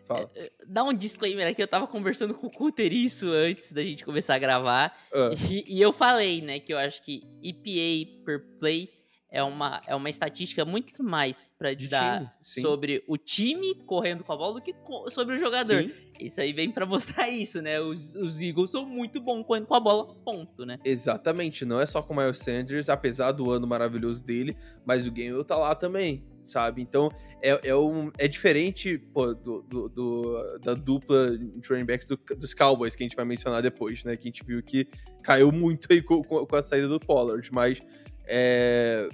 fala. 0.07 0.31
Dá 0.67 0.83
um 0.83 0.93
disclaimer 0.93 1.47
aqui, 1.47 1.61
eu 1.61 1.67
tava 1.67 1.87
conversando 1.87 2.33
com 2.33 2.47
o 2.47 2.51
Cutter 2.51 2.93
isso 2.93 3.27
antes 3.27 3.71
da 3.73 3.83
gente 3.83 4.05
começar 4.05 4.35
a 4.35 4.39
gravar. 4.39 4.95
Ah, 5.13 5.31
E, 5.49 5.75
e 5.75 5.81
eu 5.81 5.91
falei, 5.91 6.41
né, 6.41 6.59
que 6.59 6.73
eu 6.73 6.77
acho 6.77 7.03
que 7.03 7.23
EPA 7.43 8.23
per 8.23 8.45
play 8.59 8.89
é 9.31 9.41
uma, 9.41 9.81
é 9.87 9.95
uma 9.95 10.09
estatística 10.09 10.65
muito 10.65 11.01
mais 11.01 11.49
pra 11.57 11.73
De 11.73 11.87
dar 11.87 12.19
time, 12.41 12.61
sobre 12.63 13.01
o 13.07 13.17
time 13.17 13.73
correndo 13.85 14.23
com 14.25 14.33
a 14.33 14.35
bola 14.37 14.55
do 14.55 14.61
que 14.61 14.75
sobre 15.09 15.35
o 15.35 15.39
jogador. 15.39 15.81
sim, 15.83 15.91
Isso 16.19 16.41
aí 16.41 16.51
vem 16.51 16.69
pra 16.69 16.85
mostrar 16.85 17.29
isso, 17.31 17.61
né? 17.61 17.79
Os, 17.79 18.13
os 18.15 18.41
Eagles 18.41 18.71
são 18.71 18.85
muito 18.85 19.21
bons 19.21 19.43
correndo 19.45 19.67
com 19.67 19.75
a 19.75 19.79
bola, 19.79 20.13
ponto, 20.25 20.65
né? 20.65 20.77
exatamente. 20.83 21.63
Não 21.63 21.79
é 21.79 21.85
só 21.85 22.01
com 22.01 22.13
o 22.13 22.17
Miles 22.17 22.39
Sanders, 22.39 22.89
apesar 22.89 23.31
do 23.31 23.49
ano 23.49 23.65
maravilhoso 23.65 24.21
dele, 24.23 24.57
mas 24.85 25.07
o 25.07 25.11
Gainwell 25.11 25.45
tá 25.45 25.55
lá 25.55 25.73
também, 25.75 26.25
sabe? 26.43 26.81
Então, 26.81 27.09
é, 27.41 27.69
é, 27.69 27.75
um, 27.75 28.11
é 28.17 28.27
diferente 28.27 28.97
pô, 28.97 29.33
do, 29.33 29.61
do- 29.61 29.87
do- 29.89 30.59
da 30.61 30.73
dupla 30.73 31.37
de 31.37 31.65
running 31.69 31.85
backs 31.85 32.05
do- 32.05 32.19
dos 32.35 32.53
Cowboys, 32.53 32.95
que 32.97 33.03
a 33.03 33.05
gente 33.05 33.15
vai 33.15 33.23
mencionar 33.23 33.61
depois, 33.61 34.03
né? 34.03 34.17
Que 34.17 34.23
a 34.27 34.29
gente 34.29 34.43
viu 34.43 34.61
que 34.61 34.87
caiu 35.23 35.51
muito 35.53 35.87
aí 35.89 36.01
com- 36.01 36.21
com 36.21 36.55
a 36.55 36.61
saída 36.61 36.89
do 36.89 36.99
Pollard, 36.99 37.47
mas 37.53 37.81
É... 38.25 39.09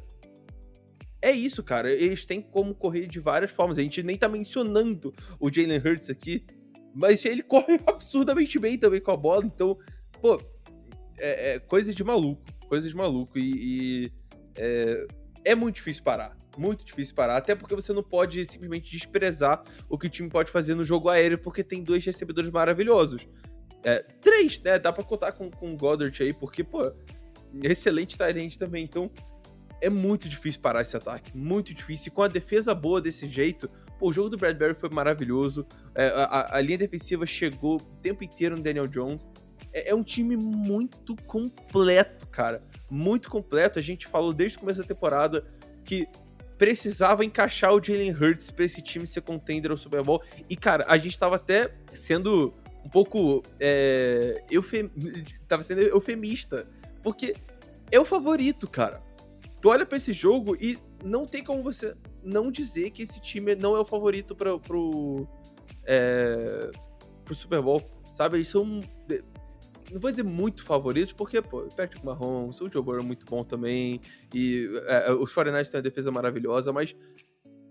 É 1.21 1.31
isso, 1.31 1.63
cara. 1.63 1.91
Eles 1.91 2.25
têm 2.25 2.41
como 2.41 2.75
correr 2.75 3.07
de 3.07 3.19
várias 3.19 3.51
formas. 3.51 3.79
A 3.79 3.81
gente 3.81 4.03
nem 4.03 4.17
tá 4.17 4.29
mencionando 4.29 5.13
o 5.39 5.51
Jalen 5.51 5.79
Hurts 5.79 6.09
aqui, 6.09 6.45
mas 6.93 7.25
ele 7.25 7.41
corre 7.43 7.79
absurdamente 7.85 8.59
bem 8.59 8.77
também 8.77 9.01
com 9.01 9.11
a 9.11 9.17
bola. 9.17 9.43
Então, 9.45 9.77
pô, 10.21 10.39
é, 11.17 11.53
é 11.53 11.59
coisa 11.59 11.93
de 11.93 12.03
maluco. 12.03 12.43
Coisa 12.67 12.87
de 12.87 12.95
maluco. 12.95 13.37
E, 13.37 13.51
e 14.05 14.11
é, 14.57 15.07
é 15.43 15.55
muito 15.55 15.75
difícil 15.75 16.03
parar. 16.03 16.37
Muito 16.57 16.85
difícil 16.85 17.15
parar. 17.15 17.37
Até 17.37 17.55
porque 17.55 17.75
você 17.75 17.93
não 17.93 18.03
pode 18.03 18.43
simplesmente 18.45 18.91
desprezar 18.91 19.63
o 19.89 19.97
que 19.97 20.07
o 20.07 20.09
time 20.09 20.29
pode 20.29 20.51
fazer 20.51 20.75
no 20.75 20.83
jogo 20.83 21.09
aéreo, 21.09 21.39
porque 21.39 21.63
tem 21.63 21.83
dois 21.83 22.05
recebedores 22.05 22.49
maravilhosos. 22.51 23.27
É, 23.83 23.99
três, 24.21 24.61
né? 24.61 24.77
Dá 24.79 24.91
pra 24.91 25.03
contar 25.03 25.31
com, 25.31 25.49
com 25.49 25.73
o 25.73 25.77
Goddard 25.77 26.21
aí, 26.21 26.33
porque, 26.33 26.63
pô, 26.63 26.91
excelente 27.63 28.17
talento 28.17 28.57
também. 28.57 28.83
Então, 28.83 29.11
é 29.81 29.89
muito 29.89 30.27
difícil 30.27 30.61
parar 30.61 30.81
esse 30.81 30.95
ataque. 30.95 31.35
Muito 31.35 31.73
difícil. 31.73 32.11
E 32.11 32.15
com 32.15 32.23
a 32.23 32.27
defesa 32.27 32.73
boa 32.73 33.01
desse 33.01 33.27
jeito, 33.27 33.69
pô, 33.99 34.09
o 34.09 34.13
jogo 34.13 34.29
do 34.29 34.37
Bradbury 34.37 34.75
foi 34.75 34.89
maravilhoso. 34.89 35.65
É, 35.93 36.07
a, 36.07 36.57
a, 36.57 36.61
linha 36.61 36.77
defensiva 36.77 37.25
chegou 37.25 37.77
o 37.77 37.79
tempo 38.01 38.23
inteiro 38.23 38.55
no 38.55 38.61
Daniel 38.61 38.87
Jones. 38.87 39.27
É, 39.73 39.89
é, 39.89 39.95
um 39.95 40.03
time 40.03 40.35
muito 40.35 41.15
completo, 41.23 42.27
cara. 42.27 42.63
Muito 42.89 43.29
completo. 43.29 43.79
A 43.79 43.81
gente 43.81 44.07
falou 44.07 44.33
desde 44.33 44.57
o 44.57 44.61
começo 44.61 44.81
da 44.81 44.87
temporada 44.87 45.45
que 45.83 46.07
precisava 46.57 47.23
encaixar 47.23 47.71
o 47.71 47.83
Jalen 47.83 48.11
Hurts 48.11 48.49
pra 48.49 48.65
esse 48.65 48.81
time 48.81 49.05
ser 49.05 49.21
contender 49.21 49.69
ao 49.69 49.77
Super 49.77 50.01
Bowl. 50.01 50.23
E, 50.49 50.55
cara, 50.55 50.85
a 50.87 50.97
gente 50.97 51.17
tava 51.17 51.35
até 51.35 51.71
sendo 51.93 52.53
um 52.83 52.89
pouco. 52.89 53.43
É, 53.59 54.43
eufem... 54.49 54.89
Tava 55.47 55.61
sendo 55.61 55.81
eufemista. 55.81 56.67
Porque 57.07 57.33
é 57.89 57.99
o 57.99 58.03
favorito, 58.03 58.67
cara 58.67 59.07
tu 59.61 59.69
olha 59.69 59.85
para 59.85 59.97
esse 59.97 60.13
jogo 60.13 60.55
e 60.55 60.77
não 61.03 61.25
tem 61.25 61.43
como 61.43 61.61
você 61.61 61.95
não 62.23 62.51
dizer 62.51 62.91
que 62.91 63.01
esse 63.01 63.21
time 63.21 63.55
não 63.55 63.75
é 63.75 63.79
o 63.79 63.85
favorito 63.85 64.35
pra, 64.35 64.57
pro, 64.57 65.27
é, 65.85 66.71
pro 67.23 67.35
Super 67.35 67.61
Bowl, 67.61 67.81
sabe? 68.13 68.37
Eles 68.37 68.47
são, 68.47 68.65
não 69.91 69.99
vou 69.99 70.09
dizer 70.09 70.23
muito 70.23 70.63
favoritos, 70.63 71.13
porque, 71.13 71.41
pô, 71.41 71.63
Patrick 71.75 72.05
Mahomes, 72.05 72.59
o 72.61 72.71
Joe 72.71 72.83
Burrow 72.83 73.01
é 73.01 73.03
muito 73.03 73.25
bom 73.25 73.43
também, 73.43 74.01
e 74.33 74.69
é, 74.85 75.11
os 75.11 75.33
49ers 75.33 75.69
têm 75.69 75.77
uma 75.77 75.83
defesa 75.83 76.11
maravilhosa, 76.11 76.73
mas 76.73 76.95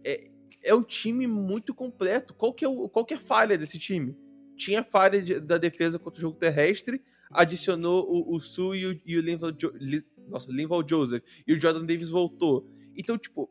é, 0.04 0.28
é 0.62 0.74
um 0.74 0.82
time 0.82 1.26
muito 1.26 1.74
completo. 1.74 2.34
Qual 2.34 2.52
que 2.52 2.64
é, 2.64 2.68
o, 2.68 2.88
qual 2.88 3.04
que 3.04 3.14
é 3.14 3.16
a 3.16 3.20
falha 3.20 3.58
desse 3.58 3.78
time? 3.78 4.16
Tinha 4.56 4.82
falha 4.82 5.20
de, 5.20 5.38
da 5.38 5.58
defesa 5.58 5.98
contra 5.98 6.18
o 6.18 6.22
jogo 6.22 6.38
terrestre, 6.38 7.02
adicionou 7.30 8.06
o, 8.08 8.34
o 8.34 8.40
Su 8.40 8.74
e 8.74 8.86
o, 8.86 9.00
e 9.04 9.16
o 9.16 9.20
Linval, 9.20 9.52
nossa, 10.28 10.50
Linval 10.50 10.86
Joseph 10.88 11.22
e 11.46 11.52
o 11.52 11.60
Jordan 11.60 11.84
Davis 11.84 12.10
voltou. 12.10 12.68
Então, 12.96 13.18
tipo, 13.18 13.50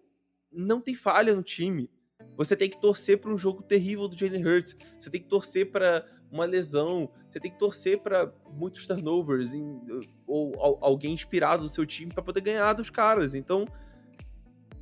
não 0.52 0.82
tem 0.82 0.96
falha 0.96 1.36
no 1.36 1.44
time. 1.44 1.90
Você 2.38 2.56
tem 2.56 2.70
que 2.70 2.80
torcer 2.80 3.20
para 3.20 3.34
um 3.34 3.38
jogo 3.38 3.62
terrível 3.62 4.08
do 4.08 4.18
Jalen 4.18 4.46
Hurts. 4.46 4.76
Você 5.00 5.10
tem 5.10 5.22
que 5.22 5.28
torcer 5.28 5.72
para 5.72 6.06
uma 6.32 6.46
lesão. 6.46 7.10
Você 7.30 7.40
tem 7.40 7.52
que 7.52 7.60
torcer 7.60 8.00
para 8.00 8.34
muitos 8.52 8.86
turnovers 8.86 9.54
em, 9.54 9.80
ou, 10.26 10.54
ou, 10.58 10.80
alguém 10.82 11.14
inspirado 11.14 11.64
do 11.64 11.70
seu 11.70 11.86
time 11.86 12.12
para 12.12 12.24
poder 12.24 12.42
ganhar 12.42 12.74
dos 12.74 12.90
caras. 12.90 13.36
Então, 13.36 13.66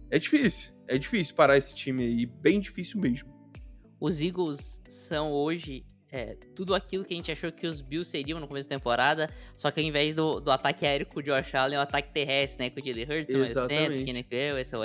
é 0.10 0.18
difícil. 0.18 0.74
É 0.88 0.98
difícil 0.98 1.36
parar 1.36 1.58
esse 1.58 1.74
time 1.74 2.04
aí, 2.04 2.26
bem 2.26 2.60
difícil 2.60 3.00
mesmo. 3.00 3.32
Os 4.00 4.20
Eagles 4.22 4.82
são 4.88 5.32
hoje 5.32 5.86
é, 6.14 6.38
tudo 6.56 6.76
aquilo 6.76 7.04
que 7.04 7.12
a 7.12 7.18
gente 7.18 7.32
achou 7.32 7.52
que 7.52 7.66
os 7.66 7.82
Bills 7.82 8.08
seriam 8.08 8.40
no 8.40 8.48
começo 8.48 8.70
da 8.70 8.76
temporada, 8.76 9.28
só 9.58 9.72
que 9.72 9.80
ao 9.80 9.86
invés 9.86 10.14
do, 10.14 10.40
do 10.40 10.52
ataque 10.52 10.86
aéreo 10.86 11.08
com 11.08 11.20
o 11.20 11.24
Josh 11.24 11.56
Allen, 11.56 11.76
é 11.76 11.80
o 11.80 11.82
ataque 11.82 12.14
terrestre, 12.14 12.64
né? 12.64 12.70
Com 12.70 12.80
o 12.80 12.86
Jalen 12.86 13.04
Hurts, 13.04 13.36
o 13.36 13.68
centro, 13.68 14.06
Kenneth 14.06 14.28
o 14.54 14.64
SOL. 14.64 14.84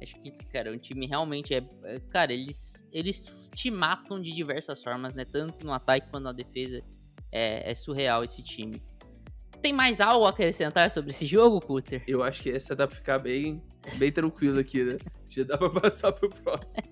Acho 0.00 0.14
que, 0.22 0.30
cara, 0.52 0.70
o 0.72 0.78
time 0.78 1.04
realmente 1.06 1.52
é, 1.52 1.66
é. 1.82 1.98
Cara, 2.10 2.32
eles, 2.32 2.86
eles 2.92 3.50
te 3.52 3.72
matam 3.72 4.22
de 4.22 4.30
diversas 4.30 4.80
formas, 4.80 5.16
né? 5.16 5.24
Tanto 5.24 5.66
no 5.66 5.72
ataque 5.72 6.08
quanto 6.10 6.22
na 6.22 6.32
defesa. 6.32 6.80
É, 7.32 7.68
é 7.68 7.74
surreal 7.74 8.22
esse 8.22 8.40
time. 8.40 8.80
Tem 9.60 9.72
mais 9.72 10.00
algo 10.00 10.26
a 10.26 10.30
acrescentar 10.30 10.92
sobre 10.92 11.10
esse 11.10 11.26
jogo, 11.26 11.60
Cutter? 11.60 12.04
Eu 12.06 12.22
acho 12.22 12.40
que 12.40 12.50
essa 12.50 12.76
dá 12.76 12.86
pra 12.86 12.94
ficar 12.94 13.18
bem, 13.18 13.60
bem 13.98 14.12
tranquilo 14.12 14.60
aqui, 14.60 14.84
né? 14.84 14.96
Já 15.28 15.42
dá 15.42 15.58
pra 15.58 15.70
passar 15.70 16.12
pro 16.12 16.28
próximo. 16.28 16.86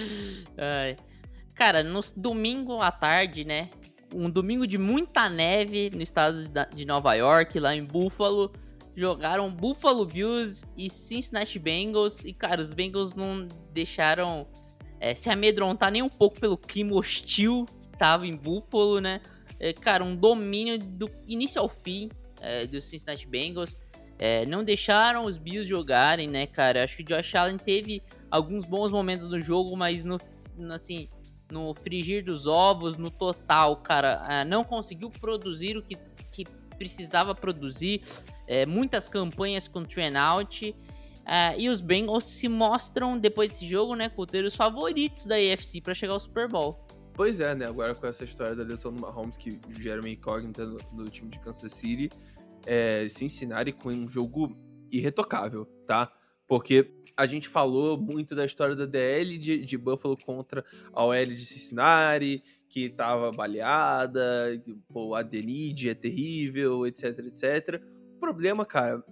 Ai. 0.56 0.96
Cara, 1.54 1.82
no 1.82 2.00
domingo 2.16 2.80
à 2.80 2.90
tarde, 2.90 3.44
né? 3.44 3.70
Um 4.12 4.28
domingo 4.28 4.66
de 4.66 4.76
muita 4.76 5.28
neve 5.28 5.90
no 5.94 6.02
estado 6.02 6.48
de 6.74 6.84
Nova 6.84 7.14
York, 7.14 7.58
lá 7.58 7.74
em 7.74 7.84
Buffalo. 7.84 8.52
Jogaram 8.96 9.50
Buffalo 9.50 10.04
Bills 10.04 10.64
e 10.76 10.88
Cincinnati 10.88 11.58
Bengals. 11.58 12.24
E, 12.24 12.32
cara, 12.32 12.60
os 12.60 12.72
Bengals 12.72 13.14
não 13.14 13.46
deixaram 13.72 14.46
é, 15.00 15.14
se 15.14 15.30
amedrontar 15.30 15.90
nem 15.90 16.02
um 16.02 16.08
pouco 16.08 16.40
pelo 16.40 16.56
clima 16.56 16.94
hostil 16.94 17.66
que 17.82 17.98
tava 17.98 18.26
em 18.26 18.36
Buffalo, 18.36 19.00
né? 19.00 19.20
É, 19.60 19.72
cara, 19.72 20.04
um 20.04 20.16
domínio 20.16 20.78
do 20.78 21.10
início 21.26 21.60
ao 21.60 21.68
fim 21.68 22.08
é, 22.40 22.66
dos 22.66 22.88
Cincinnati 22.88 23.26
Bengals. 23.26 23.76
É, 24.18 24.46
não 24.46 24.62
deixaram 24.62 25.24
os 25.24 25.36
Bills 25.36 25.68
jogarem, 25.68 26.28
né, 26.28 26.46
cara? 26.46 26.84
Acho 26.84 26.96
que 26.96 27.02
o 27.02 27.06
Josh 27.06 27.34
Allen 27.34 27.56
teve 27.56 28.02
alguns 28.30 28.64
bons 28.64 28.92
momentos 28.92 29.28
no 29.28 29.40
jogo, 29.40 29.76
mas 29.76 30.04
no, 30.04 30.18
assim, 30.72 31.08
no 31.54 31.72
frigir 31.72 32.24
dos 32.24 32.48
ovos, 32.48 32.96
no 32.96 33.10
total, 33.10 33.76
cara, 33.76 34.26
é, 34.28 34.44
não 34.44 34.64
conseguiu 34.64 35.08
produzir 35.08 35.76
o 35.76 35.82
que, 35.82 35.96
que 36.32 36.44
precisava 36.76 37.32
produzir. 37.32 38.02
É, 38.46 38.66
muitas 38.66 39.06
campanhas 39.06 39.68
com 39.68 39.84
train 39.84 40.16
out. 40.16 40.74
É, 41.24 41.58
e 41.58 41.70
os 41.70 41.80
Bengals 41.80 42.24
se 42.24 42.48
mostram, 42.48 43.16
depois 43.16 43.52
desse 43.52 43.66
jogo, 43.66 43.94
né, 43.94 44.10
ter 44.28 44.44
os 44.44 44.56
favoritos 44.56 45.26
da 45.26 45.36
AFC 45.36 45.80
para 45.80 45.94
chegar 45.94 46.12
ao 46.12 46.20
Super 46.20 46.48
Bowl. 46.48 46.84
Pois 47.14 47.40
é, 47.40 47.54
né? 47.54 47.66
Agora 47.66 47.94
com 47.94 48.06
essa 48.08 48.24
história 48.24 48.56
da 48.56 48.64
lesão 48.64 48.92
do 48.92 49.00
Mahomes 49.00 49.36
que 49.36 49.58
gera 49.78 50.00
uma 50.00 50.10
incógnita 50.10 50.66
no, 50.66 50.78
no 50.92 51.04
time 51.04 51.30
de 51.30 51.38
Kansas 51.38 51.72
City, 51.72 52.10
é, 52.66 53.06
Cincinnati 53.08 53.70
com 53.70 53.90
um 53.90 54.08
jogo 54.08 54.54
irretocável, 54.90 55.64
tá? 55.86 56.12
Porque 56.48 56.92
a 57.16 57.26
gente 57.26 57.48
falou 57.48 57.96
muito 57.96 58.34
da 58.34 58.44
história 58.44 58.74
da 58.74 58.86
DL 58.86 59.38
de, 59.38 59.64
de 59.64 59.78
Buffalo 59.78 60.16
contra 60.16 60.64
a 60.92 61.04
OL 61.04 61.26
de 61.26 61.44
Cincinnati, 61.44 62.42
que 62.68 62.88
tava 62.88 63.30
baleada, 63.30 64.60
pô, 64.88 65.14
a 65.14 65.22
Denide 65.22 65.90
é 65.90 65.94
terrível, 65.94 66.86
etc, 66.86 67.18
etc. 67.20 67.80
O 68.16 68.18
problema, 68.18 68.66
cara, 68.66 69.04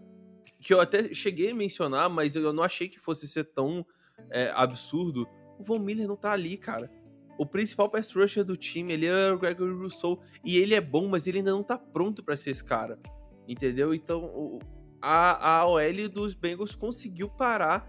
que 0.61 0.75
eu 0.75 0.81
até 0.81 1.13
cheguei 1.15 1.51
a 1.51 1.55
mencionar, 1.55 2.11
mas 2.11 2.35
eu 2.35 2.53
não 2.53 2.63
achei 2.63 2.89
que 2.89 2.99
fosse 2.99 3.29
ser 3.29 3.45
tão 3.45 3.87
é, 4.31 4.51
absurdo, 4.55 5.29
o 5.59 5.63
Von 5.63 5.79
Miller 5.79 6.09
não 6.09 6.17
tá 6.17 6.33
ali, 6.33 6.57
cara. 6.57 6.91
O 7.39 7.47
principal 7.47 7.89
pass 7.89 8.13
rusher 8.13 8.45
do 8.45 8.57
time, 8.57 8.93
ele 8.93 9.07
é 9.07 9.33
o 9.33 9.39
Gregory 9.39 9.73
Rousseau, 9.73 10.21
e 10.45 10.59
ele 10.59 10.75
é 10.75 10.81
bom, 10.81 11.09
mas 11.09 11.27
ele 11.27 11.39
ainda 11.39 11.51
não 11.51 11.63
tá 11.63 11.79
pronto 11.79 12.23
para 12.23 12.37
ser 12.37 12.51
esse 12.51 12.65
cara. 12.65 12.99
Entendeu? 13.49 13.95
Então, 13.95 14.25
o, 14.25 14.59
a, 15.03 15.59
a 15.59 15.67
OL 15.67 16.09
dos 16.09 16.35
Bengals 16.35 16.75
conseguiu 16.77 17.29
parar 17.29 17.87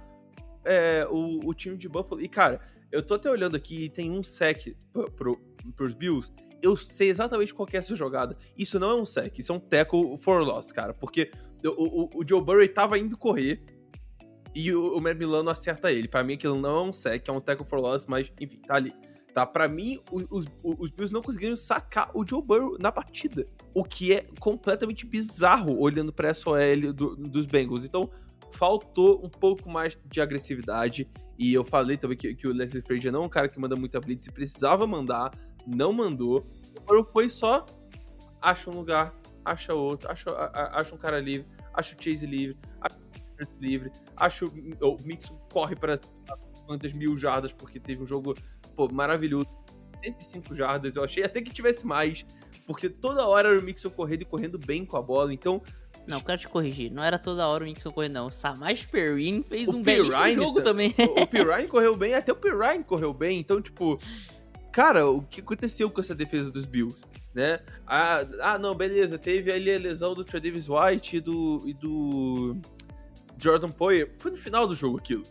é, 0.65 1.07
o, 1.09 1.47
o 1.47 1.53
time 1.53 1.77
de 1.77 1.87
Buffalo. 1.87 2.19
E, 2.19 2.27
cara, 2.27 2.59
eu 2.91 3.03
tô 3.03 3.13
até 3.13 3.29
olhando 3.29 3.55
aqui 3.55 3.85
e 3.85 3.89
tem 3.89 4.11
um 4.11 4.23
sec 4.23 4.75
pro, 4.91 5.11
pro, 5.11 5.41
pros 5.75 5.93
Bills. 5.93 6.31
Eu 6.61 6.75
sei 6.75 7.09
exatamente 7.09 7.53
qual 7.53 7.67
é 7.71 7.77
essa 7.77 7.95
jogada. 7.95 8.37
Isso 8.57 8.79
não 8.79 8.89
é 8.89 8.95
um 8.95 9.05
sec, 9.05 9.37
isso 9.37 9.51
é 9.51 9.55
um 9.55 9.59
tackle 9.59 10.17
for 10.17 10.41
loss, 10.41 10.71
cara. 10.71 10.93
Porque 10.93 11.29
o, 11.63 12.03
o, 12.03 12.09
o 12.21 12.27
Joe 12.27 12.41
Burry 12.41 12.69
tava 12.69 12.97
indo 12.97 13.17
correr 13.17 13.63
e 14.55 14.73
o, 14.73 14.97
o 14.97 15.01
Matt 15.01 15.17
Milano 15.17 15.49
acerta 15.49 15.91
ele. 15.91 16.07
Para 16.07 16.23
mim, 16.23 16.33
aquilo 16.33 16.59
não 16.59 16.77
é 16.77 16.81
um 16.83 16.93
sec, 16.93 17.27
é 17.27 17.31
um 17.31 17.41
tackle 17.41 17.65
for 17.65 17.79
loss, 17.79 18.05
mas, 18.05 18.31
enfim, 18.39 18.59
tá 18.59 18.75
ali. 18.75 18.93
Tá? 19.33 19.47
Para 19.47 19.67
mim, 19.67 19.99
os, 20.11 20.45
os, 20.63 20.91
Bills 20.91 21.11
não 21.11 21.21
conseguiram 21.21 21.57
sacar 21.57 22.11
o 22.13 22.25
Joe 22.25 22.41
Burrow 22.41 22.77
na 22.79 22.91
partida. 22.91 23.47
O 23.73 23.83
que 23.83 24.13
é 24.13 24.27
completamente 24.39 25.07
bizarro 25.07 25.75
olhando 25.79 26.13
pra 26.13 26.29
essa 26.29 26.47
OL 26.51 26.93
do, 26.93 27.15
dos 27.15 27.47
Bengals. 27.47 27.83
Então, 27.83 28.09
faltou 28.51 29.25
um 29.25 29.29
pouco 29.29 29.67
mais 29.67 29.97
de 30.05 30.21
agressividade. 30.21 31.09
E 31.37 31.51
eu 31.51 31.63
falei 31.63 31.97
também 31.97 32.15
que, 32.15 32.35
que 32.35 32.47
o 32.47 32.53
Leslie 32.53 32.83
Frazier 32.83 33.11
não 33.11 33.23
é 33.23 33.25
um 33.25 33.29
cara 33.29 33.49
que 33.49 33.59
manda 33.59 33.75
muita 33.75 33.99
blitz. 33.99 34.27
Precisava 34.27 34.85
mandar, 34.85 35.31
não 35.65 35.91
mandou. 35.91 36.43
O 36.77 36.81
Burrow 36.81 37.05
foi 37.05 37.27
só... 37.27 37.65
Acha 38.39 38.69
um 38.69 38.75
lugar, 38.75 39.15
acha 39.45 39.73
outro, 39.73 40.11
acha, 40.11 40.29
acha 40.73 40.93
um 40.93 40.97
cara 40.97 41.17
livre, 41.17 41.47
acha 41.73 41.95
o 41.95 42.03
Chase 42.03 42.25
livre, 42.25 42.57
acha 42.81 42.97
o 42.97 43.61
livre, 43.61 43.91
acha 44.17 44.45
o, 44.45 44.49
o 44.81 44.97
Mixon 45.05 45.37
corre 45.49 45.77
para 45.77 45.95
quantas 46.65 46.91
mil 46.93 47.15
jardas 47.15 47.51
porque 47.51 47.79
teve 47.79 48.03
um 48.03 48.05
jogo 48.05 48.35
pô, 48.75 48.87
maravilhoso. 48.91 49.47
105 50.03 50.53
jardas, 50.53 50.95
eu 50.95 51.03
achei 51.03 51.23
até 51.23 51.41
que 51.41 51.51
tivesse 51.51 51.87
mais, 51.87 52.25
porque 52.67 52.89
toda 52.89 53.25
hora 53.25 53.49
era 53.49 53.59
o 53.59 53.63
Mixon 53.63 53.89
correndo 53.89 54.23
e 54.23 54.25
correndo 54.25 54.57
bem 54.57 54.85
com 54.85 54.97
a 54.97 55.01
bola, 55.01 55.33
então... 55.33 55.61
Não, 56.05 56.19
quero 56.19 56.41
te 56.41 56.49
corrigir, 56.49 56.91
não 56.91 57.01
era 57.01 57.17
toda 57.17 57.47
hora 57.47 57.63
o 57.63 57.67
Mixon 57.67 57.91
correndo, 57.91 58.13
não. 58.13 58.27
O 58.27 58.31
Samaj 58.31 58.85
Perrin 58.87 59.41
fez 59.41 59.69
o 59.69 59.77
um 59.77 59.81
belíssimo 59.81 60.33
jogo 60.33 60.61
também. 60.61 60.93
O, 60.97 61.21
o 61.21 61.27
Perrine 61.27 61.69
correu 61.69 61.95
bem, 61.95 62.13
até 62.13 62.33
o 62.33 62.35
Perrine 62.35 62.83
correu 62.83 63.13
bem, 63.13 63.39
então, 63.39 63.61
tipo... 63.61 63.97
Cara, 64.71 65.07
o 65.07 65.21
que 65.21 65.39
aconteceu 65.39 65.89
com 65.89 66.01
essa 66.01 66.15
defesa 66.15 66.51
dos 66.51 66.65
Bills? 66.65 66.97
Né? 67.33 67.59
Ah, 67.87 68.25
ah 68.41 68.57
não, 68.57 68.75
beleza, 68.75 69.17
teve 69.17 69.51
ali 69.51 69.73
a 69.73 69.77
lesão 69.77 70.13
do 70.13 70.23
Davis 70.23 70.67
White 70.67 71.17
e 71.17 71.21
do, 71.21 71.63
e 71.65 71.73
do 71.73 72.57
Jordan 73.37 73.69
Poyer. 73.69 74.11
Foi 74.17 74.31
no 74.31 74.37
final 74.37 74.67
do 74.67 74.75
jogo 74.75 74.97
aquilo. 74.97 75.23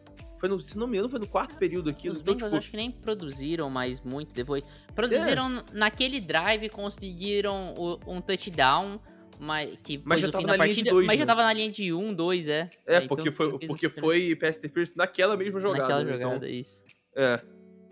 Foi 0.42 0.48
no, 0.48 0.58
se 0.60 0.76
não 0.76 0.88
me 0.88 0.94
engano, 0.96 1.08
foi 1.08 1.20
no 1.20 1.28
quarto 1.28 1.56
período 1.56 1.88
aquilo. 1.88 2.16
Os 2.16 2.20
Então, 2.20 2.34
Bengals 2.34 2.50
tipo, 2.50 2.58
acho 2.58 2.70
que 2.72 2.76
nem 2.76 2.90
produziram 2.90 3.70
mais 3.70 4.00
muito 4.00 4.34
depois. 4.34 4.68
Produziram 4.92 5.58
É. 5.58 5.64
naquele 5.72 6.20
drive, 6.20 6.68
conseguiram 6.68 7.72
o- 7.78 8.00
um 8.08 8.20
touchdown, 8.20 8.98
mas, 9.38 9.76
que 9.84 10.02
Mas 10.04 10.20
já 10.20 10.32
tava 10.32 10.44
na 10.48 10.56
da 10.56 10.64
linha 10.64 10.74
de 10.74 10.80
partida, 10.80 10.90
dois, 10.90 11.06
Mas 11.06 11.16
já 11.16 11.24
né? 11.24 11.26
tava 11.26 11.44
na 11.44 11.52
linha 11.52 11.70
de 11.70 11.92
1, 11.92 12.12
2, 12.12 12.48
é. 12.48 12.68
é, 12.84 12.96
então 12.96 13.06
porque 13.06 13.30
foi, 13.30 13.50
fez 13.52 13.62
a 13.62 13.66
porque 13.68 13.88
foi 13.88 14.34
pass 14.34 14.56
interference 14.58 14.96
naquela 14.96 15.36
mesma 15.36 15.60
jogada. 15.60 15.82
Naquela 15.84 16.02
né? 16.04 16.16
Então, 16.16 16.28
jogada, 16.30 16.48
isso. 16.50 16.84
É. 17.14 17.40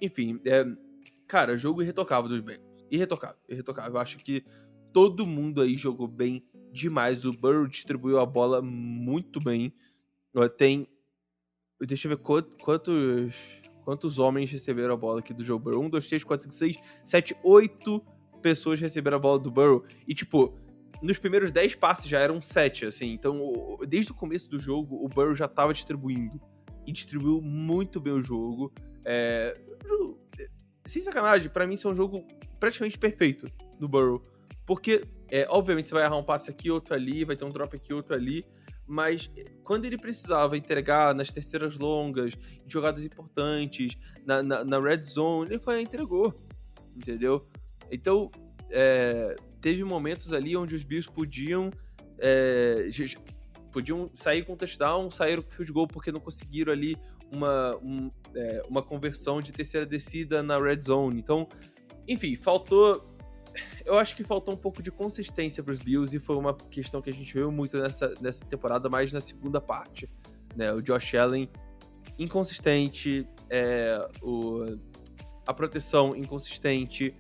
Enfim, 0.03 0.40
é, 0.44 0.66
cara, 1.28 1.57
jogo 1.57 1.82
irretocável 1.82 2.28
dos 2.28 2.40
Bengals. 2.40 2.68
Irretocável, 2.90 3.36
irretocável. 3.48 3.92
Eu 3.94 4.01
acho 4.01 4.18
que 4.18 4.44
todo 4.92 5.24
mundo 5.24 5.62
aí 5.62 5.76
jogou 5.76 6.09
bem 6.09 6.42
demais. 6.72 7.24
O 7.24 7.32
Burrow 7.32 7.68
distribuiu 7.68 8.18
a 8.18 8.26
bola 8.26 8.61
muito 8.61 9.38
bem. 9.38 9.72
Tem. 10.59 10.88
Deixa 11.87 12.07
eu 12.09 12.16
ver 12.16 12.22
quant- 12.22 12.47
quantos. 12.62 13.35
Quantos 13.85 14.18
homens 14.18 14.51
receberam 14.51 14.95
a 14.95 14.97
bola 14.97 15.20
aqui 15.20 15.33
do 15.33 15.43
Joe 15.43 15.59
Burrow? 15.59 15.83
1, 15.85 15.91
2, 15.91 16.07
3, 16.07 16.22
4, 16.22 16.43
5, 16.45 16.55
6, 16.55 16.76
7, 17.05 17.37
8 17.43 18.01
pessoas 18.43 18.78
receberam 18.78 19.16
a 19.16 19.20
bola 19.20 19.39
do 19.39 19.51
Burrow. 19.51 19.85
E, 20.07 20.14
tipo, 20.14 20.55
nos 21.03 21.18
primeiros 21.18 21.51
10 21.51 21.74
passes 21.74 22.07
já 22.07 22.20
eram 22.20 22.41
7, 22.43 22.85
assim. 22.87 23.11
Então, 23.12 23.39
desde 23.89 24.12
o 24.12 24.14
começo 24.14 24.49
do 24.51 24.59
jogo, 24.59 24.97
o 25.03 25.09
Burrow 25.09 25.35
já 25.35 25.49
tava 25.49 25.72
distribuindo. 25.72 26.41
E 26.87 26.93
distribuiu 26.93 27.41
muito 27.41 27.99
bem 28.01 28.12
o 28.12 28.22
jogo. 28.22 28.70
É, 29.05 29.59
sem 30.85 31.01
sacanagem, 31.03 31.49
pra 31.51 31.66
mim 31.66 31.74
isso 31.74 31.89
é 31.89 31.91
um 31.91 31.95
jogo 31.95 32.24
praticamente 32.61 32.99
perfeito 32.99 33.47
do 33.78 33.89
Burrow. 33.89 34.22
Porque, 34.66 35.05
é, 35.31 35.47
obviamente, 35.49 35.89
você 35.89 35.95
vai 35.95 36.05
errar 36.05 36.16
um 36.16 36.22
passe 36.22 36.51
aqui, 36.51 36.70
outro 36.70 36.95
ali, 36.95 37.24
vai 37.24 37.35
ter 37.35 37.45
um 37.45 37.51
drop 37.51 37.74
aqui, 37.74 37.93
outro 37.93 38.14
ali. 38.14 38.45
Mas 38.91 39.30
é, 39.36 39.45
quando 39.62 39.84
ele 39.84 39.97
precisava 39.97 40.57
entregar 40.57 41.14
nas 41.14 41.30
terceiras 41.30 41.76
longas, 41.76 42.34
em 42.34 42.68
jogadas 42.68 43.05
importantes, 43.05 43.97
na, 44.26 44.43
na, 44.43 44.64
na 44.64 44.80
red 44.80 45.05
zone, 45.05 45.51
ele 45.51 45.59
foi 45.61 45.80
entregou. 45.80 46.34
Entendeu? 46.97 47.47
Então, 47.88 48.30
é, 48.68 49.36
teve 49.61 49.84
momentos 49.84 50.32
ali 50.32 50.57
onde 50.57 50.74
os 50.74 50.82
Bills 50.82 51.09
podiam. 51.09 51.70
é, 52.18 52.88
podiam 53.70 54.11
sair 54.12 54.45
com 54.45 54.57
touchdown, 54.57 55.09
saíram 55.09 55.43
com 55.45 55.51
field 55.51 55.72
goal 55.72 55.86
porque 55.86 56.11
não 56.11 56.18
conseguiram 56.18 56.72
ali 56.72 56.97
uma, 57.30 57.76
um, 57.76 58.11
é, 58.34 58.62
uma 58.68 58.82
conversão 58.82 59.41
de 59.41 59.53
terceira 59.53 59.86
descida 59.86 60.43
na 60.43 60.59
red 60.59 60.80
zone. 60.80 61.20
Então, 61.20 61.47
enfim, 62.09 62.34
faltou. 62.34 63.07
Eu 63.84 63.98
acho 63.98 64.14
que 64.16 64.22
faltou 64.24 64.55
um 64.55 64.57
pouco 64.57 64.82
de 64.82 64.90
consistência 64.90 65.62
para 65.62 65.72
os 65.72 65.78
Bills 65.78 66.16
e 66.16 66.20
foi 66.20 66.36
uma 66.36 66.55
questão 66.55 67.03
que 67.03 67.11
a 67.11 67.12
gente 67.12 67.32
viu 67.34 67.51
muito 67.51 67.78
nessa, 67.78 68.14
nessa 68.20 68.44
temporada, 68.44 68.88
mais 68.88 69.12
na 69.12 69.20
segunda 69.20 69.61
parte. 69.61 70.09
Né? 70.57 70.72
O 70.72 70.80
Josh 70.80 71.14
Allen 71.14 71.48
inconsistente, 72.18 73.26
é, 73.48 74.07
o, 74.22 74.76
a 75.46 75.55
proteção 75.55 76.14
inconsistente, 76.14 77.14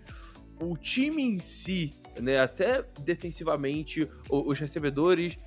o 0.60 0.76
time 0.76 1.22
em 1.22 1.38
si, 1.38 1.94
né, 2.20 2.38
até 2.38 2.82
defensivamente, 3.00 4.06
o- 4.28 4.48
os 4.50 4.58
recebedores, 4.58 5.38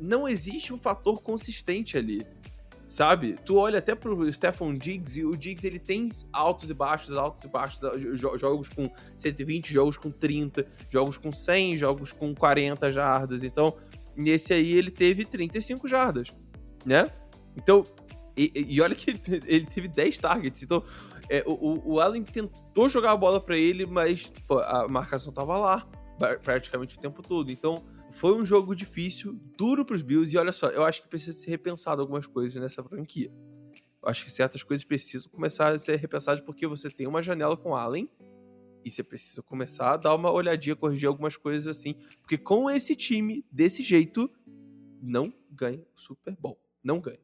não 0.00 0.28
existe 0.28 0.72
um 0.72 0.78
fator 0.78 1.20
consistente 1.20 1.98
ali 1.98 2.24
sabe? 2.92 3.38
Tu 3.44 3.56
olha 3.56 3.78
até 3.78 3.94
pro 3.94 4.30
Stephon 4.32 4.74
Diggs 4.74 5.18
e 5.18 5.24
o 5.24 5.36
Diggs 5.36 5.66
ele 5.66 5.78
tem 5.78 6.08
altos 6.32 6.68
e 6.70 6.74
baixos, 6.74 7.16
altos 7.16 7.44
e 7.44 7.48
baixos, 7.48 7.80
jo- 8.18 8.36
jogos 8.38 8.68
com 8.68 8.90
120, 9.16 9.72
jogos 9.72 9.96
com 9.96 10.10
30, 10.10 10.66
jogos 10.90 11.16
com 11.16 11.32
100, 11.32 11.76
jogos 11.76 12.12
com 12.12 12.34
40 12.34 12.92
jardas. 12.92 13.44
Então, 13.44 13.74
nesse 14.16 14.52
aí 14.52 14.72
ele 14.72 14.90
teve 14.90 15.24
35 15.24 15.88
jardas, 15.88 16.28
né? 16.84 17.10
Então, 17.56 17.82
e, 18.36 18.52
e 18.54 18.80
olha 18.80 18.94
que 18.94 19.10
ele 19.46 19.66
teve 19.66 19.88
10 19.88 20.18
targets. 20.18 20.62
Então, 20.62 20.82
é, 21.28 21.42
o, 21.46 21.94
o- 21.94 22.00
Allen 22.00 22.22
tentou 22.24 22.88
jogar 22.88 23.12
a 23.12 23.16
bola 23.16 23.40
pra 23.40 23.56
ele, 23.56 23.86
mas 23.86 24.30
pô, 24.46 24.58
a 24.58 24.86
marcação 24.88 25.32
tava 25.32 25.56
lá 25.56 25.86
pra- 26.18 26.38
praticamente 26.38 26.98
o 26.98 27.00
tempo 27.00 27.22
todo. 27.22 27.50
Então, 27.50 27.82
foi 28.12 28.34
um 28.34 28.44
jogo 28.44 28.74
difícil, 28.74 29.34
duro 29.56 29.84
pros 29.84 30.02
Bills, 30.02 30.34
e 30.34 30.38
olha 30.38 30.52
só, 30.52 30.68
eu 30.68 30.84
acho 30.84 31.02
que 31.02 31.08
precisa 31.08 31.36
ser 31.36 31.50
repensado 31.50 32.00
algumas 32.00 32.26
coisas 32.26 32.60
nessa 32.60 32.82
franquia. 32.84 33.32
Eu 34.02 34.08
acho 34.08 34.24
que 34.24 34.30
certas 34.30 34.62
coisas 34.62 34.84
precisam 34.84 35.30
começar 35.30 35.68
a 35.68 35.78
ser 35.78 35.96
repensadas 35.96 36.40
porque 36.40 36.66
você 36.66 36.90
tem 36.90 37.06
uma 37.06 37.22
janela 37.22 37.56
com 37.56 37.74
Allen 37.74 38.10
e 38.84 38.90
você 38.90 39.02
precisa 39.02 39.42
começar 39.42 39.92
a 39.92 39.96
dar 39.96 40.14
uma 40.14 40.30
olhadinha, 40.30 40.74
corrigir 40.74 41.08
algumas 41.08 41.36
coisas 41.36 41.68
assim, 41.68 41.94
porque 42.20 42.36
com 42.36 42.68
esse 42.68 42.96
time, 42.96 43.44
desse 43.50 43.82
jeito, 43.82 44.30
não 45.00 45.32
ganha 45.50 45.84
o 45.96 46.00
Super 46.00 46.36
Bowl. 46.36 46.60
Não 46.82 47.00
ganha. 47.00 47.20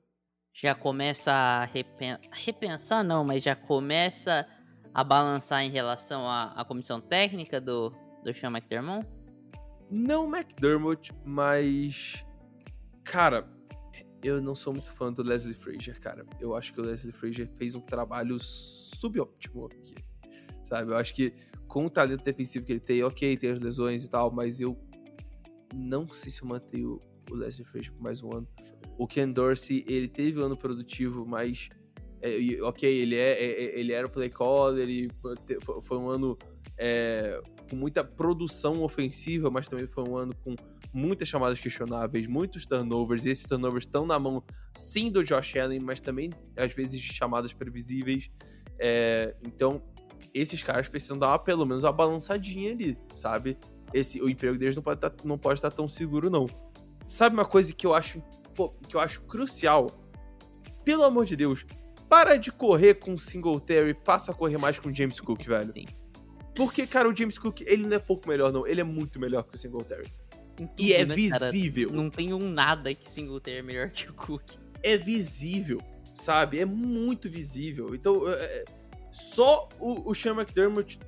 Já 0.54 0.74
começa 0.74 1.32
a 1.32 1.64
repen- 1.64 2.18
repensar, 2.32 3.04
não, 3.04 3.24
mas 3.24 3.42
já 3.42 3.54
começa 3.54 4.48
a 4.94 5.04
balançar 5.04 5.62
em 5.62 5.70
relação 5.70 6.28
à, 6.28 6.52
à 6.52 6.64
comissão 6.64 7.00
técnica 7.00 7.60
do, 7.60 7.90
do 8.24 8.32
Sean 8.34 8.50
McDermott? 8.50 9.06
Não 9.90 10.28
McDermott, 10.34 11.12
mas. 11.24 12.24
Cara, 13.04 13.48
eu 14.22 14.40
não 14.40 14.54
sou 14.54 14.72
muito 14.72 14.92
fã 14.92 15.12
do 15.12 15.22
Leslie 15.22 15.54
Frazier, 15.54 15.98
cara. 16.00 16.26
Eu 16.40 16.54
acho 16.54 16.72
que 16.72 16.80
o 16.80 16.84
Leslie 16.84 17.12
Frazier 17.12 17.48
fez 17.56 17.74
um 17.74 17.80
trabalho 17.80 18.38
subóptimo 18.38 19.66
aqui. 19.66 19.94
Sabe? 20.64 20.92
Eu 20.92 20.96
acho 20.96 21.14
que 21.14 21.32
com 21.66 21.86
o 21.86 21.90
talento 21.90 22.22
defensivo 22.22 22.64
que 22.66 22.72
ele 22.72 22.80
tem, 22.80 23.02
ok, 23.02 23.36
tem 23.36 23.50
as 23.50 23.60
lesões 23.60 24.04
e 24.04 24.10
tal, 24.10 24.30
mas 24.30 24.60
eu 24.60 24.76
não 25.74 26.10
sei 26.12 26.30
se 26.30 26.42
eu 26.42 26.48
mantenho 26.48 26.98
o 27.30 27.34
Leslie 27.34 27.66
Frazier 27.66 27.92
por 27.94 28.02
mais 28.02 28.22
um 28.22 28.30
ano. 28.34 28.48
O 28.98 29.06
Ken 29.06 29.30
Dorsey, 29.30 29.84
ele 29.88 30.08
teve 30.08 30.40
um 30.40 30.44
ano 30.44 30.56
produtivo, 30.56 31.26
mas. 31.26 31.68
é, 32.20 32.36
ok, 32.62 32.92
ele, 32.92 33.14
é, 33.14 33.32
é- 33.32 33.64
é- 33.64 33.78
ele 33.78 33.92
era 33.92 34.06
o 34.06 34.10
play 34.10 34.28
caller, 34.28 34.88
e 34.88 35.08
foi- 35.22 35.80
foi 35.80 35.98
um 35.98 36.08
ano 36.08 36.36
é, 36.76 37.40
com 37.68 37.76
muita 37.76 38.02
produção 38.02 38.82
ofensiva, 38.82 39.50
mas 39.50 39.68
também 39.68 39.86
foi 39.86 40.08
um 40.08 40.16
ano 40.16 40.34
com 40.44 40.54
muitas 40.92 41.28
chamadas 41.28 41.58
questionáveis, 41.58 42.26
muitos 42.26 42.66
turnovers, 42.66 43.24
e 43.24 43.30
esses 43.30 43.46
turnovers 43.46 43.84
estão 43.84 44.06
na 44.06 44.18
mão 44.18 44.42
sim 44.74 45.10
do 45.10 45.22
Josh 45.22 45.56
Allen, 45.56 45.80
mas 45.80 46.00
também 46.00 46.30
às 46.56 46.72
vezes 46.72 47.00
chamadas 47.00 47.52
previsíveis. 47.52 48.30
É, 48.78 49.34
então, 49.46 49.82
esses 50.32 50.62
caras 50.62 50.88
precisam 50.88 51.18
dar 51.18 51.38
pelo 51.40 51.66
menos 51.66 51.84
uma 51.84 51.92
balançadinha 51.92 52.72
ali, 52.72 52.96
sabe? 53.12 53.58
Esse, 53.92 54.20
o 54.20 54.28
emprego 54.28 54.58
deles 54.58 54.76
não 54.76 54.82
pode, 54.82 55.00
tá, 55.00 55.12
não 55.24 55.38
pode 55.38 55.58
estar 55.58 55.70
tão 55.70 55.88
seguro, 55.88 56.30
não. 56.30 56.46
Sabe 57.06 57.34
uma 57.34 57.44
coisa 57.44 57.72
que 57.72 57.86
eu 57.86 57.94
acho, 57.94 58.22
que 58.86 58.94
eu 58.94 59.00
acho 59.00 59.22
crucial? 59.22 59.86
Pelo 60.84 61.04
amor 61.04 61.24
de 61.24 61.36
Deus, 61.36 61.64
para 62.08 62.36
de 62.36 62.50
correr 62.50 62.94
com 62.94 63.14
o 63.14 63.18
Singletary, 63.18 63.94
passa 63.94 64.32
a 64.32 64.34
correr 64.34 64.58
mais 64.58 64.78
com 64.78 64.88
o 64.88 64.94
James 64.94 65.20
Cook, 65.20 65.46
velho. 65.46 65.72
Sim. 65.72 65.86
Porque, 66.58 66.86
cara, 66.88 67.08
o 67.08 67.16
James 67.16 67.38
Cook, 67.38 67.60
ele 67.60 67.86
não 67.86 67.96
é 67.96 68.00
pouco 68.00 68.28
melhor, 68.28 68.52
não. 68.52 68.66
Ele 68.66 68.80
é 68.80 68.84
muito 68.84 69.20
melhor 69.20 69.44
que 69.44 69.54
o 69.54 69.58
Singletary. 69.58 70.08
Em 70.58 70.68
E 70.76 70.92
é 70.92 71.06
tudo, 71.06 71.16
né, 71.16 71.28
cara? 71.30 71.50
visível. 71.52 71.90
Não 71.92 72.10
tem 72.10 72.34
um 72.34 72.50
nada 72.50 72.92
que 72.92 73.08
Singletary 73.08 73.58
é 73.58 73.62
melhor 73.62 73.90
que 73.90 74.10
o 74.10 74.12
Cook. 74.12 74.42
É 74.82 74.96
visível, 74.96 75.80
sabe? 76.12 76.58
É 76.58 76.64
muito 76.64 77.30
visível. 77.30 77.94
Então, 77.94 78.28
é, 78.28 78.32
é, 78.34 78.64
só 79.12 79.68
o, 79.78 80.10
o 80.10 80.14
Sean 80.16 80.34
McDermott 80.34 80.98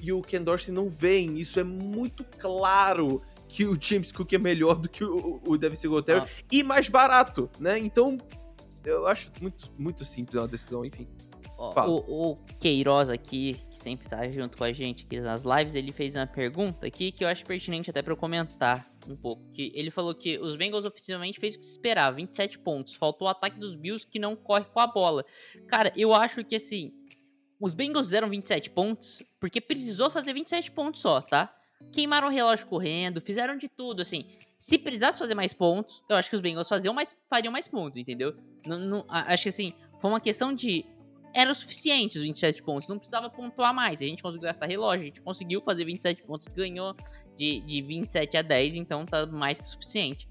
e 0.00 0.12
o 0.12 0.22
Ken 0.22 0.40
Dorsey 0.40 0.72
não 0.72 0.88
veem. 0.88 1.36
Isso 1.40 1.58
é 1.58 1.64
muito 1.64 2.24
claro 2.38 3.20
que 3.48 3.66
o 3.66 3.76
James 3.78 4.12
Cook 4.12 4.32
é 4.34 4.38
melhor 4.38 4.76
do 4.76 4.88
que 4.88 5.02
o, 5.02 5.40
o 5.44 5.58
Devin 5.58 5.74
Singletary 5.74 6.20
Ah. 6.20 6.44
e 6.50 6.62
mais 6.62 6.88
barato, 6.88 7.50
né? 7.58 7.76
Então, 7.76 8.16
eu 8.84 9.04
acho 9.08 9.32
muito, 9.40 9.72
muito 9.76 10.04
simples 10.04 10.36
uma 10.40 10.46
decisão, 10.46 10.84
enfim. 10.84 11.08
Ó, 11.58 11.88
o, 11.88 12.32
o 12.32 12.36
Queiroz 12.60 13.08
aqui, 13.08 13.56
sempre 13.82 14.08
tá 14.08 14.28
junto 14.30 14.56
com 14.56 14.64
a 14.64 14.72
gente 14.72 15.04
aqui 15.04 15.20
nas 15.20 15.42
lives, 15.42 15.74
ele 15.74 15.92
fez 15.92 16.14
uma 16.14 16.26
pergunta 16.26 16.86
aqui 16.86 17.10
que 17.12 17.24
eu 17.24 17.28
acho 17.28 17.44
pertinente 17.44 17.90
até 17.90 18.00
pra 18.00 18.12
eu 18.12 18.16
comentar 18.16 18.86
um 19.08 19.16
pouco. 19.16 19.42
Que 19.52 19.72
ele 19.74 19.90
falou 19.90 20.14
que 20.14 20.38
os 20.38 20.56
Bengals 20.56 20.84
oficialmente 20.84 21.40
fez 21.40 21.54
o 21.54 21.58
que 21.58 21.64
se 21.64 21.72
esperava, 21.72 22.16
27 22.16 22.58
pontos. 22.60 22.94
Faltou 22.94 23.26
o 23.26 23.30
ataque 23.30 23.58
dos 23.58 23.74
Bills 23.74 24.06
que 24.06 24.18
não 24.18 24.36
corre 24.36 24.64
com 24.64 24.80
a 24.80 24.86
bola. 24.86 25.24
Cara, 25.66 25.92
eu 25.96 26.14
acho 26.14 26.44
que 26.44 26.54
assim, 26.56 26.92
os 27.60 27.74
Bengals 27.74 28.06
fizeram 28.06 28.28
27 28.28 28.70
pontos 28.70 29.22
porque 29.40 29.60
precisou 29.60 30.08
fazer 30.10 30.32
27 30.32 30.70
pontos 30.70 31.00
só, 31.00 31.20
tá? 31.20 31.52
Queimaram 31.90 32.28
o 32.28 32.30
relógio 32.30 32.66
correndo, 32.66 33.20
fizeram 33.20 33.56
de 33.56 33.68
tudo, 33.68 34.02
assim. 34.02 34.24
Se 34.56 34.78
precisasse 34.78 35.18
fazer 35.18 35.34
mais 35.34 35.52
pontos, 35.52 36.00
eu 36.08 36.14
acho 36.14 36.30
que 36.30 36.36
os 36.36 36.40
Bengals 36.40 36.68
faziam 36.68 36.94
mais, 36.94 37.14
fariam 37.28 37.50
mais 37.52 37.66
pontos, 37.66 37.98
entendeu? 37.98 38.36
Não, 38.64 38.78
não- 38.78 39.04
acho 39.08 39.42
que 39.42 39.48
assim, 39.48 39.72
foi 40.00 40.08
uma 40.08 40.20
questão 40.20 40.54
de 40.54 40.84
era 41.34 41.50
o 41.50 41.54
suficiente 41.54 42.18
os 42.18 42.24
27 42.24 42.62
pontos, 42.62 42.88
não 42.88 42.98
precisava 42.98 43.30
pontuar 43.30 43.74
mais. 43.74 44.00
A 44.00 44.04
gente 44.04 44.22
conseguiu 44.22 44.46
gastar 44.46 44.66
relógio, 44.66 45.02
a 45.02 45.08
gente 45.08 45.22
conseguiu 45.22 45.60
fazer 45.62 45.84
27 45.84 46.22
pontos, 46.22 46.46
ganhou 46.48 46.94
de, 47.36 47.60
de 47.60 47.82
27 47.82 48.36
a 48.36 48.42
10, 48.42 48.74
então 48.74 49.06
tá 49.06 49.26
mais 49.26 49.60
que 49.60 49.66
suficiente. 49.66 50.28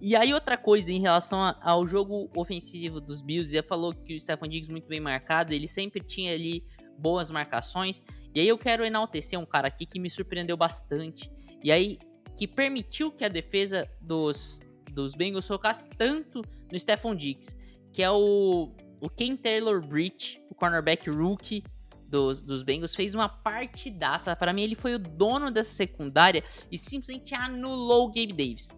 E 0.00 0.16
aí 0.16 0.34
outra 0.34 0.56
coisa 0.56 0.90
em 0.90 1.00
relação 1.00 1.54
ao 1.60 1.86
jogo 1.86 2.28
ofensivo 2.36 3.00
dos 3.00 3.20
Bills, 3.20 3.54
já 3.54 3.62
falou 3.62 3.94
que 3.94 4.16
o 4.16 4.20
Stephon 4.20 4.48
Diggs 4.48 4.70
muito 4.70 4.88
bem 4.88 4.98
marcado, 4.98 5.52
ele 5.52 5.68
sempre 5.68 6.02
tinha 6.02 6.34
ali 6.34 6.64
boas 6.98 7.30
marcações. 7.30 8.02
E 8.34 8.40
aí 8.40 8.48
eu 8.48 8.58
quero 8.58 8.84
enaltecer 8.84 9.38
um 9.38 9.46
cara 9.46 9.68
aqui 9.68 9.86
que 9.86 10.00
me 10.00 10.10
surpreendeu 10.10 10.56
bastante. 10.56 11.30
E 11.62 11.70
aí 11.70 11.98
que 12.34 12.48
permitiu 12.48 13.12
que 13.12 13.24
a 13.24 13.28
defesa 13.28 13.88
dos 14.00 14.60
dos 14.92 15.14
Bengals 15.14 15.46
focasse 15.46 15.88
tanto 15.96 16.42
no 16.70 16.78
Stephon 16.78 17.14
Diggs, 17.14 17.56
que 17.92 18.02
é 18.02 18.10
o, 18.10 18.70
o 19.02 19.10
Ken 19.10 19.34
Taylor 19.34 19.84
Britt, 19.84 20.40
o 20.48 20.54
cornerback 20.54 21.10
rookie 21.10 21.64
dos, 22.08 22.40
dos 22.40 22.62
Bengals, 22.62 22.94
fez 22.94 23.16
uma 23.16 23.28
partidaça. 23.28 24.36
Para 24.36 24.52
mim, 24.52 24.62
ele 24.62 24.76
foi 24.76 24.94
o 24.94 24.98
dono 24.98 25.50
dessa 25.50 25.72
secundária 25.72 26.44
e 26.70 26.78
simplesmente 26.78 27.34
anulou 27.34 28.06
o 28.06 28.08
Gabe 28.08 28.28
Davis. 28.32 28.68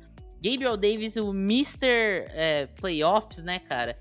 Gabriel 0.43 0.79
Davis, 0.79 1.17
o 1.17 1.29
Mr. 1.31 1.77
É, 2.31 2.69
Playoffs, 2.81 3.45
né, 3.45 3.59
cara? 3.59 3.99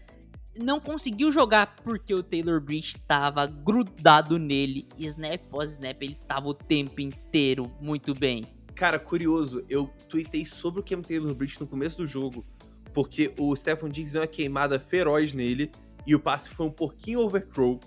Não 0.56 0.80
conseguiu 0.80 1.30
jogar 1.30 1.76
porque 1.84 2.14
o 2.14 2.24
Taylor 2.24 2.62
Bridge 2.62 2.98
tava 3.06 3.46
grudado 3.46 4.40
nele. 4.40 4.88
Snap 4.98 5.42
pós 5.50 5.72
snap, 5.72 6.02
ele 6.02 6.18
tava 6.26 6.48
o 6.48 6.54
tempo 6.54 7.02
inteiro 7.02 7.70
muito 7.82 8.14
bem. 8.14 8.44
Cara, 8.76 8.98
curioso, 8.98 9.66
eu 9.70 9.92
tuitei 10.08 10.46
sobre 10.46 10.80
o 10.80 10.84
Cam 10.84 11.02
Taylor 11.02 11.34
Bridge 11.34 11.60
no 11.60 11.68
começo 11.68 11.98
do 11.98 12.08
jogo, 12.08 12.46
porque 12.94 13.34
o 13.38 13.54
Stephon 13.56 13.90
Diggs 13.90 14.14
deu 14.14 14.22
uma 14.22 14.28
queimada 14.28 14.80
feroz 14.80 15.34
nele 15.34 15.70
e 16.06 16.16
o 16.16 16.20
passe 16.20 16.50
foi 16.50 16.66
um 16.66 16.72
pouquinho 16.72 17.20
overthrow 17.20 17.80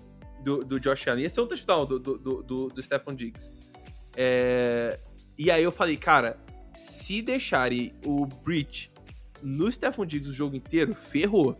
do, 0.43 0.63
do 0.63 0.79
Josh 0.79 1.07
Allen. 1.07 1.25
Esse 1.25 1.39
é 1.39 1.43
um 1.43 1.47
touchdown 1.47 1.85
do, 1.85 1.99
do, 1.99 2.17
do, 2.17 2.67
do 2.69 2.83
Stephon 2.83 3.13
Diggs. 3.13 3.49
É... 4.15 4.99
E 5.37 5.51
aí 5.51 5.63
eu 5.63 5.71
falei, 5.71 5.97
cara, 5.97 6.39
se 6.75 7.21
deixarem 7.21 7.93
o 8.05 8.25
Breach 8.25 8.91
no 9.41 9.71
Stephon 9.71 10.05
Diggs 10.05 10.29
o 10.29 10.33
jogo 10.33 10.55
inteiro, 10.55 10.95
ferrou. 10.95 11.57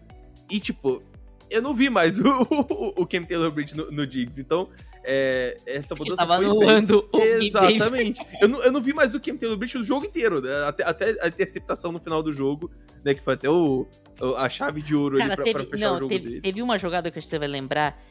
E, 0.49 0.59
tipo, 0.59 1.03
eu 1.49 1.61
não 1.61 1.73
vi 1.73 1.89
mais 1.89 2.19
o, 2.19 2.27
o, 2.27 3.01
o 3.01 3.07
Cam 3.07 3.23
Taylor 3.23 3.51
Bridge 3.51 3.75
no, 3.75 3.91
no 3.91 4.07
Diggs. 4.07 4.39
Então, 4.39 4.69
é, 5.03 5.57
essa 5.65 5.95
mudança 5.95 6.17
tava 6.17 6.37
foi 6.37 6.45
anulando 6.45 7.07
o 7.13 7.19
Exatamente. 7.19 8.25
eu, 8.41 8.47
não, 8.47 8.61
eu 8.61 8.71
não 8.71 8.81
vi 8.81 8.93
mais 8.93 9.15
o 9.15 9.19
Cam 9.19 9.37
Taylor 9.37 9.57
Bridge 9.57 9.77
o 9.77 9.83
jogo 9.83 10.05
inteiro. 10.05 10.41
Né? 10.41 10.49
Até, 10.65 10.83
até 10.83 11.17
a 11.21 11.27
interceptação 11.27 11.91
no 11.91 11.99
final 11.99 12.23
do 12.23 12.31
jogo, 12.31 12.71
né? 13.03 13.13
Que 13.13 13.21
foi 13.21 13.35
até 13.35 13.49
o, 13.49 13.87
a 14.37 14.49
chave 14.49 14.81
de 14.81 14.95
ouro 14.95 15.17
Cara, 15.17 15.29
ali 15.33 15.35
pra, 15.35 15.43
teve, 15.45 15.59
pra 15.59 15.69
fechar 15.71 15.89
não, 15.89 15.95
o 15.95 15.99
jogo 15.99 16.09
teve, 16.09 16.27
dele. 16.27 16.41
teve 16.41 16.61
uma 16.61 16.77
jogada 16.77 17.11
que 17.11 17.21
você 17.21 17.37
vai 17.37 17.47
lembrar 17.47 18.01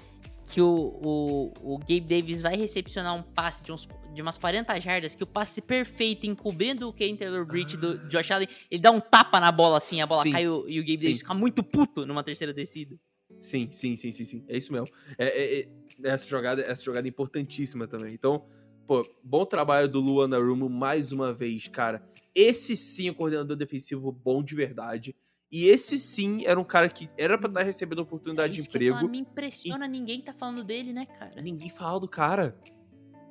que 0.49 0.61
o, 0.61 0.69
o, 1.03 1.53
o 1.75 1.79
Gabe 1.79 2.01
Davis 2.03 2.41
vai 2.41 2.57
recepcionar 2.57 3.15
um 3.17 3.23
passe 3.23 3.65
de, 3.65 3.73
uns, 3.73 3.89
de 4.15 4.23
umas 4.23 4.39
40 4.39 4.79
jardas, 4.81 5.15
que 5.15 5.25
o 5.25 5.27
passe 5.27 5.61
perfeito, 5.61 6.25
encobrindo 6.27 6.89
o 6.89 6.93
Ken 6.93 7.17
Taylor 7.17 7.45
Bridge 7.45 7.77
do 7.77 7.99
Josh 8.09 8.31
Allen, 8.31 8.49
ele 8.71 8.81
dá 8.81 8.91
um 8.93 9.01
tapa 9.01 9.41
na 9.41 9.51
bola 9.51 9.79
assim, 9.79 10.01
a 10.01 10.07
bola 10.07 10.23
Sim. 10.23 10.33
cai 10.33 10.45
e 10.45 10.49
o, 10.49 10.63
Gabe 10.63 10.99
Sim. 10.99 11.05
Davis 11.05 11.19
fica 11.19 11.35
muito 11.35 11.63
puto 11.63 12.07
numa 12.07 12.23
terceira 12.23 12.53
descida. 12.55 12.97
Sim, 13.41 13.69
sim, 13.73 13.97
sim, 13.97 14.13
sim, 14.13 14.25
sim. 14.25 14.45
É 14.49 14.57
isso 14.57 14.73
mesmo. 14.73 14.87
É, 15.19 15.27
é- 15.27 15.61
é- 15.61 15.69
essa, 16.05 16.27
jogada, 16.27 16.63
essa 16.63 16.85
jogada 16.85 17.09
é 17.09 17.11
importantíssima 17.11 17.89
também. 17.89 18.15
Então, 18.15 18.45
pô, 18.87 19.05
bom 19.25 19.45
trabalho 19.45 19.89
do 19.89 20.01
Luan 20.01 20.29
Rumo 20.39 20.69
mais 20.69 21.11
uma 21.11 21.35
vez, 21.35 21.67
cara. 21.67 22.07
Esse 22.35 22.77
sim 22.77 23.09
é 23.09 23.11
um 23.11 23.15
coordenador 23.15 23.57
defensivo 23.57 24.13
bom 24.13 24.43
de 24.43 24.55
verdade. 24.55 25.17
E 25.51 25.69
esse 25.69 25.99
sim 25.99 26.45
era 26.45 26.59
um 26.59 26.65
cara 26.65 26.89
que 26.89 27.09
era 27.17 27.39
pra 27.39 27.49
estar 27.49 27.63
recebendo 27.63 28.01
oportunidade 28.01 28.53
de 28.55 28.63
falar, 28.63 28.85
emprego. 28.85 29.09
me 29.09 29.19
impressiona, 29.19 29.87
ninguém 29.87 30.21
tá 30.21 30.33
falando 30.33 30.65
dele, 30.65 30.93
né, 30.93 31.07
cara? 31.07 31.41
Ninguém 31.41 31.71
fala 31.71 32.01
do 32.01 32.09
cara. 32.09 32.59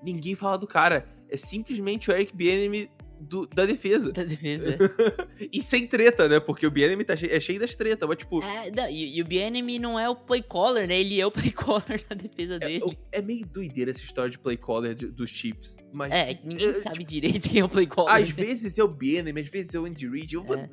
Ninguém 0.02 0.36
fala 0.36 0.58
do 0.58 0.68
cara. 0.68 1.08
É 1.30 1.36
simplesmente 1.36 2.10
o 2.10 2.14
Eric 2.14 2.36
Bieniemy 2.36 2.90
do- 3.20 3.46
da 3.48 3.66
defesa. 3.66 4.12
Da 4.12 4.24
defesa. 4.24 4.78
e 5.52 5.62
sem 5.62 5.88
treta, 5.88 6.28
né? 6.28 6.40
Porque 6.40 6.66
o 6.68 6.72
Bieniemy 6.72 7.04
tá 7.04 7.16
che- 7.16 7.32
é 7.32 7.40
cheio 7.40 7.60
das 7.60 7.76
tretas, 7.76 8.08
mas 8.08 8.18
tipo... 8.18 8.42
É, 8.44 8.72
não, 8.72 8.90
e, 8.90 9.18
e 9.18 9.22
o 9.22 9.26
Bienemy 9.26 9.80
não 9.80 10.00
é 10.00 10.10
o 10.10 10.16
play 10.16 10.42
caller, 10.44 10.88
né? 10.88 11.00
Ele 11.00 11.20
é 11.20 11.26
o 11.26 11.32
play 11.32 11.52
caller 11.52 12.06
na 12.10 12.16
defesa 12.16 12.56
É, 12.56 12.60
dele. 12.60 12.98
é 13.12 13.22
meio 13.22 13.46
doideira 13.46 13.92
essa 13.92 14.02
história 14.02 14.30
de 14.30 14.40
play 14.40 14.58
caller 14.58 14.94
de- 14.96 15.08
dos 15.08 15.30
Chiefs. 15.30 15.78
Mas 15.94 16.12
É, 16.12 16.40
ninguém 16.44 16.68
é, 16.70 16.74
sabe 16.76 17.04
direito 17.04 17.50
quem 17.50 17.62
é 17.62 17.66
o 17.66 17.70
play 17.70 17.88
caller. 17.88 18.14
Às 18.14 18.30
vezes 18.30 18.78
é 18.78 18.84
o 18.84 18.88
Bienem, 18.88 19.34
às 19.40 19.48
vezes 19.50 19.74
é 19.74 19.80
o 19.80 19.86
Andy 19.86 20.08
Reid. 20.08 20.34
Eu, 20.36 20.44
vou- 20.44 20.56
É. 20.58 20.70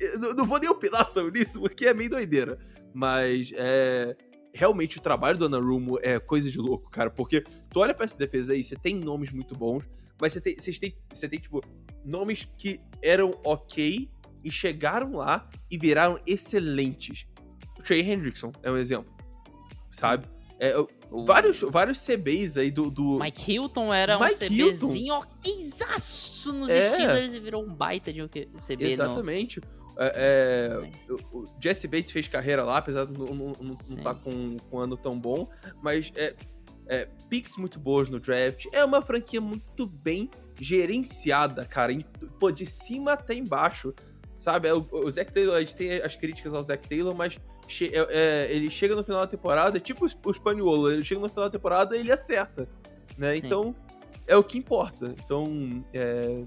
eu 0.00 0.18
não, 0.18 0.34
não 0.34 0.46
vou 0.46 0.58
nem 0.58 0.68
opinar 0.68 1.10
sobre 1.12 1.40
isso, 1.42 1.60
porque 1.60 1.86
é 1.86 1.94
meio 1.94 2.10
doideira. 2.10 2.58
Mas 2.94 3.50
é. 3.54 4.16
Realmente 4.54 4.98
o 4.98 5.00
trabalho 5.02 5.36
do 5.38 5.44
Anarumo 5.44 5.98
é 6.02 6.18
coisa 6.18 6.50
de 6.50 6.58
louco, 6.58 6.90
cara. 6.90 7.10
Porque 7.10 7.42
tu 7.70 7.78
olha 7.80 7.94
pra 7.94 8.06
essa 8.06 8.18
defesa 8.18 8.54
aí, 8.54 8.62
você 8.64 8.74
tem 8.74 8.94
nomes 8.96 9.30
muito 9.30 9.54
bons, 9.54 9.84
mas 10.20 10.32
você 10.32 10.40
tem, 10.40 10.56
vocês 10.56 10.78
têm, 10.78 10.96
você 11.12 11.28
tem, 11.28 11.38
tipo, 11.38 11.60
nomes 12.04 12.48
que 12.56 12.80
eram 13.02 13.32
ok 13.44 14.10
e 14.44 14.50
chegaram 14.50 15.16
lá 15.16 15.48
e 15.70 15.78
viraram 15.78 16.20
excelentes. 16.26 17.26
O 17.78 17.82
Trey 17.82 18.00
Hendrickson 18.00 18.52
é 18.62 18.70
um 18.70 18.76
exemplo, 18.76 19.14
sabe? 19.90 20.26
É, 20.60 20.76
o- 20.76 20.88
vários, 21.24 21.60
vários 21.60 22.04
CBs 22.04 22.58
aí 22.58 22.70
do. 22.70 22.90
do... 22.90 23.20
Mike 23.20 23.52
Hilton 23.52 23.94
era 23.94 24.18
Mike 24.18 24.44
um 24.44 24.52
Hilton. 24.52 24.88
CBzinho 24.88 25.14
okzaço 25.16 26.52
nos 26.52 26.68
É. 26.68 26.92
Steelers 26.94 27.32
e 27.32 27.40
virou 27.40 27.64
um 27.64 27.72
baita 27.72 28.12
de 28.12 28.22
um 28.22 28.28
CB 28.28 28.84
no... 28.84 28.90
Exatamente. 28.90 29.60
É, 30.00 30.80
é, 31.10 31.12
o 31.32 31.44
Jesse 31.60 31.88
Bates 31.88 32.10
fez 32.12 32.28
carreira 32.28 32.62
lá, 32.62 32.78
apesar 32.78 33.04
de 33.04 33.18
não 33.18 33.50
estar 33.50 34.14
tá 34.14 34.14
com, 34.14 34.56
com 34.70 34.76
um 34.76 34.80
ano 34.80 34.96
tão 34.96 35.18
bom. 35.18 35.48
Mas 35.82 36.12
é, 36.14 36.34
é, 36.88 37.06
picks 37.28 37.56
muito 37.56 37.78
boas 37.78 38.08
no 38.08 38.18
draft. 38.18 38.66
É 38.72 38.84
uma 38.84 39.02
franquia 39.02 39.40
muito 39.40 39.86
bem 39.86 40.30
gerenciada, 40.60 41.64
cara. 41.64 41.92
em- 41.92 42.04
pô, 42.40 42.50
de 42.50 42.64
cima 42.66 43.12
até 43.12 43.34
embaixo. 43.34 43.94
Sabe? 44.38 44.68
É, 44.68 44.74
O, 44.74 44.86
o 44.92 45.10
Zac 45.10 45.32
Taylor, 45.32 45.56
a 45.56 45.60
gente 45.60 45.74
tem 45.76 45.92
as 46.00 46.14
críticas 46.16 46.54
ao 46.54 46.62
Zac 46.62 46.88
Taylor, 46.88 47.14
mas 47.14 47.38
che- 47.66 47.90
é- 47.92 48.06
é, 48.48 48.52
ele 48.52 48.70
chega 48.70 48.94
no 48.94 49.02
final 49.04 49.20
da 49.20 49.26
temporada, 49.26 49.80
tipo 49.80 50.06
o, 50.06 50.08
o 50.30 50.32
Spaniolo, 50.34 50.90
ele 50.92 51.04
chega 51.04 51.20
no 51.20 51.28
final 51.28 51.44
da 51.46 51.50
temporada 51.50 51.96
e 51.96 52.00
ele 52.00 52.12
acerta. 52.12 52.68
Né? 53.16 53.34
Sim. 53.40 53.46
Então, 53.46 53.74
é 54.26 54.36
o 54.36 54.44
que 54.44 54.56
importa. 54.56 55.12
Então, 55.24 55.84
é, 55.92 56.44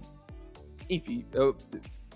enfim, 0.89 1.25
é 1.33 1.53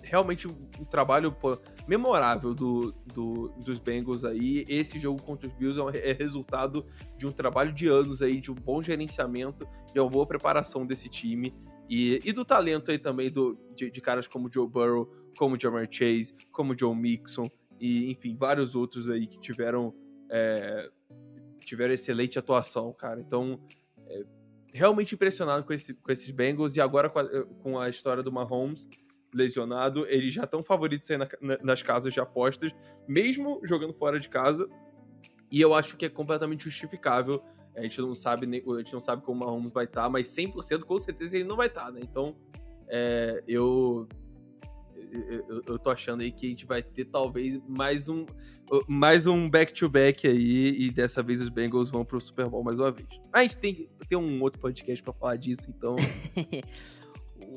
realmente 0.06 0.46
um, 0.48 0.84
trabalho 0.84 1.32
pô, 1.32 1.58
memorável 1.86 2.54
do, 2.54 2.92
do- 3.12 3.48
dos 3.64 3.78
Bengals 3.78 4.24
aí. 4.24 4.64
Esse 4.68 4.98
jogo 4.98 5.22
contra 5.22 5.48
os 5.48 5.54
Bills 5.54 5.78
é, 5.94 6.10
é 6.10 6.12
resultado 6.12 6.86
de 7.16 7.26
um 7.26 7.32
trabalho 7.32 7.72
de 7.72 7.88
anos 7.88 8.22
aí, 8.22 8.40
de 8.40 8.50
um 8.50 8.54
bom 8.54 8.80
gerenciamento, 8.82 9.66
de 9.92 10.00
uma 10.00 10.08
boa 10.08 10.26
preparação 10.26 10.86
desse 10.86 11.08
time. 11.08 11.54
E, 11.88 12.20
e 12.24 12.32
do 12.32 12.44
talento 12.44 12.90
aí 12.90 12.98
também 12.98 13.30
do, 13.30 13.58
de, 13.74 13.90
de 13.90 14.00
caras 14.00 14.26
como 14.26 14.50
Joe 14.52 14.66
Burrow, 14.68 15.08
como 15.38 15.58
Jamar 15.60 15.86
Chase, 15.90 16.34
como 16.50 16.76
Joe 16.78 16.94
Mixon, 16.96 17.48
e 17.80 18.10
enfim, 18.10 18.36
vários 18.36 18.74
outros 18.74 19.08
aí 19.08 19.26
que 19.26 19.38
tiveram, 19.38 19.94
é, 20.30 20.88
tiveram 21.64 21.92
excelente 21.94 22.38
atuação, 22.38 22.92
cara. 22.92 23.20
Então, 23.20 23.60
é, 24.08 24.24
realmente 24.72 25.14
impressionado 25.14 25.64
com, 25.64 25.72
esse- 25.72 25.94
com 25.94 26.10
esses 26.10 26.30
Bengals 26.30 26.74
e 26.76 26.80
agora 26.80 27.08
com 27.08 27.18
a, 27.20 27.44
com 27.62 27.78
a 27.78 27.88
história 27.88 28.22
do 28.22 28.32
Mahomes 28.32 28.88
lesionado, 29.34 30.06
eles 30.08 30.32
já 30.34 30.44
estão 30.44 30.62
favoritos 30.62 31.10
aí 31.10 31.18
na- 31.18 31.28
na- 31.40 31.58
nas 31.62 31.82
casas 31.82 32.12
de 32.12 32.20
apostas, 32.20 32.72
mesmo 33.06 33.60
jogando 33.64 33.92
fora 33.92 34.18
de 34.18 34.28
casa. 34.28 34.68
E 35.50 35.60
eu 35.60 35.74
acho 35.74 35.96
que 35.96 36.04
é 36.04 36.08
completamente 36.08 36.64
justificável. 36.64 37.42
A 37.76 37.82
gente 37.82 38.00
não 38.00 38.14
sabe, 38.14 38.46
a 38.46 38.78
gente 38.78 38.92
não 38.92 39.00
sabe 39.00 39.22
como 39.22 39.42
o 39.42 39.46
Mahomes 39.46 39.72
vai 39.72 39.84
estar, 39.84 40.08
mas 40.08 40.28
100% 40.28 40.84
com 40.84 40.98
certeza 40.98 41.36
ele 41.36 41.44
não 41.44 41.56
vai 41.56 41.66
estar, 41.66 41.92
né? 41.92 42.00
Então, 42.02 42.34
é, 42.88 43.42
eu, 43.46 44.08
eu 44.96 45.62
eu- 45.66 45.78
tô 45.78 45.90
achando 45.90 46.22
aí 46.22 46.32
que 46.32 46.46
a 46.46 46.48
gente 46.48 46.64
vai 46.66 46.82
ter 46.82 47.04
talvez 47.04 47.58
mais 47.68 48.08
um 48.08 48.24
mais 48.88 49.26
um 49.28 49.48
back-to-back 49.48 50.26
aí 50.26 50.74
e 50.86 50.90
dessa 50.90 51.22
vez 51.22 51.40
os 51.40 51.48
Bengals 51.48 51.90
vão 51.90 52.04
pro 52.04 52.20
Super 52.20 52.48
Bowl 52.48 52.64
mais 52.64 52.80
uma 52.80 52.90
vez. 52.90 53.06
A 53.32 53.42
gente 53.42 53.56
tem, 53.58 53.88
tem 54.08 54.18
um 54.18 54.42
outro 54.42 54.58
podcast 54.60 55.02
pra 55.04 55.12
falar 55.12 55.36
disso, 55.36 55.70
então 55.70 55.94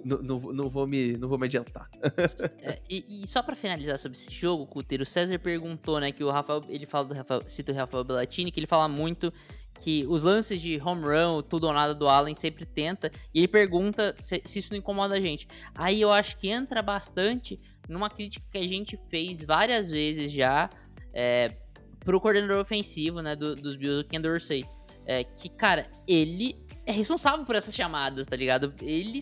não, 0.05 0.17
não, 0.21 0.37
vou- 0.39 0.53
não 0.53 0.69
vou 0.69 0.87
me 0.87 1.17
não 1.17 1.27
vou 1.27 1.37
me 1.37 1.45
adiantar. 1.45 1.89
É, 2.61 2.79
e, 2.89 3.23
e 3.23 3.27
só 3.27 3.41
pra 3.41 3.55
finalizar 3.55 3.97
sobre 3.99 4.17
esse 4.17 4.31
jogo, 4.31 4.65
Cuteiro, 4.65 5.03
o 5.03 5.05
César 5.05 5.37
perguntou, 5.39 5.99
né, 5.99 6.11
que 6.11 6.23
o 6.23 6.29
Rafael, 6.31 6.63
ele 6.69 6.85
fala 6.85 7.05
do 7.05 7.13
Rafael, 7.13 7.43
cita 7.45 7.71
o 7.71 7.75
Rafael 7.75 8.03
Bellatini, 8.03 8.51
que 8.51 8.59
ele 8.59 8.67
fala 8.67 8.87
muito 8.87 9.33
que 9.81 10.05
os 10.07 10.23
lances 10.23 10.59
de 10.59 10.77
home 10.83 11.03
run, 11.05 11.41
tudo 11.41 11.65
ou 11.67 11.73
nada 11.73 11.95
do 11.95 12.07
Allen 12.09 12.35
sempre 12.35 12.65
tenta, 12.65 13.09
e 13.33 13.39
ele 13.39 13.47
pergunta 13.47 14.13
se, 14.19 14.41
se 14.45 14.59
isso 14.59 14.71
não 14.71 14.77
incomoda 14.77 15.15
a 15.15 15.21
gente. 15.21 15.47
Aí 15.73 16.01
eu 16.01 16.11
acho 16.11 16.37
que 16.37 16.49
entra 16.49 16.81
bastante 16.81 17.57
numa 17.87 18.09
crítica 18.09 18.45
que 18.51 18.57
a 18.57 18.67
gente 18.67 18.99
fez 19.09 19.41
várias 19.43 19.89
vezes 19.89 20.31
já 20.31 20.69
é, 21.13 21.55
pro 22.01 22.19
coordenador 22.19 22.59
ofensivo, 22.59 23.21
né, 23.21 23.35
do- 23.35 23.55
dos 23.55 23.75
Bills, 23.77 24.01
o 24.01 24.07
Ken 24.07 24.19
Dorsey, 24.19 24.65
é, 25.05 25.23
que, 25.23 25.47
cara, 25.49 25.87
ele 26.07 26.55
é 26.85 26.91
responsável 26.91 27.45
por 27.45 27.55
essas 27.55 27.73
chamadas, 27.73 28.27
tá 28.27 28.35
ligado? 28.35 28.73
Ele 28.81 29.21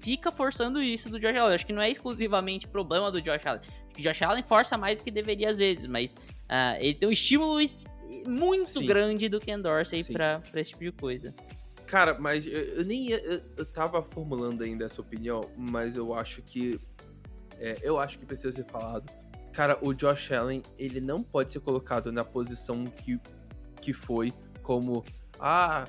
fica 0.00 0.30
forçando 0.30 0.80
isso 0.82 1.08
do 1.10 1.18
Josh 1.18 1.36
Allen. 1.36 1.48
Eu 1.50 1.54
Acho 1.54 1.66
que 1.66 1.72
não 1.72 1.82
é 1.82 1.90
exclusivamente 1.90 2.66
problema 2.68 3.10
do 3.10 3.20
Josh 3.20 3.46
Allen. 3.46 3.60
Acho 3.60 3.94
que 3.94 4.00
o 4.00 4.04
Josh 4.04 4.22
Allen 4.22 4.42
força 4.42 4.76
mais 4.78 4.98
do 4.98 5.04
que 5.04 5.10
deveria 5.10 5.50
às 5.50 5.58
vezes, 5.58 5.86
mas 5.86 6.14
ah, 6.48 6.76
ele 6.80 6.94
tem 6.94 7.08
um 7.08 7.12
estímulo 7.12 7.60
es- 7.60 7.78
muito 8.26 8.68
Sim. 8.70 8.86
grande 8.86 9.28
do 9.28 9.38
Ken 9.40 9.60
Dorsey 9.60 10.02
pra, 10.04 10.40
pra 10.40 10.60
esse 10.60 10.70
tipo 10.70 10.84
de 10.84 10.92
coisa. 10.92 11.34
Cara, 11.86 12.18
mas 12.18 12.46
eu, 12.46 12.52
eu 12.52 12.84
nem 12.84 13.08
ia- 13.08 13.18
eu, 13.24 13.40
eu 13.56 13.66
tava 13.66 14.02
formulando 14.02 14.62
ainda 14.62 14.84
essa 14.84 15.00
opinião, 15.00 15.40
mas 15.56 15.96
eu 15.96 16.14
acho 16.14 16.42
que 16.42 16.78
é, 17.58 17.76
eu 17.82 17.98
acho 17.98 18.18
que 18.18 18.24
precisa 18.26 18.52
ser 18.52 18.64
falado. 18.66 19.10
Cara, 19.52 19.76
o 19.82 19.92
Josh 19.92 20.30
Allen, 20.32 20.62
ele 20.78 21.00
não 21.00 21.22
pode 21.22 21.50
ser 21.52 21.60
colocado 21.60 22.12
na 22.12 22.24
posição 22.24 22.84
que, 22.84 23.18
que 23.80 23.92
foi 23.92 24.32
como 24.62 25.04
ah, 25.40 25.86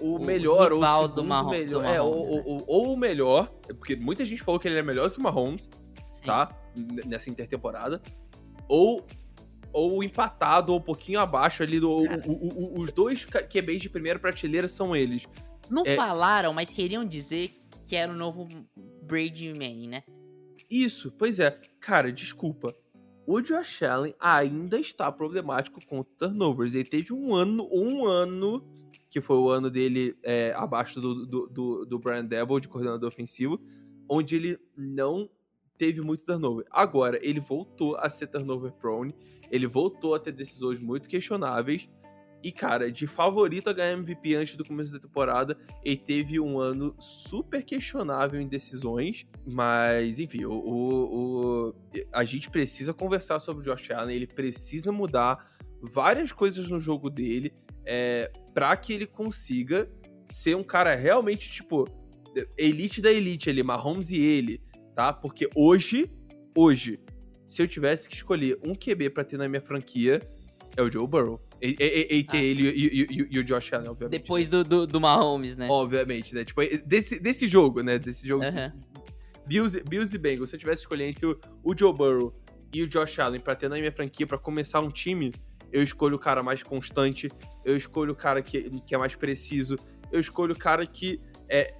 o, 0.00 0.16
O 0.16 0.18
melhor 0.24 0.72
ou 0.72 0.78
o 0.82 1.08
do 1.08 1.22
melhor, 1.24 1.66
do 1.66 1.84
é, 1.84 1.98
Mahomes, 1.98 2.00
ou, 2.00 2.44
ou- 2.46 2.64
ou 2.66 2.92
o 2.94 2.96
melhor, 2.96 3.48
porque 3.78 3.96
muita 3.96 4.24
gente 4.24 4.42
falou 4.42 4.58
que 4.60 4.68
ele 4.68 4.78
é 4.78 4.82
melhor 4.82 5.10
que 5.10 5.18
o 5.18 5.22
Mahomes, 5.22 5.68
Sim. 6.12 6.22
tá? 6.24 6.48
nessa 7.06 7.28
intertemporada. 7.28 8.00
Ou, 8.68 9.04
ou 9.72 10.02
empatado, 10.04 10.72
ou 10.72 10.78
um 10.78 10.82
pouquinho 10.82 11.18
abaixo 11.18 11.62
ali. 11.62 11.80
Do, 11.80 11.90
o- 11.90 12.04
Cara. 12.04 12.22
o- 12.26 12.32
o- 12.32 12.80
os 12.80 12.92
dois 12.92 13.24
QBs 13.24 13.82
de 13.82 13.90
primeira 13.90 14.18
prateleira 14.18 14.68
são 14.68 14.94
eles. 14.94 15.26
Não 15.68 15.82
É- 15.84 15.96
falaram, 15.96 16.52
mas 16.52 16.70
queriam 16.72 17.04
dizer 17.04 17.50
que 17.86 17.96
era 17.96 18.12
o 18.12 18.14
novo 18.16 18.46
Brady 19.02 19.52
Manning, 19.54 19.88
né? 19.88 20.02
Isso, 20.70 21.10
pois 21.18 21.40
é. 21.40 21.58
Cara, 21.80 22.12
desculpa. 22.12 22.74
O 23.26 23.40
Josh 23.40 23.82
Allen 23.82 24.14
ainda 24.20 24.78
está 24.78 25.10
problemático 25.10 25.80
com 25.86 26.02
turnovers. 26.02 26.74
Ele 26.74 26.84
teve 26.84 27.12
um 27.12 27.34
ano, 27.34 27.68
um 27.72 28.06
ano, 28.06 28.64
que 29.10 29.20
foi 29.20 29.36
o 29.36 29.48
ano 29.48 29.70
dele 29.70 30.16
é, 30.22 30.52
abaixo 30.56 31.00
do, 31.00 31.26
do, 31.26 31.46
do, 31.48 31.84
do 31.86 31.98
Brian 31.98 32.24
Debo, 32.24 32.60
de 32.60 32.68
coordenador 32.68 33.08
ofensivo, 33.08 33.60
onde 34.08 34.36
ele 34.36 34.58
não 34.76 35.28
teve 35.76 36.00
muito 36.00 36.24
turnover. 36.24 36.66
Agora, 36.70 37.18
ele 37.22 37.40
voltou 37.40 37.96
a 37.96 38.10
ser 38.10 38.26
turnover 38.26 38.72
prone, 38.72 39.14
ele 39.50 39.66
voltou 39.66 40.14
a 40.14 40.18
ter 40.18 40.32
decisões 40.32 40.78
muito 40.78 41.08
questionáveis. 41.08 41.88
E, 42.42 42.52
cara, 42.52 42.90
de 42.92 43.04
favorito 43.08 43.68
a 43.68 43.72
ganhar 43.72 43.92
MVP 43.98 44.36
antes 44.36 44.54
do 44.54 44.64
começo 44.64 44.92
da 44.92 45.00
temporada, 45.00 45.58
ele 45.84 45.96
teve 45.96 46.38
um 46.38 46.60
ano 46.60 46.94
super 46.96 47.64
questionável 47.64 48.40
em 48.40 48.46
decisões, 48.46 49.26
mas 49.44 50.20
enfim, 50.20 50.44
o, 50.44 50.52
o- 50.52 51.66
o- 51.70 51.74
a 52.12 52.22
gente 52.22 52.48
precisa 52.48 52.94
conversar 52.94 53.40
sobre 53.40 53.62
o 53.62 53.64
Josh 53.64 53.90
Allen, 53.90 54.14
ele 54.14 54.26
precisa 54.28 54.92
mudar 54.92 55.44
várias 55.82 56.30
coisas 56.30 56.68
no 56.68 56.78
jogo 56.78 57.10
dele 57.10 57.52
é, 57.84 58.30
para 58.58 58.76
que 58.76 58.92
ele 58.92 59.06
consiga 59.06 59.88
ser 60.28 60.56
um 60.56 60.64
cara 60.64 60.92
realmente, 60.96 61.48
tipo, 61.48 61.86
elite 62.56 63.00
da 63.00 63.12
elite 63.12 63.48
ali, 63.48 63.62
Mahomes 63.62 64.10
e 64.10 64.18
ele, 64.18 64.60
tá? 64.96 65.12
Porque 65.12 65.48
hoje, 65.54 66.10
hoje, 66.56 66.98
se 67.46 67.62
eu 67.62 67.68
tivesse 67.68 68.08
que 68.08 68.16
escolher 68.16 68.58
um 68.66 68.74
QB 68.74 69.10
pra 69.10 69.22
ter 69.22 69.36
na 69.36 69.48
minha 69.48 69.62
franquia, 69.62 70.20
é 70.76 70.82
o 70.82 70.90
Joe 70.90 71.06
Burrow. 71.06 71.40
E, 71.62 71.76
e, 71.78 71.84
e- 71.84 72.18
e 72.18 72.24
ter 72.24 72.36
Ah. 72.38 72.42
ele 72.42 72.68
e, 73.30 73.38
o 73.38 73.44
Josh 73.44 73.72
Allen, 73.72 73.90
obviamente. 73.90 74.20
Depois 74.20 74.48
do, 74.48 74.64
do, 74.64 74.86
do 74.88 75.00
Mahomes, 75.00 75.56
né? 75.56 75.68
Obviamente, 75.70 76.34
né? 76.34 76.44
Tipo, 76.44 76.60
desse, 76.84 77.20
desse 77.20 77.46
jogo, 77.46 77.80
né? 77.80 77.96
Desse 77.96 78.26
jogo. 78.26 78.42
Aham. 78.44 78.72
Bills, 79.46 79.80
Bills 79.88 80.14
e 80.14 80.18
Bengals, 80.18 80.50
se 80.50 80.56
eu 80.56 80.60
tivesse 80.60 80.78
que 80.78 80.82
escolher 80.86 81.04
entre 81.08 81.26
o, 81.26 81.38
o 81.62 81.78
Joe 81.78 81.92
Burrow 81.92 82.34
e 82.74 82.82
o 82.82 82.88
Josh 82.88 83.20
Allen 83.20 83.40
pra 83.40 83.54
ter 83.54 83.68
na 83.68 83.76
minha 83.76 83.92
franquia 83.92 84.26
pra 84.26 84.36
começar 84.36 84.80
um 84.80 84.90
time, 84.90 85.32
eu 85.72 85.82
escolho 85.82 86.16
o 86.16 86.18
cara 86.18 86.42
mais 86.42 86.62
constante, 86.62 87.30
eu 87.64 87.76
escolho 87.76 88.12
o 88.12 88.16
cara 88.16 88.42
que, 88.42 88.70
que 88.80 88.94
é 88.94 88.98
mais 88.98 89.14
preciso, 89.14 89.76
eu 90.10 90.20
escolho 90.20 90.54
o 90.54 90.58
cara 90.58 90.86
que 90.86 91.20
é. 91.48 91.74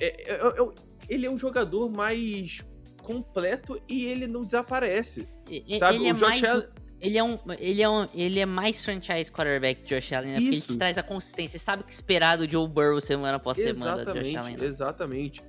é- 0.00 0.32
é- 0.32 0.34
é- 0.34 0.92
ele 1.08 1.26
é 1.26 1.30
um 1.30 1.38
jogador 1.38 1.90
mais 1.90 2.64
completo 3.02 3.80
e 3.88 4.04
ele 4.06 4.26
não 4.26 4.40
desaparece. 4.42 5.28
E- 5.50 5.78
Sabe, 5.78 5.96
ele 5.96 6.08
é 6.08 6.12
o 6.12 6.14
Josh 6.14 6.22
mais 6.28 6.44
Allen. 6.44 6.68
Ele 7.00 7.18
é, 7.18 7.24
um, 7.24 7.36
ele, 7.58 7.82
é 7.82 7.88
um, 7.88 8.06
ele 8.14 8.38
é 8.38 8.46
mais 8.46 8.84
franchise 8.84 9.30
quarterback 9.30 9.82
que 9.82 9.88
Josh 9.92 10.12
Allen, 10.12 10.30
né? 10.30 10.36
Porque 10.36 10.48
ele 10.50 10.60
te 10.60 10.78
traz 10.78 10.96
a 10.96 11.02
consistência. 11.02 11.58
Você 11.58 11.64
sabe 11.64 11.82
o 11.82 11.84
que 11.84 11.92
esperar 11.92 12.38
do 12.38 12.48
Joe 12.48 12.68
Burrow 12.68 13.00
semana 13.00 13.36
após 13.38 13.56
semana 13.58 14.04
do 14.04 14.12
Josh 14.12 14.16
Allen. 14.18 14.28
Exatamente, 14.30 14.60
né? 14.60 14.66
exatamente. 14.66 15.42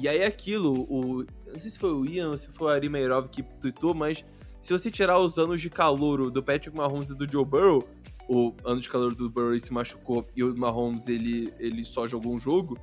E 0.00 0.08
aí 0.08 0.22
aquilo, 0.22 0.86
o. 0.88 1.22
eu 1.46 1.52
Não 1.52 1.58
sei 1.58 1.68
se 1.70 1.78
foi 1.80 1.92
o 1.92 2.06
Ian 2.06 2.30
ou 2.30 2.36
se 2.36 2.48
foi 2.52 2.68
o 2.68 2.70
Ari 2.70 2.88
Meirov 2.88 3.28
que 3.28 3.42
tweetou, 3.42 3.92
mas 3.92 4.24
se 4.60 4.72
você 4.72 4.90
tirar 4.90 5.18
os 5.18 5.38
anos 5.38 5.60
de 5.60 5.70
calor 5.70 6.30
do 6.30 6.42
Patrick 6.42 6.76
Mahomes 6.76 7.10
e 7.10 7.14
do 7.16 7.30
Joe 7.30 7.44
Burrow, 7.44 7.88
o 8.28 8.54
ano 8.64 8.80
de 8.80 8.88
calor 8.88 9.14
do 9.14 9.28
Burrow 9.30 9.58
se 9.58 9.72
machucou 9.72 10.26
e 10.36 10.44
o 10.44 10.56
Mahomes 10.56 11.08
ele, 11.08 11.52
ele 11.58 11.84
só 11.84 12.06
jogou 12.06 12.32
um 12.34 12.38
jogo, 12.38 12.78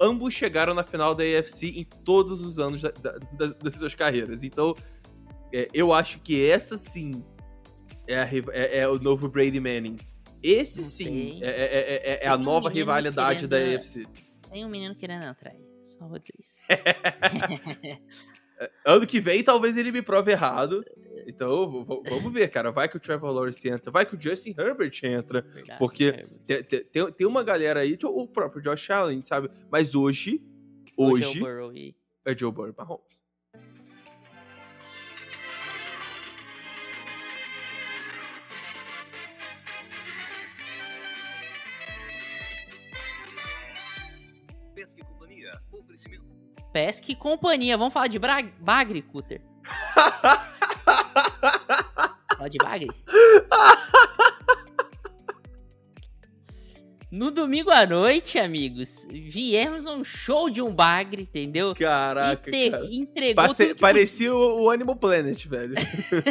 ambos 0.00 0.34
chegaram 0.34 0.74
na 0.74 0.82
final 0.84 1.14
da 1.14 1.22
AFC 1.24 1.68
em 1.78 1.84
todos 1.84 2.40
os 2.42 2.58
anos 2.58 2.82
da- 2.82 2.90
da- 2.90 3.18
das, 3.32 3.54
das 3.54 3.74
suas 3.76 3.94
carreiras. 3.94 4.42
Então, 4.42 4.74
é, 5.52 5.68
eu 5.72 5.92
acho 5.92 6.20
que 6.20 6.48
essa 6.48 6.76
sim 6.76 7.22
é, 8.06 8.18
a 8.20 8.26
é- 8.52 8.78
é 8.78 8.88
o 8.88 8.98
novo 8.98 9.28
Brady 9.28 9.60
Manning. 9.60 9.96
Esse 10.42 10.80
Não 10.80 10.88
sim 10.88 11.40
é, 11.42 11.48
é- 11.48 11.96
é- 12.22 12.24
é 12.24 12.28
a 12.28 12.38
nova 12.38 12.68
rivalidade 12.70 13.46
da 13.46 13.58
querendo- 13.58 13.76
AFC. 13.76 14.06
Tem 14.50 14.64
um 14.64 14.68
menino 14.68 14.94
querendo 14.94 15.24
entrar 15.26 15.50
aí. 15.50 15.60
Só 15.84 16.06
vou 16.08 16.18
dizer 16.18 16.34
isso. 16.38 16.54
Ano 18.84 19.06
que 19.06 19.20
vem, 19.20 19.42
talvez 19.42 19.76
ele 19.76 19.92
me 19.92 20.02
prove 20.02 20.32
errado. 20.32 20.84
Então, 21.26 21.84
vamos 22.08 22.32
ver, 22.32 22.48
cara. 22.48 22.70
Vai 22.72 22.88
que 22.88 22.96
o 22.96 23.00
Trevor 23.00 23.30
Lawrence 23.30 23.68
entra, 23.68 23.90
vai 23.90 24.06
que 24.06 24.16
o 24.16 24.20
Justin 24.20 24.54
Herbert 24.58 24.98
entra. 25.02 25.42
Verdade, 25.42 25.78
Porque-. 25.78 26.24
Tem, 26.46 26.62
tem- 26.64 27.12
tem- 27.12 27.26
uma 27.26 27.42
galera 27.44 27.80
aí, 27.80 27.96
tipo, 27.96 28.08
o 28.08 28.26
próprio 28.26 28.62
Josh 28.62 28.90
Allen, 28.90 29.22
sabe? 29.22 29.50
Mas 29.70 29.94
hoje, 29.94 30.42
Hoje 30.96 31.22
é 31.24 31.26
o 31.26 31.30
hoje, 31.30 31.40
Burrow 31.40 31.72
e- 31.72 31.94
é 32.24 32.36
Joe 32.36 32.50
Burrow 32.50 32.74
Mahomes. 32.76 33.22
Pesca 46.72 47.10
e 47.10 47.14
companhia. 47.16 47.76
Vamos 47.76 47.92
falar 47.92 48.08
de 48.08 48.18
Bra 48.18 48.42
Bagre, 48.60 49.02
Cutter? 49.02 49.40
Falar 52.36 52.48
de 52.48 52.58
Bagre? 52.58 52.88
No 57.10 57.30
domingo 57.30 57.70
à 57.70 57.86
noite, 57.86 58.38
amigos, 58.38 59.06
viemos 59.10 59.86
um 59.86 60.04
show 60.04 60.50
de 60.50 60.60
um 60.60 60.70
bagre, 60.70 61.22
entendeu? 61.22 61.74
Caraca, 61.74 62.50
Inte- 62.50 62.70
cara. 62.70 62.86
Entregou 62.86 63.34
Passe- 63.34 63.74
parecia 63.74 64.32
o, 64.34 64.64
o 64.64 64.70
Animal 64.70 64.94
Planet, 64.96 65.42
velho. 65.48 65.74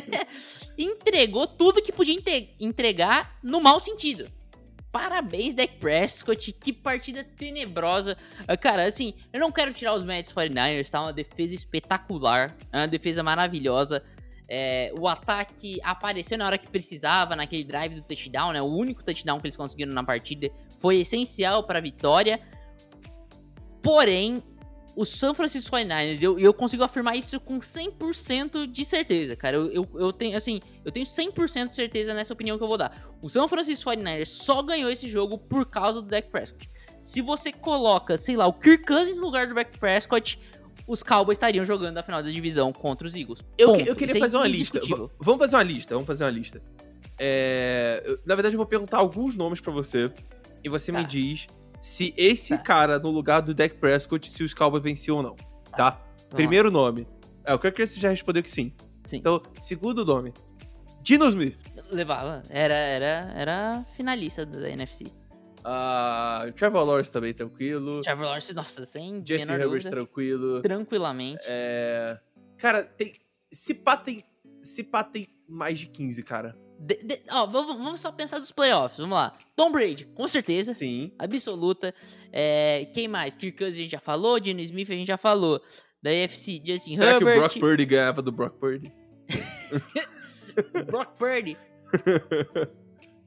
entregou 0.77 1.47
tudo 1.47 1.81
que 1.81 1.91
podia 1.91 2.15
entregar 2.59 3.39
no 3.41 3.59
mau 3.59 3.79
sentido. 3.79 4.29
Parabéns, 4.97 5.53
Dak 5.53 5.75
Prescott, 5.75 6.51
que 6.51 6.73
partida 6.73 7.23
tenebrosa. 7.23 8.17
Ah, 8.47 8.57
Cara, 8.57 8.83
assim, 8.83 9.13
eu 9.31 9.39
não 9.39 9.51
quero 9.51 9.71
tirar 9.71 9.93
os 9.93 10.03
méritos 10.03 10.33
49ers, 10.33 10.89
tá? 10.89 11.03
Uma 11.03 11.13
defesa 11.13 11.53
espetacular, 11.53 12.57
é 12.73 12.79
uma 12.79 12.87
defesa 12.87 13.21
maravilhosa. 13.21 14.03
É, 14.49 14.91
o 14.99 15.07
ataque 15.07 15.79
apareceu 15.83 16.35
na 16.35 16.47
hora 16.47 16.57
que 16.57 16.67
precisava, 16.67 17.35
naquele 17.35 17.63
drive 17.63 17.93
do 17.93 18.01
touchdown, 18.01 18.53
né? 18.53 18.59
O 18.59 18.65
único 18.65 19.03
touchdown 19.03 19.39
que 19.39 19.45
eles 19.45 19.55
conseguiram 19.55 19.93
na 19.93 20.03
partida 20.03 20.49
foi 20.79 21.01
essencial 21.01 21.63
para 21.63 21.77
a 21.77 21.81
vitória. 21.81 22.39
Porém, 23.83 24.41
o 24.97 25.05
San 25.05 25.33
Francisco 25.33 25.75
49ers, 25.75 26.21
eu, 26.21 26.37
eu 26.39 26.53
consigo 26.53 26.83
afirmar 26.83 27.15
isso 27.15 27.39
com 27.39 27.59
100% 27.59 28.65
de 28.65 28.83
certeza, 28.83 29.35
cara. 29.35 29.55
Eu, 29.57 29.71
eu, 29.71 29.89
eu 29.95 30.11
tenho, 30.11 30.35
assim, 30.35 30.59
eu 30.83 30.91
tenho 30.91 31.05
100% 31.05 31.69
de 31.69 31.75
certeza 31.75 32.13
nessa 32.13 32.33
opinião 32.33 32.57
que 32.57 32.63
eu 32.63 32.67
vou 32.67 32.77
dar. 32.77 33.07
O 33.21 33.29
San 33.29 33.47
Francisco 33.47 33.89
49ers 33.89 34.25
só 34.25 34.61
ganhou 34.63 34.89
esse 34.89 35.07
jogo 35.07 35.37
por 35.37 35.65
causa 35.65 36.01
do 36.01 36.09
Dak 36.09 36.29
Prescott. 36.29 36.69
Se 36.99 37.21
você 37.21 37.51
coloca, 37.51 38.17
sei 38.17 38.35
lá, 38.35 38.47
o 38.47 38.53
Kirk 38.53 38.85
Cousins 38.85 39.17
no 39.17 39.25
lugar 39.25 39.47
do 39.47 39.53
Dak 39.53 39.77
Prescott, 39.77 40.39
os 40.87 41.03
Cowboys 41.03 41.37
estariam 41.37 41.63
jogando 41.63 41.97
a 41.97 42.03
final 42.03 42.23
da 42.23 42.29
divisão 42.31 42.73
contra 42.73 43.05
os 43.05 43.15
Eagles. 43.15 43.43
Eu, 43.57 43.73
que- 43.73 43.87
eu 43.87 43.95
queria 43.95 44.17
é 44.17 44.19
fazer 44.19 44.37
uma 44.37 44.47
lista. 44.47 44.79
V- 44.79 45.09
vamos 45.19 45.39
fazer 45.39 45.55
uma 45.57 45.63
lista, 45.63 45.93
vamos 45.93 46.07
fazer 46.07 46.23
uma 46.23 46.31
lista. 46.31 46.61
É, 47.19 48.17
na 48.25 48.35
verdade, 48.35 48.55
eu 48.55 48.57
vou 48.57 48.65
perguntar 48.65 48.97
alguns 48.97 49.35
nomes 49.35 49.59
pra 49.59 49.71
você. 49.71 50.11
E 50.63 50.69
você 50.69 50.91
me 50.91 51.01
Tá. 51.01 51.07
diz 51.07 51.47
se 51.81 52.13
esse 52.17 52.57
Tá. 52.57 52.63
cara 52.63 52.99
no 52.99 53.09
lugar 53.09 53.41
do 53.41 53.53
Dak 53.53 53.75
Prescott, 53.75 54.29
se 54.29 54.43
os 54.43 54.53
Cowboys 54.53 54.83
venciam 54.83 55.17
ou 55.17 55.23
não. 55.23 55.35
Tá? 55.75 56.01
Primeiro 56.29 56.69
nome. 56.71 57.07
É, 57.45 57.53
o 57.53 57.59
Kirk 57.59 57.85
já 57.85 58.09
respondeu 58.09 58.43
que 58.43 58.51
sim. 58.51 58.73
Sim. 59.05 59.17
Então, 59.17 59.41
segundo 59.57 60.03
nome. 60.03 60.33
Dino 61.01 61.25
Smith. 61.29 61.57
Levava. 61.89 62.43
Era, 62.49 62.73
era, 62.73 63.31
era 63.33 63.85
finalista 63.95 64.45
da 64.45 64.69
NFC. 64.69 65.05
Ah, 65.63 66.45
Trevor 66.55 66.83
Lawrence 66.85 67.11
também 67.11 67.33
tranquilo. 67.33 68.01
Trevor 68.01 68.25
Lawrence, 68.25 68.53
nossa, 68.53 68.85
sem 68.85 69.23
Jesse 69.25 69.49
Herbert 69.51 69.83
tranquilo. 69.83 70.61
tranquilamente. 70.61 71.41
É... 71.45 72.19
Cara, 72.57 72.83
tem. 72.83 73.13
Se 73.51 73.73
pá 73.73 73.95
tem. 73.95 74.23
Se 74.61 74.83
pá 74.83 75.03
tem 75.03 75.27
mais 75.47 75.79
de 75.79 75.87
15, 75.87 76.23
cara. 76.23 76.57
De- 76.79 77.01
de- 77.03 77.21
ó, 77.31 77.45
vamos, 77.45 77.75
vamos 77.77 78.01
só 78.01 78.11
pensar 78.11 78.39
dos 78.39 78.51
playoffs, 78.51 78.97
vamos 78.99 79.15
lá. 79.15 79.35
Tom 79.55 79.71
Brady, 79.71 80.05
com 80.13 80.27
certeza, 80.27 80.73
Sim. 80.73 81.11
absoluta. 81.17 81.93
É, 82.31 82.85
quem 82.93 83.07
mais? 83.07 83.35
Kirk 83.35 83.57
Cousins 83.57 83.79
a 83.79 83.81
gente 83.83 83.91
já 83.91 83.99
falou, 83.99 84.39
Dino 84.39 84.59
Smith 84.61 84.89
a 84.89 84.93
gente 84.93 85.07
já 85.07 85.17
falou. 85.17 85.61
Da 86.01 86.11
AFC, 86.11 86.61
Justin 86.63 86.95
Será 86.95 87.17
que 87.17 87.23
o 87.23 87.27
Herbert, 87.27 87.39
Brock 87.49 87.59
Purdy 87.59 87.85
ganhava 87.85 88.21
do 88.21 88.31
Brock 88.31 88.53
Purdy? 88.59 88.93
Brock 90.85 91.17
Purdy. 91.17 91.57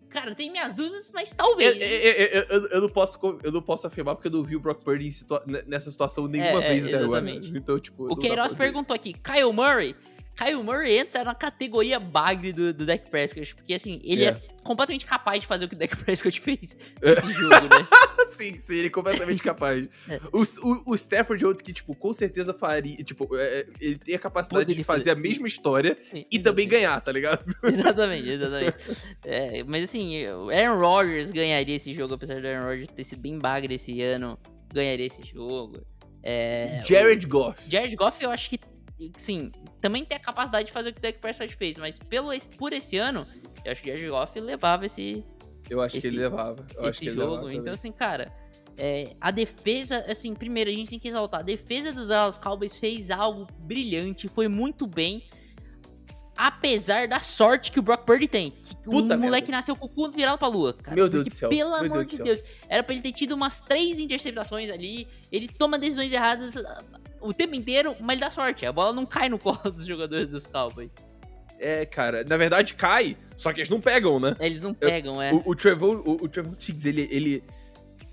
Cara, 0.09 0.35
tem 0.35 0.51
minhas 0.51 0.75
dúvidas, 0.75 1.13
mas 1.15 1.33
talvez. 1.33 1.77
eu, 1.77 1.83
eu- 1.83 2.43
eu- 2.51 2.69
eu 2.69 2.81
não 2.81 2.89
posso, 2.89 3.19
eu 3.45 3.53
não 3.53 3.63
posso 3.63 3.87
afirmar 3.87 4.17
porque 4.17 4.27
eu 4.27 4.33
não 4.33 4.43
vi 4.43 4.57
o 4.57 4.61
Brock 4.61 4.83
Purdy 4.83 5.09
situa- 5.11 5.45
nessa 5.67 5.89
situação 5.89 6.27
nenhuma 6.27 6.63
É, 6.63 6.67
é, 6.67 6.69
vez 6.69 6.85
até 6.87 6.97
agora. 6.99 7.31
Então, 7.31 7.79
tipo. 7.79 8.13
o 8.13 8.17
Queiroz 8.17 8.53
perguntou 8.53 8.93
aqui, 8.95 9.13
Kyle 9.15 9.53
Murray. 9.53 9.95
Kyle 10.43 10.63
Murray 10.63 10.97
entra 10.99 11.23
na 11.25 11.35
categoria 11.35 12.01
bagre 12.01 12.53
do, 12.53 12.73
do 12.73 12.87
Dak 12.87 13.11
Prescott, 13.11 13.55
porque 13.55 13.75
assim, 13.75 14.01
ele 14.05 14.25
é. 14.25 14.29
É. 14.29 14.41
completamente 14.65 15.05
capaz 15.05 15.41
de 15.41 15.47
fazer 15.47 15.67
o 15.67 15.69
que 15.69 15.75
o 15.75 15.79
Dak 15.79 15.97
Prescott 15.97 16.41
fez 16.41 16.77
É. 17.03 17.15
nesse 17.15 17.33
jogo, 17.33 17.51
né? 17.69 17.87
sim, 18.37 18.59
sim, 18.61 18.75
ele 18.77 18.87
é 18.87 18.91
completamente 18.91 19.43
capaz. 19.45 19.87
É. 20.09 20.21
O, 20.33 20.43
o, 20.43 20.93
o 20.93 20.95
Stafford 20.95 21.45
outro 21.45 21.63
que, 21.63 21.73
tipo, 21.73 21.95
com 21.95 22.13
certeza 22.13 22.55
faria. 22.55 22.97
Tipo, 23.05 23.29
é, 23.37 23.67
ele 23.81 23.99
tem 23.99 24.15
a 24.15 24.19
capacidade 24.19 24.65
Poderia 24.65 24.81
de 24.81 24.85
fazer 24.85 25.11
a 25.11 25.15
fazer. 25.15 25.29
mesma 25.29 25.47
história 25.47 25.97
Sim, 26.11 26.25
e 26.31 26.39
também 26.39 26.67
ganhar, 26.67 26.99
tá 27.01 27.13
ligado? 27.13 27.45
Exatamente, 27.63 28.31
exatamente. 28.31 28.77
É, 29.25 29.63
mas 29.65 29.85
assim, 29.85 30.27
o 30.29 30.49
Aaron 30.51 30.79
Rodgers 30.79 31.31
ganharia 31.31 31.77
esse 31.77 31.93
jogo, 31.95 32.15
apesar 32.15 32.41
do 32.41 32.47
Aaron 32.47 32.67
Rodgers 32.67 32.89
ter 32.89 33.05
sido 33.05 33.21
bem 33.21 33.39
bagre 33.39 33.75
esse 33.75 34.01
ano, 34.01 34.39
ganharia 34.73 35.07
esse 35.07 35.23
jogo. 35.27 35.85
É, 36.23 36.83
Jared 36.85 37.27
Goff. 37.27 37.71
Jared 37.71 37.95
Goff, 37.97 38.23
eu 38.23 38.31
acho 38.31 38.51
que, 38.51 38.61
sim, 39.17 39.51
também 39.81 40.05
tem 40.05 40.17
a 40.17 40.21
capacidade 40.21 40.67
de 40.67 40.73
fazer 40.73 40.91
o 40.91 40.93
que 40.93 40.99
o 40.99 41.03
Dak 41.03 41.19
Prescott 41.19 41.55
fez, 41.57 41.77
mas 41.79 41.99
pelo, 41.99 42.33
esse- 42.33 42.49
por 42.49 42.73
esse 42.73 42.97
ano, 42.97 43.27
eu 43.65 43.73
acho 43.73 43.83
que 43.83 43.91
o 43.91 43.93
Jared 43.93 44.11
Goff 44.11 44.41
levava 44.41 44.87
esse, 44.87 45.25
Eu 45.69 45.81
acho 45.81 45.93
que 45.93 45.99
esse- 45.99 46.07
ele 46.09 46.19
levava. 46.19 46.67
Eu 46.77 46.89
esse 46.89 47.01
que 47.01 47.11
jogo. 47.11 47.35
levava 47.37 47.55
Então, 47.55 47.73
assim, 47.73 47.93
cara, 47.93 48.33
é, 48.77 49.15
a 49.21 49.31
defesa, 49.31 50.05
assim, 50.09 50.35
primeiro 50.35 50.69
a 50.71 50.73
gente 50.73 50.89
tem 50.91 50.99
que 50.99 51.09
exaltar. 51.09 51.41
A 51.41 51.43
defesa 51.45 51.93
dos 51.93 52.09
Dallas 52.09 52.37
Cowboys 52.39 52.77
fez 52.77 53.11
algo 53.11 53.47
brilhante, 53.61 54.27
foi 54.29 54.49
muito 54.49 54.87
bem. 54.87 55.23
Apesar 56.37 57.07
da 57.07 57.21
sorte 57.21 57.71
que 57.71 57.79
o 57.79 57.83
Brock 57.83 58.07
Purdy 58.07 58.27
tem. 58.27 58.51
Que 58.53 58.89
o 58.89 59.03
moleque 59.19 59.51
nasceu 59.51 59.77
com 59.77 59.85
o 59.85 59.89
cu 59.91 60.09
virado 60.09 60.39
pra 60.39 60.49
lua. 60.49 60.73
Cara, 60.73 60.95
Meu 60.97 61.07
Deus 61.07 61.25
Porque, 61.25 61.35
do 61.37 61.39
céu, 61.39 61.49
Pelo 61.51 61.71
meu 61.71 61.79
amor 61.81 61.91
Deus 61.99 62.09
de 62.09 62.17
céu. 62.17 62.25
Deus. 62.25 62.43
Era 62.67 62.83
pra 62.83 62.95
ele 62.95 63.03
ter 63.03 63.13
tido 63.13 63.33
umas 63.33 63.61
três 63.61 63.99
interceptações 63.99 64.71
ali. 64.71 65.07
Ele 65.31 65.47
toma 65.49 65.79
decisões 65.79 66.11
erradas 66.11 66.55
o 67.21 67.33
tempo 67.33 67.55
inteiro, 67.55 67.95
mas 68.01 68.15
ele 68.15 68.21
dá 68.21 68.31
sorte. 68.31 68.67
A 68.67 68.73
bola 68.73 68.93
não 68.93 69.07
cai 69.07 69.29
no 69.29 69.39
colo 69.39 69.59
dos 69.71 69.87
jogadores 69.87 70.29
dos 70.29 70.47
Cowboys. 70.47 70.95
É, 71.59 71.85
cara, 71.85 72.25
na 72.25 72.37
verdade 72.39 72.73
cai, 72.73 73.17
só 73.37 73.53
que 73.53 73.61
eles 73.61 73.69
não 73.69 73.81
pegam, 73.81 74.19
né? 74.19 74.35
Eles 74.41 74.63
não 74.63 74.73
pegam, 74.73 75.21
é. 75.21 75.33
O, 75.33 75.43
o 75.45 75.55
Trevor, 75.55 76.03
o, 76.07 76.25
o 76.25 76.29
Trevor 76.29 76.57
Diggs, 76.57 76.89
ele, 76.89 77.07
ele. 77.11 77.45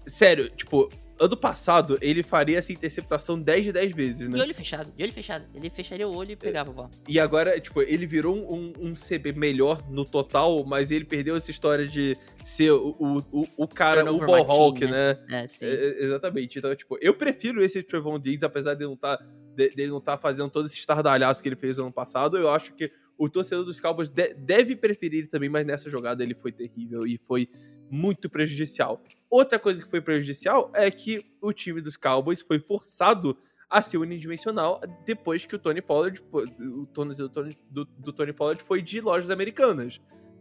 Sério, 0.05 0.49
tipo, 0.49 0.89
ano 1.19 1.35
passado 1.37 1.97
ele 2.01 2.21
faria 2.23 2.57
essa 2.57 2.71
interceptação 2.71 3.39
10 3.39 3.65
de 3.65 3.71
10 3.71 3.91
vezes, 3.93 4.29
De 4.29 4.35
né? 4.35 4.41
olho 4.41 4.53
fechado, 4.53 4.91
de 4.95 5.03
olho 5.03 5.11
fechado. 5.13 5.45
Ele 5.53 5.69
fecharia 5.69 6.07
o 6.07 6.15
olho 6.15 6.31
e 6.31 6.35
pegava 6.35 6.69
a 6.69 6.73
bola. 6.73 6.89
E 7.07 7.19
agora, 7.19 7.59
tipo, 7.59 7.81
ele 7.81 8.05
virou 8.05 8.35
um, 8.53 8.73
um 8.79 8.93
CB 8.93 9.33
melhor 9.33 9.83
no 9.89 10.05
total, 10.05 10.63
mas 10.65 10.91
ele 10.91 11.05
perdeu 11.05 11.35
essa 11.35 11.49
história 11.51 11.87
de 11.87 12.17
ser 12.43 12.71
o, 12.71 12.95
o, 12.99 13.17
o, 13.41 13.47
o 13.57 13.67
cara, 13.67 14.11
o 14.11 14.17
ball 14.19 14.35
hawk, 14.49 14.79
machine, 14.85 14.91
né? 14.91 15.19
É, 15.29 15.47
sim. 15.47 15.65
É, 15.65 15.69
é, 15.69 16.03
exatamente. 16.03 16.59
Então, 16.59 16.75
tipo, 16.75 16.97
eu 17.01 17.13
prefiro 17.13 17.63
esse 17.63 17.81
Trevon 17.83 18.19
Diggs, 18.19 18.45
apesar 18.45 18.73
de 18.75 18.83
não 18.85 18.95
tá, 18.95 19.17
de, 19.55 19.69
dele 19.71 19.91
não 19.91 20.01
tá 20.01 20.17
fazendo 20.17 20.49
todo 20.49 20.65
esse 20.65 20.77
estardalhaço 20.77 21.41
que 21.41 21.49
ele 21.49 21.55
fez 21.55 21.79
ano 21.79 21.91
passado. 21.91 22.37
Eu 22.37 22.49
acho 22.49 22.73
que 22.73 22.91
o 23.17 23.27
torcedor 23.27 23.65
dos 23.65 23.79
Cowboys 23.79 24.09
de- 24.11 24.33
deve 24.35 24.75
preferir 24.75 25.19
ele 25.19 25.27
também, 25.27 25.49
mas 25.49 25.65
nessa 25.65 25.89
jogada 25.89 26.23
ele 26.23 26.35
foi 26.35 26.51
terrível 26.51 27.05
e 27.07 27.17
foi 27.17 27.49
muito 27.89 28.29
prejudicial. 28.29 29.01
Outra 29.29 29.59
coisa 29.59 29.81
que 29.81 29.89
foi 29.89 29.99
prejudicial 30.01 30.71
é 30.73 30.89
que 30.89 31.25
o 31.41 31.51
time 31.51 31.81
dos 31.81 31.97
Cowboys 31.97 32.41
foi 32.41 32.59
forçado 32.59 33.37
a 33.69 33.81
ser 33.81 33.97
unidimensional 33.97 34.79
depois 35.05 35.45
que 35.45 35.53
o 35.55 35.59
Tony 35.59 35.81
Pollard, 35.81 36.21
o 36.31 36.85
Tony, 36.85 37.13
do, 37.15 37.27
Tony, 37.29 37.57
do, 37.69 38.13
Tony 38.13 38.31
Pollard 38.31 38.63
foi 38.63 38.81
de 38.81 39.01
lojas 39.01 39.29
americanas. 39.29 39.99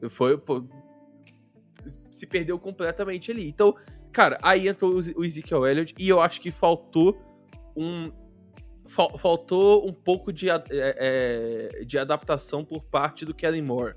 Foi, 0.08 0.38
pô, 0.38 0.64
se 2.10 2.26
perdeu 2.26 2.58
completamente 2.58 3.30
ali. 3.30 3.48
Então, 3.48 3.74
cara, 4.12 4.38
aí 4.42 4.68
entrou 4.68 4.94
o 5.16 5.24
Ezekiel 5.24 5.66
Elliott 5.66 5.94
e 5.98 6.08
eu 6.08 6.20
acho 6.20 6.40
que 6.40 6.50
faltou 6.50 7.20
um. 7.76 8.12
fal- 8.86 9.16
faltou 9.18 9.88
um 9.88 9.92
pouco 9.92 10.32
de, 10.32 10.48
é, 10.48 10.62
é, 10.70 11.84
de 11.84 11.98
adaptação 11.98 12.64
por 12.64 12.84
parte 12.84 13.24
do 13.24 13.34
Kellen 13.34 13.62
Moore. 13.62 13.94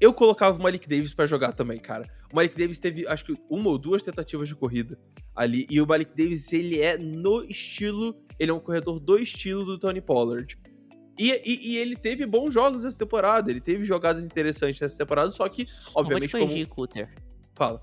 Eu 0.00 0.14
colocava 0.14 0.56
o 0.56 0.62
Malik 0.62 0.88
Davis 0.88 1.12
pra 1.12 1.26
jogar 1.26 1.52
também, 1.52 1.80
cara. 1.80 2.04
O 2.32 2.36
Malik 2.36 2.56
Davis 2.56 2.78
teve, 2.78 3.06
acho 3.08 3.24
que, 3.24 3.34
uma 3.48 3.70
ou 3.70 3.78
duas 3.78 4.02
tentativas 4.02 4.48
de 4.48 4.54
corrida 4.54 4.98
ali. 5.34 5.66
E 5.70 5.80
o 5.80 5.86
Malik 5.86 6.14
Davis, 6.14 6.52
ele 6.52 6.80
é 6.80 6.98
no 6.98 7.42
estilo. 7.44 8.14
Ele 8.38 8.50
é 8.50 8.54
um 8.54 8.60
corredor 8.60 9.00
do 9.00 9.18
estilo 9.18 9.64
do 9.64 9.78
Tony 9.78 10.00
Pollard. 10.00 10.58
E, 11.18 11.30
e- 11.32 11.72
e 11.72 11.76
ele 11.78 11.96
teve 11.96 12.24
bons 12.26 12.52
jogos 12.52 12.84
essa 12.84 12.98
temporada. 12.98 13.50
Ele 13.50 13.60
teve 13.60 13.82
jogadas 13.84 14.24
interessantes 14.24 14.80
nessa 14.80 14.96
temporada, 14.98 15.30
só 15.30 15.48
que, 15.48 15.66
obviamente, 15.94 16.32
não 16.34 16.40
vou 16.46 16.48
te 16.48 16.66
como. 16.66 16.68
corrigir, 16.68 16.68
Cutter. 16.68 17.14
Fala. 17.54 17.82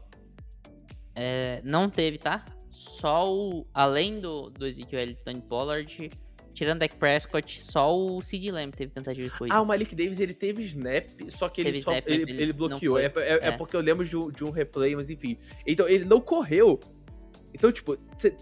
É, 1.16 1.62
não 1.64 1.90
teve, 1.90 2.18
tá? 2.18 2.46
Só 2.70 3.34
o. 3.34 3.66
Além 3.74 4.20
do, 4.20 4.50
do 4.50 4.66
Ezekiel 4.68 5.16
Tony 5.24 5.42
Pollard, 5.42 6.10
tirando 6.56 6.80
Dak 6.80 6.96
Prescott, 6.96 7.62
só 7.62 7.96
o 7.96 8.20
Sid 8.22 8.50
Lamb 8.50 8.72
teve 8.76 8.92
tentativa 8.92 9.28
de 9.30 9.38
corrida. 9.38 9.56
Ah, 9.56 9.62
o 9.62 9.66
Malik 9.66 9.94
Davis, 9.94 10.20
ele 10.20 10.34
teve 10.34 10.64
snap, 10.64 11.06
só 11.28 11.48
que 11.50 11.62
ele 11.62 11.74
Teve 11.74 11.84
só. 11.84 11.92
snap, 11.92 12.08
ele, 12.08 12.24
ele 12.32 12.42
ele 12.42 12.54
bloqueou. 12.54 12.98
É, 12.98 13.06
é- 13.06 13.12
é 13.18 13.48
É. 13.50 13.52
porque 13.52 13.76
eu 13.76 13.82
lembro 13.82 14.04
de 14.04 14.18
um, 14.18 14.32
de 14.32 14.44
um 14.44 14.50
replay, 14.50 14.96
mas 14.96 15.12
enfim. 15.12 15.38
Então, 15.68 15.88
ele 15.88 16.06
não 16.06 16.20
correu. 16.20 16.80
Então, 17.54 17.72
tipo, 17.72 17.96
cê- 18.18 18.36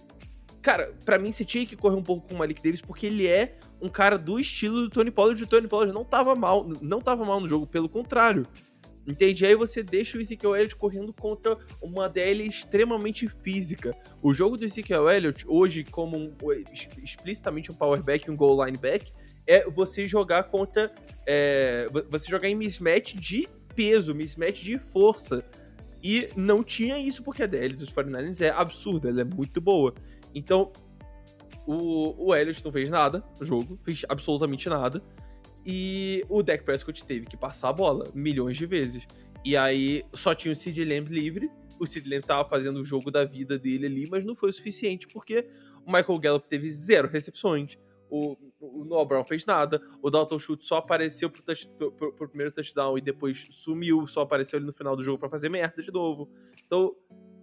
cara, 0.62 0.94
pra 1.04 1.20
mim 1.20 1.32
você 1.32 1.44
tinha 1.44 1.66
que 1.66 1.76
correr 1.76 1.96
um 1.98 2.04
pouco 2.04 2.28
com 2.30 2.36
o 2.36 2.38
Malik 2.38 2.62
Davis, 2.64 2.80
porque 2.80 3.08
ele 3.08 3.28
é 3.28 3.58
um 3.82 3.90
cara 3.90 4.18
do 4.18 4.40
estilo 4.40 4.82
do 4.84 4.90
Tony 4.90 5.12
Pollard. 5.12 5.42
E 5.42 5.44
o 5.44 5.48
Tony 5.48 5.68
Pollard 5.68 5.94
não 5.94 6.06
tava 6.06 6.34
mal, 6.36 6.66
não 6.82 7.02
tava 7.02 7.26
mal 7.26 7.40
no 7.42 7.50
jogo, 7.50 7.68
pelo 7.68 7.90
contrário. 7.90 8.46
Entende? 9.06 9.46
Aí 9.46 9.54
você 9.54 9.84
deixa 9.84 10.18
o 10.18 10.22
Ezekiel 10.22 10.56
Elliott 10.56 10.76
correndo 10.78 11.12
contra 11.12 11.58
uma 11.82 12.08
DL 12.08 12.48
extremamente 12.48 13.28
física. 13.28 13.94
O 14.22 14.34
jogo 14.34 14.56
do 14.56 14.64
Ezekiel 14.64 15.10
Elliott, 15.10 15.46
hoje, 15.48 15.84
como 15.84 16.18
um- 16.18 16.34
explicitamente 17.04 17.70
um 17.70 17.76
power 17.76 18.02
back, 18.02 18.32
um 18.32 18.36
goal 18.36 18.64
line 18.66 18.78
back, 18.78 19.12
é 19.46 19.70
você 19.70 20.06
jogar 20.08 20.44
contra. 20.46 20.92
é, 21.26 21.88
vo- 21.92 22.04
você 22.10 22.30
jogar 22.30 22.48
em 22.50 22.56
mismatch 22.56 23.14
de 23.16 23.48
peso, 23.76 24.14
mismatch 24.16 24.62
de 24.62 24.78
força. 24.78 25.44
E 26.04 26.28
não 26.36 26.62
tinha 26.64 26.98
isso 26.98 27.24
porque 27.24 27.44
a 27.44 27.46
DL 27.46 27.76
dos 27.76 27.92
49ers 27.94 28.42
é 28.42 28.50
absurda, 28.50 29.08
ela 29.10 29.22
é 29.22 29.24
muito 29.24 29.62
boa. 29.62 29.94
Então, 30.36 30.72
o, 31.66 32.28
o 32.28 32.36
Elliott 32.36 32.64
não 32.64 32.72
fez 32.72 32.90
nada 32.90 33.24
no 33.40 33.46
jogo, 33.46 33.80
fez 33.84 34.04
absolutamente 34.10 34.68
nada. 34.68 35.02
E 35.66 36.26
o 36.30 36.44
Dak 36.44 36.64
Prescott 36.64 37.04
teve 37.06 37.26
que 37.26 37.38
passar 37.38 37.70
a 37.70 37.74
bola 37.74 38.10
milhões 38.14 38.58
de 38.58 38.66
vezes. 38.66 39.08
E 39.46 39.56
aí 39.58 40.04
só 40.14 40.34
tinha 40.36 40.52
o 40.52 40.56
Sid 40.56 40.84
Lamb 40.84 41.10
livre. 41.10 41.50
O 41.80 41.86
Sid 41.86 42.08
Lamb 42.10 42.26
tava 42.26 42.48
fazendo 42.48 42.80
o 42.80 42.84
jogo 42.84 43.10
da 43.12 43.26
vida 43.26 43.58
dele 43.58 43.86
ali, 43.86 44.08
mas 44.10 44.24
não 44.24 44.36
foi 44.36 44.50
o 44.50 44.54
suficiente 44.54 45.08
porque 45.08 45.48
o 45.86 45.92
Michael 45.92 46.20
Gallup 46.20 46.48
teve 46.48 46.72
zero 46.72 47.08
recepções. 47.08 47.78
O, 48.10 48.38
o 48.60 48.86
Noah 48.86 49.06
Brown 49.06 49.26
fez 49.26 49.46
nada. 49.46 49.82
O 50.02 50.10
Dalton 50.10 50.38
Schultz 50.38 50.68
só 50.68 50.78
apareceu 50.78 51.30
pro, 51.30 51.42
touch- 51.42 51.68
pro- 51.78 51.92
pro 52.14 52.30
primeiro 52.30 52.52
touchdown 52.54 52.98
e 52.98 53.02
depois 53.02 53.48
sumiu. 53.50 54.06
Só 54.06 54.22
apareceu 54.22 54.58
ali 54.58 54.66
no 54.66 54.74
final 54.74 54.96
do 54.96 55.02
jogo 55.02 55.18
pra 55.18 55.30
fazer 55.30 55.50
merda 55.50 55.82
de 55.82 55.92
novo. 55.92 56.30
Então, 56.66 56.96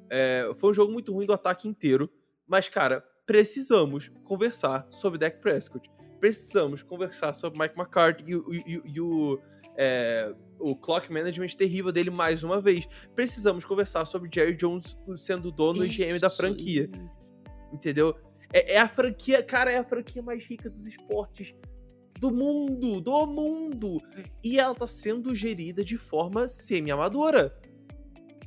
é, 0.09 0.49
foi 0.59 0.71
um 0.71 0.75
jogo 0.75 0.93
muito 0.93 1.13
ruim 1.13 1.27
do 1.27 1.33
ataque 1.33 1.67
inteiro. 1.67 2.09
Mas, 2.47 2.69
cara, 2.69 3.05
precisamos 3.27 4.11
conversar 4.25 4.87
sobre 4.91 5.19
Dak 5.19 5.41
Prescott. 5.41 5.91
Precisamos 6.21 6.83
conversar 6.83 7.33
sobre 7.33 7.59
Mike 7.59 7.75
McCarthy 7.79 8.25
e, 8.27 8.37
o- 8.37 8.53
e 8.53 8.77
o- 8.79 8.83
e 8.87 9.01
o, 9.01 9.41
é, 9.77 10.33
o 10.59 10.77
clock 10.77 11.11
management 11.11 11.49
terrível 11.57 11.91
dele 11.91 12.11
mais 12.11 12.45
uma 12.45 12.61
vez. 12.61 12.87
Precisamos 13.15 13.65
conversar 13.65 14.05
sobre 14.05 14.29
Jerry 14.33 14.55
Jones 14.55 14.97
sendo 15.17 15.51
dono 15.51 15.85
e 15.85 15.89
GM 15.89 16.19
da 16.19 16.27
Isso 16.27 16.37
franquia. 16.37 16.91
Entendeu? 17.73 18.15
É, 18.53 18.75
é 18.75 18.79
a 18.79 18.89
franquia, 18.89 19.43
cara, 19.43 19.73
é 19.73 19.79
a 19.79 19.85
franquia 19.85 20.23
mais 20.23 20.45
rica 20.45 20.69
dos 20.69 20.87
esportes 20.87 21.55
do 22.19 22.31
mundo, 22.31 23.01
do 23.01 23.27
mundo. 23.27 23.99
E 24.45 24.59
ela 24.61 24.75
tá 24.75 24.87
sendo 24.87 25.35
gerida 25.35 25.83
de 25.83 25.97
forma 25.97 26.47
semi-amadora. 26.49 27.57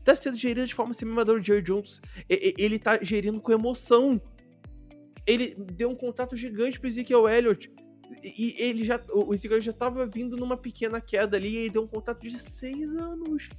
Tá 0.03 0.13
sendo 0.13 0.36
gerida 0.38 0.65
de 0.67 0.76
forma 0.76 0.93
semi-amadora. 0.93 1.41
Jerry 1.41 1.61
Jones, 1.63 2.01
e- 2.30 2.53
e- 2.59 2.61
ele 2.63 2.78
tá 2.78 2.99
gerindo 3.01 3.39
com 3.41 3.51
emoção. 3.51 4.21
Ele 5.26 5.55
deu 5.55 5.89
um 5.89 5.95
contrato 5.95 6.36
gigante 6.36 6.80
pro 6.80 6.88
Ezekiel 6.88 7.28
Elliott. 7.30 7.71
E 8.24 8.55
ele 8.59 8.84
já, 8.86 8.99
o 9.13 9.34
Ezekiel 9.34 9.59
já 9.61 9.74
tava 9.74 10.05
vindo 10.05 10.36
numa 10.38 10.55
pequena 10.57 10.99
queda 11.01 11.38
ali 11.38 11.49
e 11.49 11.55
ele 11.57 11.69
deu 11.69 11.84
um 11.84 11.88
contrato 11.88 12.21
de 12.21 12.38
seis 12.38 12.93
anos. 12.93 13.49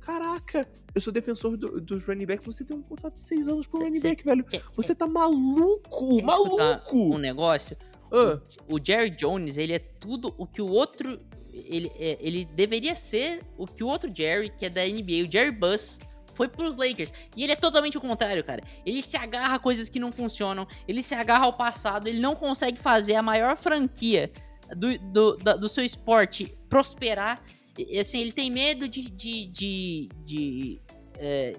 Caraca, 0.00 0.68
eu 0.94 1.00
sou 1.00 1.12
defensor 1.12 1.56
do- 1.56 1.80
dos 1.80 2.04
running 2.04 2.26
back. 2.26 2.44
Você 2.44 2.62
deu 2.64 2.76
um 2.76 2.82
contrato 2.82 3.14
de 3.14 3.22
seis 3.22 3.48
anos 3.48 3.66
pro 3.66 3.78
Cê- 3.78 3.84
running 3.84 4.00
cê- 4.00 4.08
back, 4.08 4.24
velho. 4.24 4.44
Quer- 4.44 4.62
Você 4.76 4.94
tá 4.94 5.06
maluco, 5.06 6.22
maluco. 6.22 6.96
Um 7.14 7.18
negócio. 7.18 7.76
Ah, 8.12 8.40
O 8.68 8.78
Jerry 8.84 9.10
Jones, 9.10 9.56
ele 9.56 9.72
é 9.72 9.78
tudo 9.78 10.34
o 10.36 10.46
que 10.46 10.60
o 10.60 10.66
outro. 10.68 11.18
Ele, 11.52 11.90
é- 11.98 12.18
ele 12.20 12.44
deveria 12.44 12.94
ser 12.94 13.42
o 13.56 13.66
que 13.66 13.82
o 13.82 13.86
outro 13.86 14.10
Jerry, 14.14 14.50
que 14.50 14.66
é 14.66 14.70
da 14.70 14.84
NBA, 14.86 15.22
o 15.26 15.30
Jerry 15.32 15.52
Buss, 15.52 15.98
foi 16.34 16.48
pros 16.48 16.76
Lakers. 16.76 17.12
E 17.36 17.42
ele 17.42 17.52
é 17.52 17.56
totalmente 17.56 17.96
o 17.96 18.00
contrário, 18.00 18.42
cara. 18.44 18.62
Ele 18.84 19.00
se 19.02 19.16
agarra 19.16 19.56
a 19.56 19.58
coisas 19.58 19.88
que 19.88 19.98
não 19.98 20.12
funcionam, 20.12 20.66
ele 20.86 21.02
se 21.02 21.14
agarra 21.14 21.44
ao 21.46 21.52
passado, 21.52 22.06
ele 22.08 22.20
não 22.20 22.34
consegue 22.34 22.78
fazer 22.78 23.14
a 23.14 23.22
maior 23.22 23.56
franquia 23.56 24.30
do, 24.76 24.98
do, 24.98 25.36
da- 25.36 25.56
do 25.56 25.68
seu 25.68 25.84
esporte 25.84 26.52
prosperar. 26.68 27.40
E, 27.78 27.98
assim, 27.98 28.20
ele 28.20 28.32
tem 28.32 28.50
medo 28.50 28.86
de. 28.88 29.02
de, 29.10 29.46
de, 29.46 30.08
de, 30.24 30.80
é, 31.18 31.56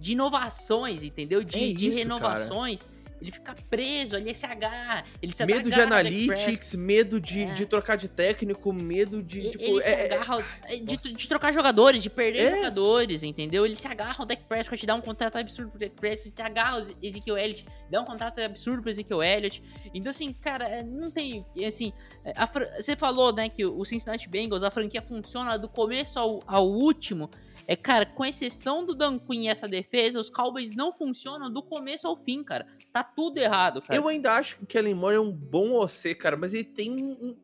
de 0.00 0.12
inovações, 0.12 1.02
entendeu? 1.02 1.42
De, 1.42 1.56
É 1.56 1.72
de 1.72 1.86
isso, 1.88 1.98
renovações. 1.98 2.86
Ele 3.20 3.32
fica 3.32 3.54
preso, 3.68 4.16
ele 4.16 4.32
se 4.34 4.46
agarra, 4.46 5.04
ele 5.20 5.32
se 5.34 5.44
medo 5.44 5.70
de 5.70 5.80
analytics, 5.80 6.74
medo 6.74 7.20
de, 7.20 7.42
É. 7.42 7.52
de 7.52 7.66
trocar 7.66 7.96
de 7.96 8.08
técnico, 8.08 8.72
medo 8.72 9.22
de. 9.22 9.40
Ele, 9.40 9.50
tipo, 9.50 9.64
ele 9.64 9.82
se 9.82 9.88
é- 9.88 9.92
é- 9.92 10.14
agarra 10.14 10.44
é, 10.64 10.76
de, 10.76 10.96
de 10.96 11.28
trocar 11.28 11.52
jogadores, 11.52 12.02
de 12.02 12.10
perder 12.10 12.52
É. 12.52 12.56
jogadores, 12.56 13.22
entendeu? 13.22 13.66
Ele 13.66 13.76
se 13.76 13.86
agarra 13.86 14.16
ao 14.18 14.26
Dak 14.26 14.42
Prescott, 14.44 14.86
dá 14.86 14.94
um 14.94 15.00
contrato 15.00 15.36
absurdo 15.36 15.70
pro 15.70 15.80
Dak 15.80 15.92
Prescott, 15.96 16.34
se 16.34 16.42
agarra 16.42 16.78
ao 16.78 16.86
Ezekiel 17.02 17.36
Elliott, 17.38 17.66
dá 17.90 18.00
um 18.00 18.04
contrato 18.04 18.38
absurdo 18.40 18.82
pro 18.82 18.90
Ezekiel 18.90 19.22
Elliott. 19.22 19.62
Então, 19.92 20.10
assim, 20.10 20.32
cara, 20.32 20.68
é, 20.68 20.82
não 20.82 21.10
tem, 21.10 21.44
assim, 21.66 21.92
é, 22.24 22.32
a 22.36 22.46
você 22.80 22.96
falou, 22.96 23.32
né, 23.32 23.48
que 23.48 23.64
o 23.64 23.84
Cincinnati 23.84 24.28
Bengals, 24.28 24.62
a 24.62 24.70
franquia 24.70 25.02
funciona 25.02 25.58
do 25.58 25.68
começo 25.68 26.18
ao, 26.18 26.42
ao 26.46 26.68
último. 26.68 27.30
É, 27.70 27.76
cara, 27.76 28.06
com 28.06 28.24
exceção 28.24 28.82
do 28.86 28.94
Dan 28.94 29.18
Quinn 29.18 29.42
e 29.42 29.48
essa 29.48 29.68
defesa, 29.68 30.18
os 30.18 30.30
Cowboys 30.30 30.74
não 30.74 30.90
funcionam 30.90 31.52
do 31.52 31.62
começo 31.62 32.06
ao 32.08 32.16
fim, 32.16 32.42
cara. 32.42 32.66
Tá 32.90 33.04
tudo 33.04 33.36
errado, 33.36 33.82
cara. 33.82 33.94
Eu 34.00 34.08
ainda 34.08 34.32
acho 34.32 34.56
que 34.56 34.64
o 34.64 34.66
Kellen 34.66 34.94
Moore 34.94 35.16
é 35.16 35.20
um 35.20 35.30
bom 35.30 35.74
OC, 35.74 36.14
cara, 36.14 36.34
mas 36.34 36.54
ele 36.54 36.64
tem 36.64 36.90
um. 36.92 37.36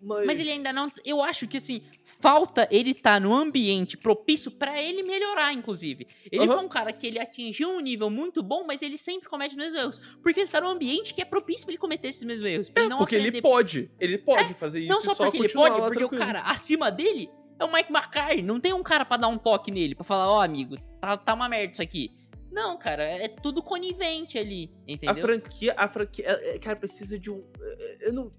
umas- 0.00 0.24
Mas 0.24 0.38
ele 0.38 0.52
ainda 0.52 0.72
não. 0.72 0.86
Eu 1.04 1.20
acho 1.20 1.48
que 1.48 1.56
assim, 1.56 1.82
falta 2.20 2.68
ele 2.70 2.94
tá 2.94 3.18
no 3.18 3.34
ambiente 3.34 3.96
propício 3.96 4.52
pra 4.52 4.80
ele 4.80 5.02
melhorar, 5.02 5.52
inclusive. 5.52 6.06
Ele 6.30 6.44
Aham. 6.44 6.54
foi 6.54 6.64
um 6.64 6.68
cara 6.68 6.92
que 6.92 7.04
ele 7.08 7.18
atingiu 7.18 7.70
um 7.70 7.80
nível 7.80 8.08
muito 8.08 8.44
bom, 8.44 8.62
mas 8.64 8.82
ele 8.82 8.96
sempre 8.96 9.28
comete 9.28 9.50
os 9.50 9.58
mesmos 9.58 9.78
erros. 9.80 10.00
Porque 10.22 10.38
ele 10.40 10.48
tá 10.48 10.60
no 10.60 10.68
ambiente 10.68 11.12
que 11.12 11.20
é 11.20 11.24
propício 11.24 11.66
pra 11.66 11.72
ele 11.72 11.78
cometer 11.80 12.06
esses 12.06 12.22
mesmos 12.22 12.46
erros. 12.46 12.70
É, 12.72 12.80
ele 12.82 12.88
não 12.88 12.98
porque 12.98 13.16
ele 13.16 13.24
aprender- 13.30 13.42
pode. 13.42 13.90
Ele 13.98 14.16
pode 14.16 14.54
fazer 14.54 14.78
isso 14.80 14.88
Não 14.88 15.00
só 15.02 15.12
só 15.14 15.24
porque 15.24 15.38
ele 15.38 15.48
pode, 15.52 15.74
porque 15.74 16.04
o 16.04 16.08
tranquilo. 16.08 16.22
cara 16.24 16.42
acima 16.42 16.88
dele 16.88 17.28
é 17.60 17.64
o 17.64 17.72
Mike 17.72 17.92
McCarthy. 17.92 18.42
Não 18.42 18.58
tem 18.60 18.72
um 18.72 18.82
cara 18.82 19.04
pra 19.04 19.16
dar 19.16 19.28
um 19.28 19.38
toque 19.38 19.70
nele, 19.70 19.94
pra 19.94 20.04
falar, 20.04 20.30
ó, 20.30 20.42
amigo, 20.42 20.76
tá, 21.00 21.16
tá 21.16 21.34
uma 21.34 21.48
merda 21.48 21.72
isso 21.72 21.82
aqui. 21.82 22.10
Não, 22.50 22.76
cara, 22.78 23.04
é 23.04 23.28
tudo 23.28 23.62
conivente 23.62 24.36
ali, 24.36 24.72
A 24.88 24.92
entendeu? 24.92 25.16
franquia, 25.24 25.74
a 25.76 25.88
franquia, 25.88 26.24
é, 26.26 26.56
é, 26.56 26.58
cara, 26.58 26.76
precisa 26.76 27.16
de 27.18 27.30
um. 27.30 27.44
é, 27.60 28.08
Eu 28.08 28.12
não, 28.12 28.30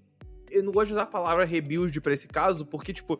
eu 0.50 0.62
não 0.62 0.70
gosto 0.72 0.88
de 0.88 0.92
usar 0.92 1.04
a 1.04 1.06
palavra 1.06 1.44
rebuild 1.46 1.98
pra 2.02 2.12
esse 2.12 2.28
caso, 2.28 2.66
porque, 2.66 2.92
tipo, 2.92 3.18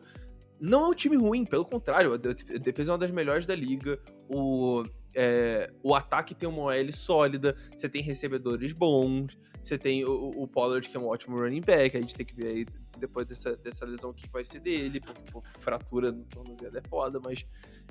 não 0.59 0.85
é 0.85 0.87
um 0.89 0.93
time 0.93 1.17
ruim, 1.17 1.45
pelo 1.45 1.65
contrário, 1.65 2.11
a 2.13 2.15
a 2.15 2.57
defesa 2.59 2.91
é 2.91 2.93
uma 2.93 2.97
das 2.99 3.09
melhores 3.11 3.47
da 3.47 3.55
liga. 3.55 3.99
O, 4.29 4.83
é, 5.15 5.71
o 5.83 5.93
ataque 5.95 6.33
tem 6.35 6.47
uma 6.47 6.63
OL 6.63 6.91
sólida, 6.93 7.55
você 7.75 7.87
tem 7.89 8.01
recebedores 8.01 8.73
bons, 8.73 9.37
você 9.61 9.77
tem 9.77 10.03
o, 10.05 10.31
o 10.35 10.47
Pollard, 10.47 10.87
que 10.89 10.97
é 10.97 10.99
um 10.99 11.07
ótimo 11.07 11.39
running 11.39 11.61
back. 11.61 11.95
A 11.95 12.01
gente 12.01 12.15
tem 12.15 12.25
que 12.25 12.35
ver 12.35 12.47
aí 12.47 12.65
depois 12.97 13.25
dessa, 13.25 13.55
dessa 13.55 13.85
lesão 13.85 14.09
o 14.09 14.13
que 14.13 14.27
vai 14.29 14.43
ser 14.43 14.59
dele, 14.59 14.99
porque 14.99 15.21
pô, 15.31 15.41
fratura 15.41 16.11
no 16.11 16.23
tornozelo 16.25 16.77
é 16.77 16.81
foda, 16.87 17.19
mas. 17.19 17.45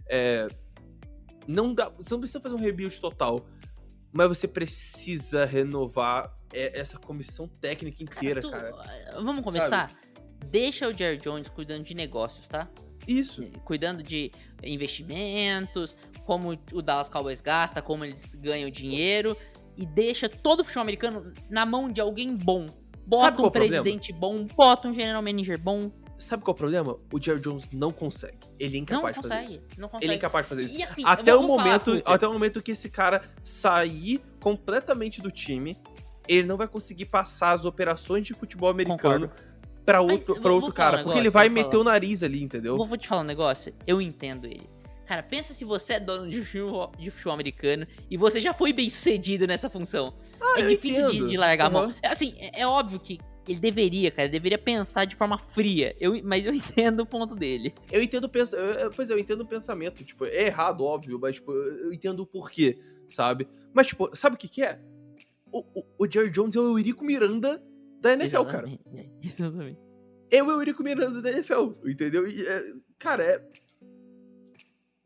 É, 0.06 0.46
não 1.46 1.74
dá, 1.74 1.88
você 1.88 2.12
não 2.14 2.20
precisa 2.20 2.40
fazer 2.40 2.54
um 2.54 2.58
rebuild 2.58 3.00
total, 3.00 3.44
mas 4.12 4.28
você 4.28 4.46
precisa 4.46 5.44
renovar 5.44 6.32
é, 6.52 6.78
essa 6.78 6.98
comissão 6.98 7.48
técnica 7.48 8.02
inteira, 8.02 8.40
tu- 8.40 8.50
cara. 8.50 8.72
Vamos 9.22 9.42
começar? 9.42 9.90
Deixa 10.50 10.88
o 10.88 10.92
Jerry 10.92 11.18
Jones 11.18 11.48
cuidando 11.48 11.84
de 11.84 11.94
negócios, 11.94 12.46
tá? 12.48 12.68
Isso. 13.06 13.42
cuidando 13.64 14.02
de 14.02 14.30
investimentos, 14.62 15.96
como 16.24 16.56
o 16.72 16.82
Dallas 16.82 17.08
Cowboys 17.08 17.40
gasta, 17.40 17.82
como 17.82 18.04
eles 18.04 18.34
ganham 18.36 18.70
dinheiro 18.70 19.36
e 19.76 19.84
deixa 19.86 20.28
todo 20.28 20.60
o 20.60 20.64
futebol 20.64 20.82
americano 20.82 21.32
na 21.50 21.64
mão 21.66 21.90
de 21.90 22.00
alguém 22.00 22.36
bom. 22.36 22.66
Bota 23.06 23.24
Sabe 23.24 23.36
qual 23.36 23.44
um 23.44 23.46
é 23.46 23.48
o 23.48 23.52
problema? 23.52 23.82
presidente 23.82 24.12
bom, 24.12 24.44
bota 24.46 24.88
um 24.88 24.94
general 24.94 25.22
manager 25.22 25.58
bom. 25.60 25.90
Sabe 26.18 26.44
qual 26.44 26.52
é 26.52 26.54
o 26.54 26.58
problema? 26.58 26.96
O 27.12 27.20
Jerry 27.20 27.40
Jones 27.40 27.72
não 27.72 27.90
consegue. 27.90 28.38
Ele 28.60 28.76
é 28.76 28.78
Não 28.78 28.82
incapaz 28.82 29.16
de 29.16 29.22
fazer 29.22 29.34
consegue, 29.40 29.50
isso. 29.52 29.80
não 29.80 29.88
consegue. 29.88 30.04
Ele 30.04 30.12
é 30.12 30.16
incapaz 30.16 30.44
de 30.44 30.48
fazer 30.48 30.62
isso. 30.64 30.74
E 30.76 30.82
assim, 30.84 31.02
até 31.04 31.34
o 31.34 31.42
momento, 31.42 32.00
até 32.04 32.28
o 32.28 32.32
momento 32.32 32.62
que 32.62 32.70
esse 32.70 32.88
cara 32.88 33.22
sair 33.42 34.22
completamente 34.38 35.20
do 35.20 35.32
time, 35.32 35.76
ele 36.28 36.46
não 36.46 36.56
vai 36.56 36.68
conseguir 36.68 37.06
passar 37.06 37.50
as 37.52 37.64
operações 37.64 38.24
de 38.24 38.34
futebol 38.34 38.68
americano 38.70 39.28
pra 39.28 39.36
Mas 39.86 40.12
outro, 40.12 40.34
pra 40.34 40.42
vou- 40.42 40.52
outro 40.52 40.60
vou 40.60 40.72
falar 40.72 40.88
um 40.88 40.90
cara, 40.92 40.96
porque 41.04 41.18
ele 41.18 41.28
negócio, 41.28 41.32
vai 41.32 41.48
vou 41.48 41.54
meter 41.54 41.76
o 41.76 41.84
nariz 41.84 42.22
ali, 42.22 42.42
entendeu? 42.42 42.76
Eu 42.78 42.84
vou 42.86 42.96
te 42.96 43.08
falar 43.08 43.22
um 43.22 43.24
negócio, 43.26 43.74
eu 43.86 44.00
entendo 44.00 44.46
ele. 44.46 44.62
Cara, 45.06 45.22
pensa 45.22 45.52
se 45.52 45.64
você 45.64 45.94
é 45.94 46.00
dono 46.00 46.30
de 46.30 46.40
futebol, 46.40 46.90
de 46.98 47.10
futebol 47.10 47.34
americano 47.34 47.86
e 48.10 48.16
você 48.16 48.40
já 48.40 48.54
foi 48.54 48.72
bem 48.72 48.88
sucedido 48.88 49.46
nessa 49.46 49.68
função. 49.68 50.14
é 50.40 50.44
Ah, 50.44 50.60
eu 50.60 50.68
difícil 50.68 51.06
de, 51.10 51.26
de 51.28 51.36
largar 51.36 51.66
a 51.66 51.70
mão. 51.70 51.94
É, 52.02 52.08
Assim, 52.08 52.34
é, 52.38 52.60
é 52.62 52.66
óbvio 52.66 52.98
que 53.00 53.18
ele 53.48 53.58
deveria, 53.58 54.10
cara, 54.12 54.22
ele 54.22 54.32
deveria 54.32 54.56
pensar 54.56 55.04
de 55.04 55.16
forma 55.16 55.36
fria. 55.36 55.94
Eu, 56.00 56.18
mas 56.24 56.46
eu 56.46 56.54
entendo 56.54 57.00
o 57.00 57.06
ponto 57.06 57.34
dele. 57.34 57.74
Eu 57.90 58.00
entendo 58.00 58.24
o 58.24 58.28
pensa... 58.28 58.56
eu- 58.56 58.74
eu- 58.74 58.90
Pois 58.92 59.10
é, 59.10 59.12
eu 59.14 59.18
entendo 59.18 59.40
o 59.40 59.46
pensamento. 59.46 60.04
Tipo, 60.04 60.24
é 60.24 60.46
errado, 60.46 60.84
óbvio, 60.84 61.18
mas 61.20 61.34
tipo, 61.34 61.50
eu 61.52 61.86
eu 61.86 61.92
entendo 61.92 62.20
o 62.20 62.26
porquê, 62.26 62.78
sabe? 63.08 63.48
Mas, 63.74 63.88
tipo, 63.88 64.08
sabe 64.16 64.36
o 64.36 64.38
que, 64.38 64.48
que 64.48 64.62
é? 64.62 64.78
O, 65.50 65.58
o, 65.74 65.84
o 65.98 66.10
Jerry 66.10 66.30
Jones 66.30 66.54
é 66.56 66.60
o 66.60 66.78
Eurico 66.78 67.04
Miranda 67.04 67.60
da 68.02 68.12
NFL, 68.14 68.44
cara. 68.44 68.66
Exatamente, 68.68 69.00
é, 69.22 69.26
exatamente. 69.26 69.80
É 70.30 70.42
o 70.42 70.50
Eurico 70.50 70.82
Miranda 70.82 71.22
da 71.22 71.30
NFL, 71.30 71.72
entendeu? 71.86 72.26
E, 72.26 72.46
é, 72.46 72.72
cara, 72.98 73.22
é. 73.22 73.62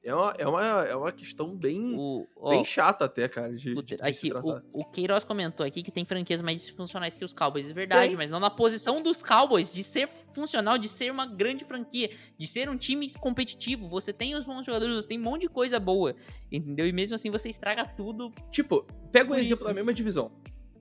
É 0.02 0.14
uma, 0.14 0.34
é, 0.38 0.46
uma, 0.46 0.62
é 0.84 0.94
uma 0.94 1.10
questão 1.10 1.56
bem, 1.56 1.96
O, 1.98 2.24
ó, 2.36 2.50
bem 2.50 2.64
chata 2.64 3.06
até, 3.06 3.26
cara, 3.26 3.52
de, 3.52 3.58
de, 3.58 3.74
Puta, 3.74 3.96
de 3.96 4.02
aqui, 4.02 4.32
o, 4.32 4.62
o 4.72 4.84
Queiroz 4.84 5.24
comentou 5.24 5.66
aqui 5.66 5.82
que 5.82 5.90
tem 5.90 6.04
franquias 6.04 6.40
mais 6.40 6.62
disfuncionais 6.62 7.18
que 7.18 7.24
os 7.24 7.32
Cowboys. 7.32 7.68
É 7.68 7.72
verdade, 7.72 8.10
Tem. 8.10 8.16
mas 8.16 8.30
não 8.30 8.38
na 8.38 8.48
posição 8.48 9.02
dos 9.02 9.20
Cowboys, 9.20 9.72
de 9.72 9.82
ser 9.82 10.08
funcional, 10.32 10.78
de 10.78 10.88
ser 10.88 11.10
uma 11.10 11.26
grande 11.26 11.64
franquia, 11.64 12.08
de 12.38 12.46
ser 12.46 12.70
um 12.70 12.76
time 12.76 13.10
competitivo. 13.14 13.88
Você 13.88 14.12
tem 14.12 14.36
os 14.36 14.44
bons 14.44 14.64
jogadores, 14.64 14.94
você 14.94 15.08
tem 15.08 15.18
um 15.18 15.24
monte 15.24 15.40
de 15.40 15.48
coisa 15.48 15.80
boa, 15.80 16.14
entendeu? 16.52 16.86
E 16.86 16.92
mesmo 16.92 17.16
assim 17.16 17.28
você 17.28 17.48
estraga 17.48 17.84
tudo. 17.84 18.32
Tipo, 18.52 18.86
pega 19.10 19.32
um 19.32 19.34
exemplo 19.34 19.56
isso. 19.56 19.64
da 19.64 19.74
mesma 19.74 19.92
divisão, 19.92 20.30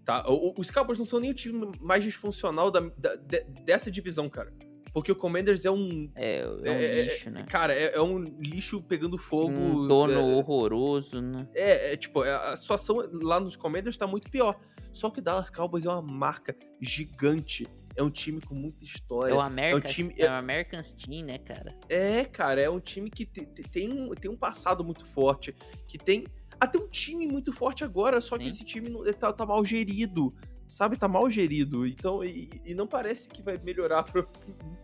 tá? 0.06 0.24
Os 0.58 0.70
Cowboys 0.72 0.98
não 1.00 1.06
são 1.06 1.20
nem 1.20 1.32
o 1.32 1.34
time 1.34 1.70
mais 1.82 2.04
disfuncional 2.04 2.70
da, 2.72 2.80
da- 2.98 3.16
de- 3.16 3.44
dessa 3.64 3.90
divisão, 3.92 4.30
cara. 4.30 4.54
Porque 4.94 5.12
o 5.12 5.16
Commanders 5.16 5.66
é 5.66 5.72
um. 5.72 6.10
É, 6.16 6.40
é 6.40 6.48
um 6.48 6.62
É, 6.64 7.02
lixo, 7.04 7.30
né? 7.30 7.44
Cara, 7.50 7.74
é, 7.74 7.96
é 7.98 8.02
um 8.02 8.18
lixo 8.40 8.82
pegando 8.82 9.18
fogo. 9.18 9.52
Um 9.52 9.86
dono 9.90 10.14
é, 10.14 10.18
horroroso, 10.18 11.22
né? 11.22 11.46
É, 11.54 11.92
é, 11.94 11.98
tipo, 11.98 12.24
é, 12.24 12.34
a 12.34 12.56
situação 12.56 13.06
lá 13.12 13.38
nos 13.38 13.58
Commanders 13.58 13.98
tá 13.98 14.08
muito 14.08 14.32
pior. 14.32 14.58
Só 14.94 15.10
que 15.10 15.20
o 15.20 15.22
Dallas 15.22 15.50
Cowboys 15.50 15.86
é 15.86 15.90
uma 15.90 16.02
marca 16.02 16.56
gigante. 16.80 17.68
É 17.98 18.04
um 18.04 18.10
time 18.10 18.40
com 18.42 18.56
muita 18.56 18.84
história. 18.86 19.32
É 19.34 19.36
o 19.36 19.40
American, 19.42 19.82
time- 19.82 20.16
é 20.18 20.28
o 20.28 20.32
American 20.34 20.82
Team, 20.82 21.26
né, 21.26 21.38
cara? 21.40 21.74
É, 21.90 22.24
cara, 22.26 22.62
é 22.62 22.70
um 22.70 22.80
time 22.80 23.10
que 23.10 23.26
te- 23.26 23.46
te- 23.46 23.64
tem, 23.64 23.92
um, 23.92 24.10
tem 24.12 24.30
um 24.32 24.36
passado 24.38 24.84
muito 24.84 25.06
forte, 25.06 25.54
que 25.88 25.98
tem 25.98 26.26
até 26.60 26.78
um 26.80 26.88
time 26.88 27.28
muito 27.28 27.52
forte 27.52 27.84
agora, 27.84 28.20
só 28.22 28.38
que 28.38 28.44
Sim. 28.46 28.50
esse 28.50 28.64
time 28.64 28.90
tá, 29.14 29.32
tá 29.34 29.46
mal 29.46 29.64
gerido, 29.66 30.34
sabe? 30.68 30.98
Tá 30.98 31.08
mal 31.08 31.30
gerido, 31.30 31.86
então, 31.86 32.24
e, 32.24 32.50
e 32.66 32.74
não 32.74 32.88
parece 32.88 33.28
que 33.30 33.42
vai 33.42 33.58
melhorar 33.64 34.04
pro- 34.04 34.28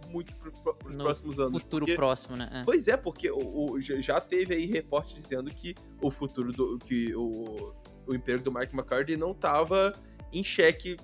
muito 0.09 0.35
pro, 0.35 0.51
pro, 0.51 0.73
pros 0.75 0.95
No 0.95 1.03
próximos 1.03 1.39
anos. 1.39 1.61
Futuro 1.63 1.85
porque- 1.85 1.95
próximo, 1.95 2.35
né? 2.35 2.49
É. 2.53 2.61
Pois 2.63 2.87
é, 2.87 2.97
porque 2.97 3.31
o, 3.31 3.71
o- 3.71 3.81
já 3.81 4.19
teve 4.21 4.53
aí 4.53 4.65
reporte 4.65 5.15
dizendo 5.15 5.49
que 5.53 5.73
o 6.01 6.11
futuro 6.11 6.51
do. 6.51 6.77
que 6.79 7.15
o, 7.15 7.73
o 8.07 8.13
Império 8.15 8.41
do 8.43 8.51
Mark 8.51 8.73
McCarthy 8.73 9.15
não 9.15 9.33
tava 9.33 9.91
em 10.33 10.43
xeque, 10.43 10.95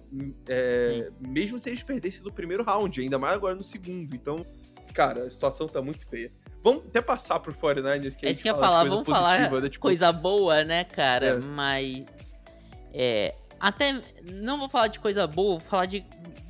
é, 0.47 1.11
mesmo 1.19 1.59
se 1.59 1.69
eles 1.69 1.83
perdessem 1.83 2.23
do 2.23 2.31
primeiro 2.31 2.63
round, 2.63 2.99
ainda 3.01 3.17
mais 3.19 3.35
agora 3.35 3.55
no 3.55 3.63
segundo. 3.63 4.15
Então, 4.15 4.45
cara, 4.93 5.23
a 5.25 5.29
situação 5.29 5.67
tá 5.67 5.81
muito 5.81 6.07
feia. 6.07 6.31
Vamos 6.69 6.85
até 6.87 7.01
passar 7.01 7.39
pro 7.39 7.53
49ers, 7.53 8.15
que 8.17 8.25
a 8.25 8.29
É 8.29 8.33
gente 8.33 8.43
que 8.43 8.49
eu 8.49 8.53
ia 8.55 8.59
fala 8.59 8.83
de 8.83 8.89
falar, 8.89 8.89
coisa 8.89 8.95
vamos 8.95 9.07
falar 9.07 9.37
positiva, 9.37 9.61
né? 9.61 9.69
Tipo, 9.69 9.81
coisa 9.83 10.11
boa, 10.11 10.63
né, 10.65 10.83
cara? 10.83 11.25
É. 11.27 11.39
Mas. 11.39 12.05
É. 12.93 13.33
Até. 13.57 14.01
Não 14.33 14.57
vou 14.57 14.67
falar 14.67 14.87
de 14.87 14.99
coisa 14.99 15.25
boa, 15.25 15.59
vou 15.59 15.67
falar 15.69 15.85
de, 15.85 16.01
de 16.01 16.07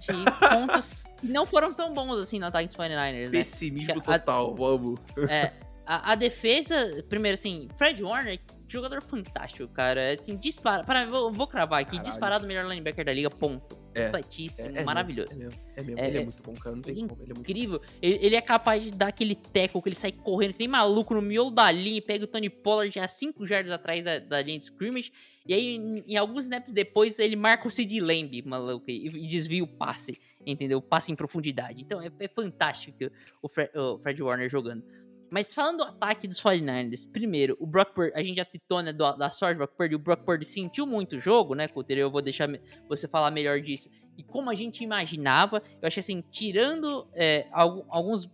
pontos 0.49 1.03
que 1.19 1.27
não 1.27 1.45
foram 1.45 1.71
tão 1.71 1.93
bons 1.93 2.17
assim 2.17 2.39
no 2.39 2.47
ataque 2.47 2.67
dos 2.67 2.75
49ers, 2.75 3.25
né? 3.25 3.29
pessimismo 3.29 3.99
A- 3.99 4.19
total, 4.19 4.55
vamos. 4.55 4.99
É, 5.29 5.53
a, 5.85 6.13
a 6.13 6.15
defesa, 6.15 7.03
primeiro 7.07 7.35
assim, 7.35 7.67
Fred 7.77 8.03
Warner, 8.03 8.39
jogador 8.67 9.01
fantástico, 9.01 9.67
cara. 9.71 10.13
Assim, 10.13 10.35
dispara. 10.35 10.83
Para, 10.83 11.05
vou, 11.05 11.31
vou 11.31 11.47
cravar 11.47 11.79
aqui, 11.81 11.91
Caralho. 11.91 12.09
disparado 12.09 12.43
o 12.45 12.47
melhor 12.47 12.65
linebacker 12.65 13.05
da 13.05 13.13
liga, 13.13 13.29
ponto. 13.29 13.77
É, 13.97 14.05
Completíssimo, 14.05 14.67
É, 14.67 14.69
é 14.69 14.71
mesmo, 14.73 14.85
maravilhoso. 14.85 15.31
É 15.31 15.35
mesmo, 15.35 15.59
é 15.75 15.81
mesmo. 15.81 15.99
É- 15.99 16.07
ele 16.07 16.17
é 16.17 16.21
é- 16.21 16.23
muito 16.23 16.43
bom, 16.43 16.53
cara. 16.53 16.75
Não 16.75 16.81
tem 16.83 16.93
ele 16.93 17.03
é 17.03 17.07
como. 17.07 17.23
Ele 17.23 17.31
é 17.31 17.39
Incrível. 17.39 17.81
Ele, 18.01 18.19
ele 18.25 18.35
é 18.35 18.41
capaz 18.41 18.83
de 18.83 18.91
dar 18.91 19.07
aquele 19.07 19.35
tackle 19.35 19.81
que 19.81 19.89
ele 19.89 19.95
sai 19.95 20.11
correndo, 20.11 20.53
que 20.53 20.59
nem 20.59 20.67
maluco 20.67 21.13
no 21.13 21.21
miolo 21.21 21.49
da 21.49 21.71
linha 21.71 22.01
pega 22.01 22.25
o 22.25 22.27
Tony 22.27 22.49
Pollard 22.49 22.99
a 22.99 23.07
5 23.07 23.45
jardas 23.47 23.71
atrás 23.71 24.03
da, 24.03 24.19
da 24.19 24.41
linha 24.41 24.59
de 24.59 24.65
scrimmage. 24.65 25.11
E 25.47 25.53
aí, 25.53 25.75
em, 25.75 26.03
em 26.07 26.15
alguns 26.17 26.43
snaps 26.43 26.73
depois, 26.73 27.17
ele 27.19 27.35
marca 27.35 27.67
o 27.67 27.71
Sid 27.71 27.99
Lamb, 28.01 28.41
maluco, 28.45 28.89
e, 28.89 29.07
e 29.07 29.27
desvia 29.27 29.63
o 29.63 29.67
passe, 29.67 30.19
entendeu? 30.45 30.81
Passe 30.81 31.11
em 31.11 31.15
profundidade. 31.15 31.81
Então 31.81 32.01
é, 32.01 32.11
é 32.19 32.27
fantástico 32.27 32.97
o 33.41 33.47
Fred, 33.47 33.71
o 33.75 33.97
Fred 33.97 34.21
Warner 34.21 34.49
jogando. 34.49 34.83
Mas 35.29 35.53
falando 35.53 35.77
do 35.77 35.83
ataque 35.83 36.27
dos 36.27 36.39
49ers, 36.41 37.05
primeiro, 37.11 37.57
o 37.59 37.67
Brock 37.67 37.93
Purdy, 37.93 38.11
a 38.15 38.23
gente 38.23 38.37
já 38.37 38.43
citou, 38.43 38.81
né, 38.81 38.93
do- 38.93 39.15
da 39.17 39.29
sorte 39.29 39.55
do 39.55 39.57
Brock 39.59 39.75
Purdy, 39.75 39.95
o 39.95 39.99
Brock 39.99 40.23
Purdy 40.23 40.45
sentiu 40.45 40.85
muito 40.87 41.17
o 41.17 41.19
jogo, 41.19 41.53
né, 41.53 41.67
Coutinho? 41.67 41.99
Eu 41.99 42.11
vou 42.11 42.21
deixar 42.21 42.47
você 42.87 43.07
falar 43.07 43.29
melhor 43.31 43.59
disso. 43.59 43.89
E 44.17 44.23
como 44.23 44.49
a 44.49 44.55
gente 44.55 44.83
imaginava, 44.83 45.61
eu 45.81 45.87
achei 45.87 45.99
assim, 46.01 46.21
tirando 46.29 47.07
é, 47.13 47.47
algu- 47.51 47.85
alguns, 47.89 48.29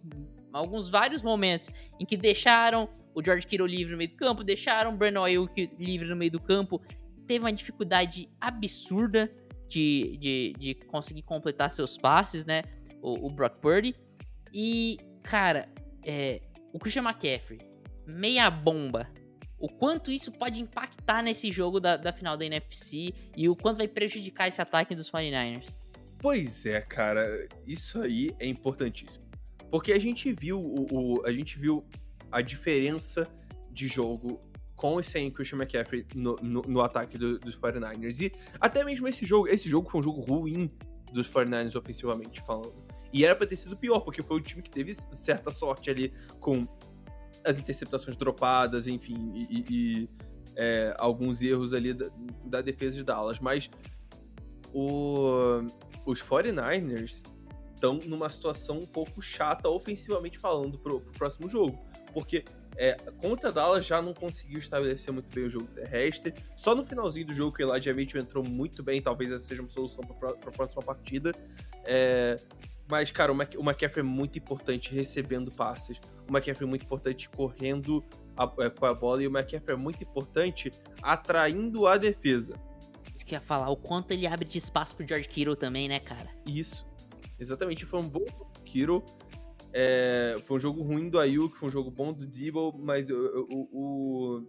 alguns 0.53 0.89
vários 0.89 1.21
momentos 1.23 1.67
em 1.99 2.05
que 2.05 2.15
deixaram 2.15 2.87
o 3.15 3.23
George 3.23 3.45
Kittle 3.47 3.67
livre 3.67 3.91
no 3.91 3.97
meio 3.97 4.09
do 4.11 4.15
campo, 4.15 4.43
deixaram 4.43 4.93
o 4.93 4.97
Brandon 4.97 5.23
Ayuk 5.23 5.71
livre 5.79 6.07
no 6.07 6.15
meio 6.15 6.31
do 6.31 6.39
campo, 6.39 6.81
teve 7.27 7.39
uma 7.43 7.51
dificuldade 7.53 8.29
absurda 8.39 9.31
de, 9.67 10.17
de, 10.19 10.53
de 10.59 10.75
conseguir 10.87 11.23
completar 11.23 11.69
seus 11.71 11.97
passes, 11.97 12.45
né? 12.45 12.61
O, 13.01 13.27
o 13.27 13.29
Brock 13.31 13.57
Purdy. 13.59 13.95
E, 14.53 14.97
cara, 15.23 15.67
é, 16.05 16.41
o 16.73 16.79
Christian 16.79 17.03
McCaffrey, 17.03 17.59
meia 18.07 18.49
bomba. 18.49 19.07
O 19.59 19.69
quanto 19.69 20.11
isso 20.11 20.29
pode 20.31 20.59
impactar 20.59 21.21
nesse 21.23 21.49
jogo 21.49 21.79
da, 21.79 21.95
da 21.95 22.11
final 22.11 22.35
da 22.35 22.43
NFC 22.45 23.13
e 23.37 23.47
o 23.47 23.55
quanto 23.55 23.77
vai 23.77 23.87
prejudicar 23.87 24.49
esse 24.49 24.61
ataque 24.61 24.93
dos 24.93 25.09
49ers. 25.09 25.69
Pois 26.19 26.65
é, 26.65 26.81
cara, 26.81 27.47
isso 27.65 28.01
aí 28.01 28.35
é 28.39 28.47
importantíssimo. 28.47 29.23
Porque 29.71 29.93
a 29.93 29.99
gente 29.99 30.31
viu 30.33 30.59
o, 30.59 30.87
o- 31.19 31.25
a 31.25 31.31
gente 31.31 31.57
viu 31.57 31.85
a 32.29 32.41
diferença 32.41 33.25
de 33.71 33.87
jogo 33.87 34.41
com 34.75 34.99
e 34.99 35.03
sem 35.03 35.31
Christian 35.31 35.57
McCaffrey 35.59 36.05
no, 36.13 36.35
no, 36.41 36.61
no 36.63 36.81
ataque 36.81 37.17
do- 37.17 37.39
dos 37.39 37.55
49ers. 37.57 38.19
E 38.21 38.33
até 38.59 38.83
mesmo 38.83 39.07
esse 39.07 39.25
jogo, 39.25 39.47
esse 39.47 39.69
jogo 39.69 39.89
foi 39.89 40.01
um 40.01 40.03
jogo 40.03 40.19
ruim 40.19 40.69
dos 41.13 41.29
49ers 41.31 41.75
ofensivamente 41.77 42.41
falando. 42.41 42.82
E 43.13 43.23
era 43.23 43.35
pra 43.35 43.45
ter 43.45 43.55
sido 43.55 43.77
pior, 43.77 43.99
porque 43.99 44.21
foi 44.23 44.37
o 44.37 44.41
time 44.41 44.61
que 44.61 44.69
teve 44.71 44.93
certa 44.93 45.51
sorte 45.51 45.89
ali 45.89 46.11
com 46.39 46.67
as 47.45 47.59
interceptações 47.59 48.17
dropadas, 48.17 48.87
enfim, 48.87 49.31
e, 49.35 49.65
e- 49.69 50.09
é, 50.55 50.93
alguns 50.99 51.41
erros 51.41 51.73
ali 51.73 51.93
da, 51.93 52.09
da 52.45 52.61
defesa 52.61 52.97
de 52.97 53.03
Dallas. 53.03 53.39
Mas 53.39 53.69
o, 54.73 55.61
os 56.05 56.21
49ers 56.23 57.23
estão 57.73 57.99
numa 58.05 58.29
situação 58.29 58.77
um 58.79 58.85
pouco 58.85 59.21
chata 59.21 59.67
ofensivamente 59.69 60.37
falando 60.37 60.77
pro, 60.77 61.01
pro 61.01 61.11
próximo 61.11 61.49
jogo. 61.49 61.79
Porque 62.13 62.45
é, 62.75 62.93
contra 63.17 63.51
Dallas 63.51 63.85
já 63.85 64.01
não 64.01 64.13
conseguiu 64.13 64.59
estabelecer 64.59 65.11
muito 65.13 65.33
bem 65.33 65.45
o 65.45 65.49
jogo 65.49 65.67
terrestre. 65.67 66.33
Só 66.55 66.73
no 66.75 66.83
finalzinho 66.83 67.27
do 67.27 67.33
jogo 67.33 67.55
que 67.55 67.63
o 67.63 67.69
Elijah 67.69 67.93
Mitchell 67.93 68.21
entrou 68.21 68.43
muito 68.47 68.81
bem, 68.83 69.01
talvez 69.01 69.31
essa 69.31 69.45
seja 69.45 69.61
uma 69.61 69.69
solução 69.69 70.03
para 70.03 70.29
a 70.29 70.51
próxima 70.51 70.81
partida. 70.81 71.31
É, 71.85 72.35
mas, 72.89 73.11
cara, 73.11 73.31
o, 73.31 73.35
Mc, 73.35 73.57
o 73.57 73.61
McCaffrey 73.61 73.99
é 74.05 74.07
muito 74.07 74.37
importante 74.37 74.93
recebendo 74.93 75.51
passes. 75.51 75.99
O 76.29 76.31
McCaffrey 76.31 76.67
é 76.67 76.69
muito 76.69 76.85
importante 76.85 77.29
correndo 77.29 78.03
a- 78.37 78.51
é, 78.59 78.69
com 78.69 78.85
a 78.85 78.93
bola. 78.93 79.23
E 79.23 79.27
o 79.27 79.31
McCaffrey 79.31 79.75
é 79.75 79.79
muito 79.79 80.03
importante 80.03 80.71
atraindo 81.01 81.87
a 81.87 81.97
defesa. 81.97 82.59
Isso 83.15 83.25
que 83.25 83.33
ia 83.35 83.41
falar, 83.41 83.69
o 83.69 83.77
quanto 83.77 84.11
ele 84.11 84.25
abre 84.27 84.45
de 84.45 84.57
espaço 84.57 84.95
pro 84.95 85.07
George 85.07 85.27
Kittle 85.27 85.55
também, 85.55 85.87
né, 85.87 85.99
cara? 85.99 86.27
Isso. 86.47 86.85
Exatamente, 87.39 87.85
foi 87.85 87.99
um 87.99 88.07
bom 88.07 88.25
Kiro. 88.65 89.03
É, 89.71 90.35
foi 90.45 90.57
um 90.57 90.59
jogo 90.59 90.83
ruim 90.83 91.09
do 91.09 91.19
Ayuk, 91.19 91.55
foi 91.57 91.67
um 91.67 91.71
jogo 91.71 91.89
bom 91.89 92.13
do 92.13 92.25
Debo, 92.27 92.73
mas 92.77 93.09
o, 93.09 93.47
o- 93.51 93.69
o- 93.71 94.47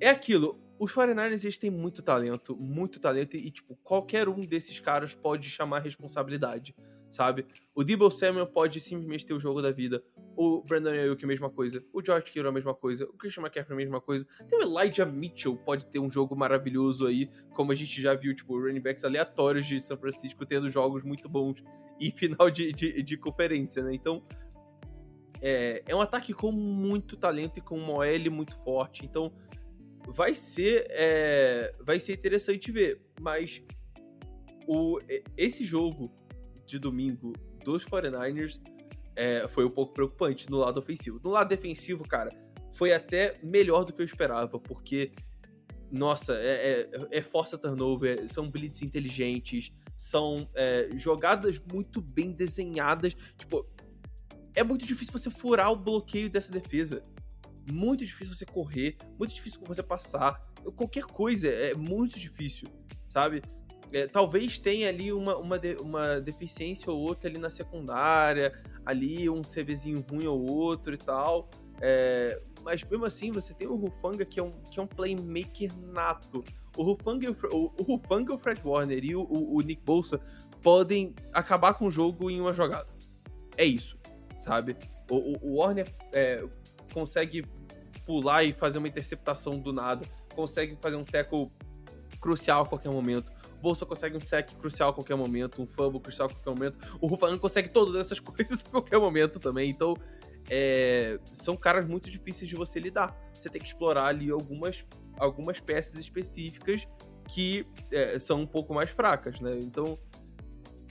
É 0.00 0.08
aquilo, 0.08 0.60
os 0.84 0.92
49ers 0.92 1.44
eles 1.44 1.58
têm 1.58 1.70
muito 1.70 2.02
talento, 2.02 2.54
muito 2.56 3.00
talento, 3.00 3.36
e 3.36 3.50
tipo, 3.50 3.74
qualquer 3.82 4.28
um 4.28 4.40
desses 4.40 4.78
caras 4.78 5.14
pode 5.14 5.48
chamar 5.48 5.80
responsabilidade, 5.80 6.74
sabe? 7.08 7.46
O 7.74 7.82
Debo 7.82 8.10
Samuel 8.10 8.46
pode 8.46 8.80
simplesmente 8.80 9.24
ter 9.24 9.32
o 9.32 9.38
jogo 9.38 9.62
da 9.62 9.72
vida, 9.72 10.04
o 10.36 10.62
Brandon 10.62 10.90
Ayuk 10.90 11.24
a 11.24 11.28
mesma 11.28 11.48
coisa, 11.48 11.82
o 11.92 12.04
George 12.04 12.26
Kittle 12.26 12.48
a 12.48 12.52
mesma 12.52 12.74
coisa, 12.74 13.04
o 13.06 13.14
Christian 13.14 13.42
McCaffrey 13.42 13.74
a 13.74 13.76
mesma 13.76 14.00
coisa, 14.00 14.26
até 14.38 14.56
o 14.56 14.62
Elijah 14.62 15.06
Mitchell 15.06 15.56
pode 15.56 15.86
ter 15.86 15.98
um 15.98 16.10
jogo 16.10 16.36
maravilhoso 16.36 17.06
aí, 17.06 17.30
como 17.54 17.72
a 17.72 17.74
gente 17.74 18.00
já 18.02 18.14
viu, 18.14 18.34
tipo, 18.34 18.58
running 18.58 18.80
backs 18.80 19.04
aleatórios 19.04 19.66
de 19.66 19.80
São 19.80 19.96
Francisco 19.96 20.44
tendo 20.44 20.68
jogos 20.68 21.02
muito 21.02 21.28
bons 21.28 21.64
em 21.98 22.10
final 22.14 22.50
de, 22.50 22.72
de, 22.72 23.02
de 23.02 23.16
conferência, 23.16 23.82
né? 23.82 23.94
Então, 23.94 24.22
é, 25.40 25.82
é 25.86 25.94
um 25.94 26.00
ataque 26.00 26.32
com 26.32 26.50
muito 26.52 27.16
talento 27.16 27.58
e 27.58 27.60
com 27.62 27.78
uma 27.78 27.94
OL 27.94 28.30
muito 28.30 28.56
forte. 28.56 29.04
Então, 29.04 29.32
vai 30.06 30.34
ser, 30.34 30.86
é, 30.90 31.74
vai 31.80 31.98
ser 31.98 32.14
interessante 32.14 32.70
ver. 32.70 33.00
Mas 33.20 33.62
o, 34.66 34.98
esse 35.36 35.64
jogo 35.64 36.10
de 36.66 36.78
domingo 36.78 37.32
dos 37.64 37.84
49ers 37.84 38.60
é, 39.16 39.46
foi 39.48 39.64
um 39.64 39.70
pouco 39.70 39.92
preocupante 39.92 40.50
no 40.50 40.58
lado 40.58 40.78
ofensivo. 40.78 41.20
No 41.22 41.30
lado 41.30 41.48
defensivo, 41.48 42.06
cara, 42.06 42.30
foi 42.72 42.92
até 42.92 43.34
melhor 43.42 43.84
do 43.84 43.92
que 43.92 44.02
eu 44.02 44.06
esperava, 44.06 44.58
porque 44.58 45.12
nossa, 45.90 46.34
é, 46.34 46.80
é, 46.80 47.18
é 47.18 47.22
força 47.22 47.56
turnover, 47.56 48.28
são 48.28 48.50
blitz 48.50 48.82
inteligentes, 48.82 49.72
são 49.96 50.48
é, 50.54 50.88
jogadas 50.94 51.60
muito 51.72 52.00
bem 52.00 52.32
desenhadas. 52.32 53.14
Tipo, 53.38 53.64
é 54.54 54.64
muito 54.64 54.86
difícil 54.86 55.12
você 55.12 55.30
furar 55.30 55.70
o 55.70 55.76
bloqueio 55.76 56.28
dessa 56.28 56.52
defesa. 56.52 57.04
Muito 57.72 58.04
difícil 58.04 58.34
você 58.34 58.44
correr, 58.44 58.96
muito 59.18 59.34
difícil 59.34 59.60
você 59.66 59.82
passar. 59.82 60.40
Qualquer 60.76 61.04
coisa 61.04 61.48
é 61.48 61.74
muito 61.74 62.18
difícil, 62.18 62.68
sabe? 63.06 63.42
É, 63.92 64.06
talvez 64.06 64.58
tenha 64.58 64.88
ali 64.88 65.12
uma, 65.12 65.36
uma, 65.36 65.58
de- 65.58 65.76
uma 65.76 66.20
deficiência 66.20 66.90
ou 66.92 66.98
outra 66.98 67.28
ali 67.28 67.38
na 67.38 67.48
secundária, 67.50 68.52
ali 68.84 69.28
um 69.30 69.42
CVzinho 69.42 70.04
ruim 70.10 70.26
ou 70.26 70.50
outro 70.50 70.94
e 70.94 70.98
tal. 70.98 71.48
É, 71.80 72.40
mas 72.62 72.82
mesmo 72.84 73.04
assim, 73.04 73.30
você 73.30 73.52
tem 73.54 73.66
o 73.68 73.76
Rufanga, 73.76 74.24
que 74.24 74.40
é 74.40 74.42
um, 74.42 74.52
que 74.70 74.80
é 74.80 74.82
um 74.82 74.86
playmaker 74.86 75.70
nato. 75.78 76.42
O 76.76 76.82
Rufanga, 76.82 77.30
o, 77.52 77.72
o, 77.78 77.94
Hufanga, 77.94 78.34
o 78.34 78.38
Fred 78.38 78.60
Warner 78.64 79.04
e 79.04 79.14
o, 79.14 79.22
o- 79.22 79.56
o 79.56 79.60
Nick 79.60 79.82
Bolsa 79.84 80.20
podem 80.62 81.14
acabar 81.32 81.74
com 81.74 81.86
o 81.86 81.90
jogo 81.90 82.30
em 82.30 82.40
uma 82.40 82.52
jogada. 82.52 82.88
É 83.56 83.64
isso, 83.64 83.98
sabe? 84.38 84.76
O, 85.10 85.16
o- 85.16 85.38
o 85.42 85.54
Warner 85.58 85.92
é, 86.12 86.42
consegue 86.94 87.44
pular 88.06 88.44
e 88.44 88.52
fazer 88.52 88.78
uma 88.78 88.86
interceptação 88.86 89.58
do 89.58 89.72
nada, 89.72 90.06
consegue 90.34 90.78
fazer 90.80 90.96
um 90.96 91.04
tackle 91.04 91.50
crucial 92.20 92.62
a 92.62 92.66
qualquer 92.66 92.90
momento. 92.90 93.32
O 93.58 93.62
Bolsa 93.62 93.84
consegue 93.84 94.16
um 94.16 94.20
sec 94.20 94.50
crucial 94.54 94.90
a 94.90 94.92
qualquer 94.92 95.16
momento, 95.16 95.60
um 95.60 95.66
fumble 95.66 96.00
crucial 96.00 96.28
a 96.28 96.30
qualquer 96.30 96.50
momento. 96.50 96.78
O 97.00 97.06
Rufanga 97.06 97.36
consegue 97.38 97.68
todas 97.68 97.94
essas 97.96 98.20
coisas 98.20 98.64
a 98.64 98.70
qualquer 98.70 98.98
momento 98.98 99.40
também. 99.40 99.68
Então, 99.68 99.94
é, 100.48 101.18
são 101.32 101.56
caras 101.56 101.86
muito 101.86 102.10
difíceis 102.10 102.48
de 102.48 102.54
você 102.54 102.78
lidar. 102.78 103.16
Você 103.32 103.48
tem 103.50 103.60
que 103.60 103.66
explorar 103.66 104.06
ali 104.06 104.30
algumas, 104.30 104.86
algumas 105.18 105.58
peças 105.60 105.98
específicas 105.98 106.86
que 107.28 107.66
é, 107.90 108.18
são 108.18 108.42
um 108.42 108.46
pouco 108.46 108.74
mais 108.74 108.90
fracas, 108.90 109.40
né? 109.40 109.58
Então, 109.60 109.98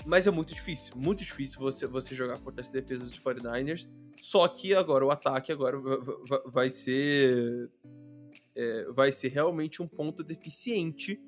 mas 0.05 0.27
é 0.27 0.31
muito 0.31 0.53
difícil, 0.53 0.95
muito 0.97 1.23
difícil 1.23 1.59
você, 1.59 1.87
você 1.87 2.13
jogar 2.13 2.37
contra 2.39 2.61
essa 2.61 2.73
defesa 2.73 3.05
dos 3.05 3.19
49ers. 3.19 3.87
Só 4.21 4.47
que 4.47 4.73
agora 4.73 5.05
o 5.05 5.11
ataque 5.11 5.51
agora 5.51 5.77
va- 5.79 5.97
va- 5.97 6.43
vai 6.45 6.69
ser 6.69 7.69
é, 8.55 8.85
vai 8.91 9.11
ser 9.11 9.29
realmente 9.29 9.81
um 9.81 9.87
ponto 9.87 10.23
deficiente, 10.23 11.19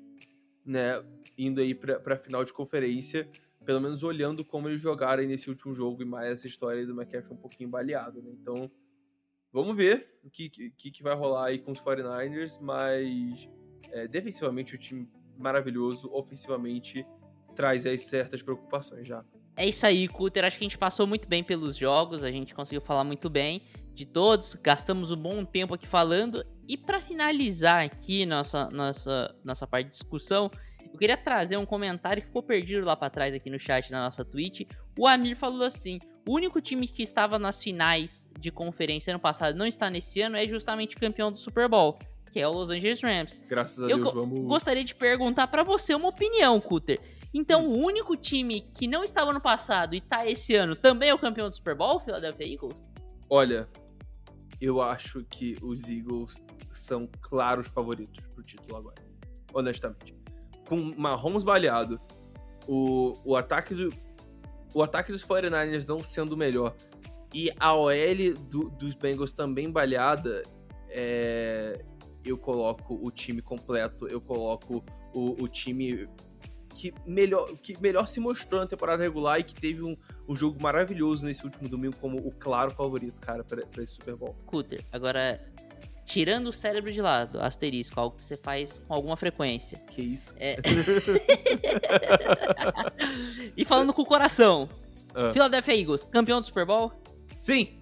né? 0.64 1.04
Indo 1.36 1.60
aí 1.60 1.74
pra, 1.74 1.98
pra 2.00 2.16
final 2.16 2.44
de 2.44 2.52
conferência, 2.52 3.28
pelo 3.64 3.80
menos 3.80 4.02
olhando 4.02 4.44
como 4.44 4.68
eles 4.68 4.80
jogaram 4.80 5.24
nesse 5.24 5.50
último 5.50 5.74
jogo 5.74 6.02
e 6.02 6.04
mais 6.04 6.30
essa 6.30 6.46
história 6.46 6.86
do 6.86 6.92
McCaffrey 6.92 7.34
um 7.34 7.40
pouquinho 7.40 7.68
baleado, 7.68 8.22
né? 8.22 8.30
Então, 8.32 8.70
vamos 9.52 9.76
ver 9.76 10.18
o 10.24 10.30
que, 10.30 10.48
que, 10.48 10.90
que 10.90 11.02
vai 11.02 11.14
rolar 11.14 11.46
aí 11.46 11.58
com 11.58 11.72
os 11.72 11.80
49ers, 11.80 12.58
mas 12.60 13.48
é, 13.90 14.06
defensivamente 14.08 14.74
o 14.74 14.78
time 14.78 15.08
maravilhoso, 15.36 16.08
ofensivamente 16.12 17.04
traz 17.54 17.86
aí 17.86 17.98
certas 17.98 18.40
preocupações 18.42 19.06
já. 19.06 19.24
É 19.56 19.66
isso 19.66 19.86
aí, 19.86 20.06
Cutter. 20.06 20.44
Acho 20.44 20.58
que 20.58 20.64
a 20.64 20.68
gente 20.68 20.78
passou 20.78 21.06
muito 21.06 21.26
bem 21.28 21.42
pelos 21.42 21.76
jogos, 21.76 22.22
a 22.22 22.30
gente 22.30 22.54
conseguiu 22.54 22.82
falar 22.82 23.04
muito 23.04 23.30
bem 23.30 23.62
de 23.94 24.04
todos, 24.04 24.54
gastamos 24.62 25.10
um 25.10 25.16
bom 25.16 25.44
tempo 25.44 25.74
aqui 25.74 25.86
falando. 25.86 26.44
E 26.68 26.76
para 26.76 27.00
finalizar 27.00 27.82
aqui 27.82 28.26
nossa, 28.26 28.68
nossa, 28.70 29.34
nossa 29.42 29.66
parte 29.66 29.86
de 29.86 29.92
discussão, 29.92 30.50
eu 30.92 30.98
queria 30.98 31.16
trazer 31.16 31.56
um 31.56 31.64
comentário 31.64 32.22
que 32.22 32.28
ficou 32.28 32.42
perdido 32.42 32.84
lá 32.84 32.94
para 32.94 33.08
trás 33.08 33.34
aqui 33.34 33.48
no 33.48 33.58
chat 33.58 33.90
da 33.90 34.04
nossa 34.04 34.24
Twitch. 34.24 34.62
O 34.98 35.06
Amir 35.06 35.34
falou 35.34 35.62
assim: 35.62 35.98
o 36.26 36.34
único 36.34 36.60
time 36.60 36.86
que 36.86 37.02
estava 37.02 37.38
nas 37.38 37.62
finais 37.62 38.28
de 38.38 38.50
conferência 38.50 39.10
ano 39.10 39.20
passado 39.20 39.56
não 39.56 39.66
está 39.66 39.88
nesse 39.88 40.20
ano 40.20 40.36
é 40.36 40.46
justamente 40.46 40.96
o 40.96 41.00
campeão 41.00 41.32
do 41.32 41.38
Super 41.38 41.66
Bowl, 41.66 41.98
que 42.30 42.38
é 42.38 42.46
o 42.46 42.52
Los 42.52 42.68
Angeles 42.68 43.00
Rams. 43.00 43.38
Graças 43.48 43.82
a 43.82 43.88
Eu 43.88 43.98
Deus, 43.98 44.12
vamos. 44.12 44.46
Gostaria 44.46 44.84
de 44.84 44.94
perguntar 44.94 45.46
pra 45.46 45.62
você 45.62 45.94
uma 45.94 46.08
opinião, 46.08 46.60
Cutter. 46.60 47.00
Então, 47.38 47.66
o 47.66 47.76
único 47.84 48.16
time 48.16 48.62
que 48.62 48.86
não 48.86 49.04
estava 49.04 49.30
no 49.30 49.40
passado 49.42 49.94
e 49.94 50.00
tá 50.00 50.26
esse 50.26 50.54
ano 50.54 50.74
também 50.74 51.10
é 51.10 51.14
o 51.14 51.18
campeão 51.18 51.50
do 51.50 51.54
Super 51.54 51.74
Bowl, 51.74 51.96
o 51.96 52.00
Philadelphia 52.00 52.46
Eagles? 52.50 52.88
Olha, 53.28 53.68
eu 54.58 54.80
acho 54.80 55.22
que 55.28 55.54
os 55.62 55.86
Eagles 55.86 56.36
são 56.72 57.06
claros 57.20 57.68
favoritos 57.68 58.26
pro 58.28 58.42
título 58.42 58.76
agora. 58.78 59.04
Honestamente. 59.52 60.16
Com 60.66 60.76
Mahomes 60.96 61.44
baleado, 61.44 62.00
o, 62.66 63.12
o 63.22 63.36
ataque 63.36 63.74
do. 63.74 63.90
O 64.74 64.82
ataque 64.82 65.12
dos 65.12 65.22
49ers 65.24 65.86
não 65.88 66.00
sendo 66.00 66.36
melhor 66.36 66.74
e 67.34 67.50
a 67.60 67.74
OL 67.74 68.34
do- 68.48 68.70
dos 68.70 68.94
Bengals 68.94 69.32
também 69.32 69.70
baleada, 69.70 70.42
é, 70.88 71.84
eu 72.24 72.38
coloco 72.38 72.98
o 73.02 73.10
time 73.10 73.42
completo, 73.42 74.06
eu 74.08 74.20
coloco 74.22 74.82
o, 75.14 75.42
o 75.42 75.48
time 75.48 76.08
que 76.76 76.92
melhor, 77.06 77.48
que 77.62 77.80
melhor 77.80 78.06
se 78.06 78.20
mostrou 78.20 78.60
na 78.60 78.66
temporada 78.66 79.02
regular 79.02 79.40
e 79.40 79.44
que 79.44 79.54
teve 79.54 79.82
um, 79.82 79.96
um 80.28 80.36
jogo 80.36 80.62
maravilhoso 80.62 81.24
nesse 81.26 81.44
último 81.44 81.68
domingo 81.68 81.96
como 82.00 82.18
o 82.18 82.30
claro 82.32 82.70
favorito, 82.70 83.20
cara, 83.20 83.42
pra, 83.42 83.64
pra 83.66 83.82
esse 83.82 83.94
Super 83.94 84.14
Bowl. 84.16 84.36
Cutter, 84.46 84.82
agora 84.92 85.40
tirando 86.04 86.46
o 86.48 86.52
cérebro 86.52 86.92
de 86.92 87.00
lado, 87.02 87.40
asterisco, 87.40 87.98
algo 87.98 88.16
que 88.16 88.22
você 88.22 88.36
faz 88.36 88.80
com 88.86 88.94
alguma 88.94 89.16
frequência. 89.16 89.76
Que 89.90 90.02
isso? 90.02 90.32
É. 90.38 90.56
e 93.56 93.64
falando 93.64 93.92
com 93.92 94.02
o 94.02 94.06
coração, 94.06 94.68
Ah. 95.14 95.32
Philadelphia 95.32 95.74
Eagles, 95.80 96.04
campeão 96.04 96.40
do 96.40 96.46
Super 96.46 96.66
Bowl? 96.66 96.92
Sim! 97.40 97.80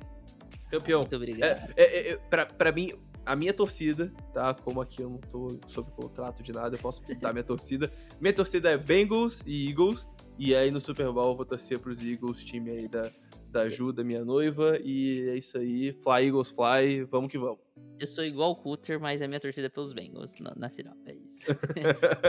Campeão. 0.71 1.01
Muito 1.01 1.17
obrigado. 1.17 1.73
É, 1.77 1.83
é, 1.83 2.13
é, 2.13 2.17
pra, 2.17 2.47
pra 2.47 2.73
mim, 2.73 2.93
a 3.25 3.37
minha 3.37 3.53
torcida, 3.53 4.13
tá? 4.33 4.55
Como 4.55 4.81
aqui 4.81 5.03
eu 5.03 5.11
não 5.11 5.19
tô 5.19 5.59
sob 5.67 5.91
contrato 5.93 6.43
de 6.43 6.53
nada, 6.53 6.77
eu 6.77 6.81
posso 6.81 7.03
dar 7.21 7.33
minha 7.33 7.45
torcida. 7.45 7.91
Minha 8.21 8.33
torcida 8.33 8.71
é 8.71 8.77
Bengals 8.77 9.43
e 9.47 9.69
Eagles. 9.69 10.09
E 10.39 10.55
aí 10.55 10.71
no 10.71 10.81
Super 10.81 11.11
Bowl 11.13 11.31
eu 11.31 11.37
vou 11.37 11.45
torcer 11.45 11.79
pros 11.79 12.03
Eagles, 12.03 12.43
time 12.43 12.71
aí 12.71 12.89
da, 12.89 13.11
da 13.51 13.69
Ju, 13.69 13.93
da 13.93 14.03
minha 14.03 14.25
noiva. 14.25 14.79
E 14.83 15.29
é 15.29 15.37
isso 15.37 15.59
aí. 15.59 15.93
Fly 15.93 16.27
Eagles, 16.27 16.51
fly. 16.51 17.05
Vamos 17.11 17.29
que 17.29 17.39
vamos. 17.39 17.61
Eu 17.99 18.07
sou 18.07 18.25
igual 18.25 18.53
o 18.53 18.57
Cutter, 18.57 19.01
mas 19.01 19.23
a 19.23 19.29
minha 19.29 19.41
torcida 19.41 19.67
é 19.67 19.71
pelos 19.71 19.93
Bengals 19.93 20.35
na, 20.41 20.53
na 20.57 20.69
final. 20.69 20.95
É 21.07 21.15
isso. 21.15 21.25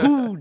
Who 0.02 0.36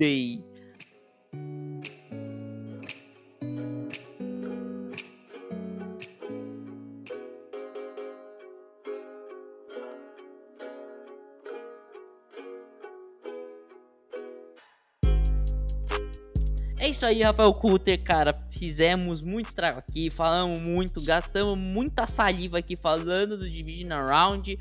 É 16.86 16.90
isso 16.90 17.04
aí, 17.04 17.24
Rafael 17.24 17.52
Cutter, 17.52 18.00
cara. 18.04 18.32
Fizemos 18.52 19.20
muito 19.22 19.48
estrago 19.48 19.80
aqui, 19.80 20.12
falamos 20.12 20.60
muito, 20.60 21.04
gastamos 21.04 21.58
muita 21.58 22.06
saliva 22.06 22.60
aqui 22.60 22.76
falando 22.76 23.36
do 23.36 23.50
Division 23.50 24.06
Round. 24.06 24.56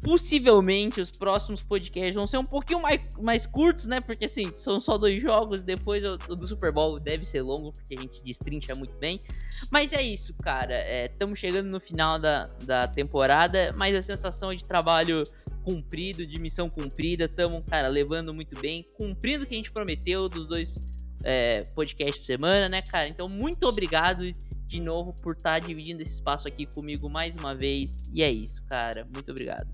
Possivelmente 0.00 1.00
os 1.00 1.10
próximos 1.10 1.64
podcasts 1.64 2.14
vão 2.14 2.28
ser 2.28 2.38
um 2.38 2.44
pouquinho 2.44 2.80
mais, 2.80 3.00
mais 3.18 3.44
curtos, 3.44 3.88
né? 3.88 4.00
Porque 4.00 4.26
assim, 4.26 4.54
são 4.54 4.80
só 4.80 4.96
dois 4.96 5.20
jogos. 5.20 5.62
Depois 5.62 6.04
o, 6.04 6.16
o 6.28 6.36
do 6.36 6.46
Super 6.46 6.72
Bowl 6.72 7.00
deve 7.00 7.24
ser 7.24 7.42
longo, 7.42 7.72
porque 7.72 7.96
a 7.98 8.00
gente 8.00 8.22
destrincha 8.22 8.76
muito 8.76 8.96
bem. 8.96 9.20
Mas 9.68 9.92
é 9.92 10.00
isso, 10.00 10.32
cara. 10.34 10.80
Estamos 11.06 11.40
chegando 11.40 11.68
no 11.68 11.80
final 11.80 12.20
da, 12.20 12.46
da 12.64 12.86
temporada, 12.86 13.70
mas 13.76 13.96
a 13.96 14.00
sensação 14.00 14.54
de 14.54 14.64
trabalho 14.64 15.24
cumprido, 15.64 16.24
de 16.24 16.40
missão 16.40 16.70
cumprida. 16.70 17.24
Estamos, 17.24 17.64
cara, 17.68 17.88
levando 17.88 18.32
muito 18.32 18.56
bem, 18.60 18.86
cumprindo 18.96 19.42
o 19.42 19.46
que 19.48 19.54
a 19.54 19.56
gente 19.56 19.72
prometeu 19.72 20.28
dos 20.28 20.46
dois 20.46 20.95
é, 21.28 21.62
podcasts 21.74 22.20
por 22.20 22.26
semana, 22.26 22.68
né, 22.68 22.80
cara? 22.82 23.08
Então, 23.08 23.28
muito 23.28 23.64
obrigado 23.66 24.24
de 24.66 24.80
novo 24.80 25.12
por 25.22 25.34
estar 25.34 25.58
dividindo 25.58 26.02
esse 26.02 26.14
espaço 26.14 26.46
aqui 26.46 26.66
comigo 26.66 27.10
mais 27.10 27.34
uma 27.34 27.52
vez. 27.54 28.08
E 28.12 28.22
é 28.22 28.30
isso, 28.30 28.62
cara. 28.66 29.04
Muito 29.12 29.30
obrigado. 29.32 29.66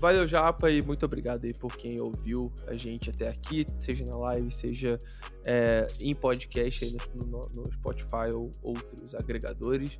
Valeu, 0.00 0.28
Japa, 0.28 0.70
e 0.70 0.80
muito 0.82 1.04
obrigado 1.04 1.44
aí 1.44 1.52
por 1.52 1.74
quem 1.76 1.98
ouviu 2.00 2.52
a 2.68 2.74
gente 2.76 3.10
até 3.10 3.28
aqui, 3.28 3.66
seja 3.80 4.04
na 4.04 4.16
live, 4.16 4.52
seja 4.52 4.96
é, 5.44 5.86
em 5.98 6.14
podcast 6.14 6.84
aí 6.84 6.96
no, 7.14 7.26
no- 7.26 7.46
no 7.54 7.72
Spotify 7.72 8.32
ou 8.32 8.50
outros 8.62 9.12
agregadores. 9.14 9.98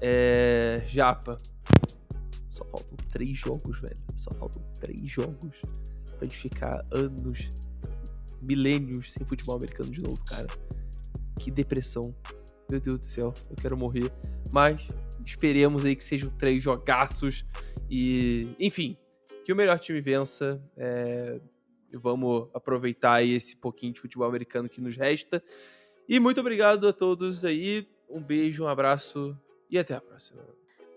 É, 0.00 0.82
Japa, 0.86 1.36
só 2.48 2.64
faltam 2.64 2.96
três 3.10 3.36
jogos, 3.36 3.78
velho. 3.80 3.98
Só 4.16 4.30
faltam 4.36 4.62
três 4.80 5.10
jogos 5.10 5.54
pra 6.16 6.26
gente 6.26 6.38
ficar 6.38 6.82
anos, 6.90 7.50
milênios 8.46 9.12
sem 9.12 9.26
futebol 9.26 9.56
americano 9.56 9.90
de 9.90 10.00
novo, 10.00 10.22
cara. 10.24 10.46
Que 11.38 11.50
depressão. 11.50 12.14
Meu 12.70 12.80
Deus 12.80 12.98
do 12.98 13.04
céu, 13.04 13.34
eu 13.50 13.56
quero 13.56 13.76
morrer. 13.76 14.10
Mas 14.52 14.88
esperemos 15.24 15.84
aí 15.84 15.96
que 15.96 16.04
sejam 16.04 16.30
três 16.30 16.62
jogaços 16.62 17.44
e, 17.90 18.48
enfim, 18.58 18.96
que 19.44 19.52
o 19.52 19.56
melhor 19.56 19.78
time 19.78 20.00
vença. 20.00 20.62
é, 20.76 21.40
Vamos 21.92 22.48
aproveitar 22.52 23.22
esse 23.22 23.56
pouquinho 23.56 23.92
de 23.92 24.00
futebol 24.00 24.28
americano 24.28 24.68
que 24.68 24.80
nos 24.80 24.96
resta. 24.96 25.42
E 26.08 26.20
muito 26.20 26.40
obrigado 26.40 26.86
a 26.86 26.92
todos 26.92 27.44
aí. 27.44 27.88
Um 28.08 28.22
beijo, 28.22 28.64
um 28.64 28.68
abraço 28.68 29.36
e 29.70 29.78
até 29.78 29.94
a 29.94 30.00
próxima. 30.00 30.42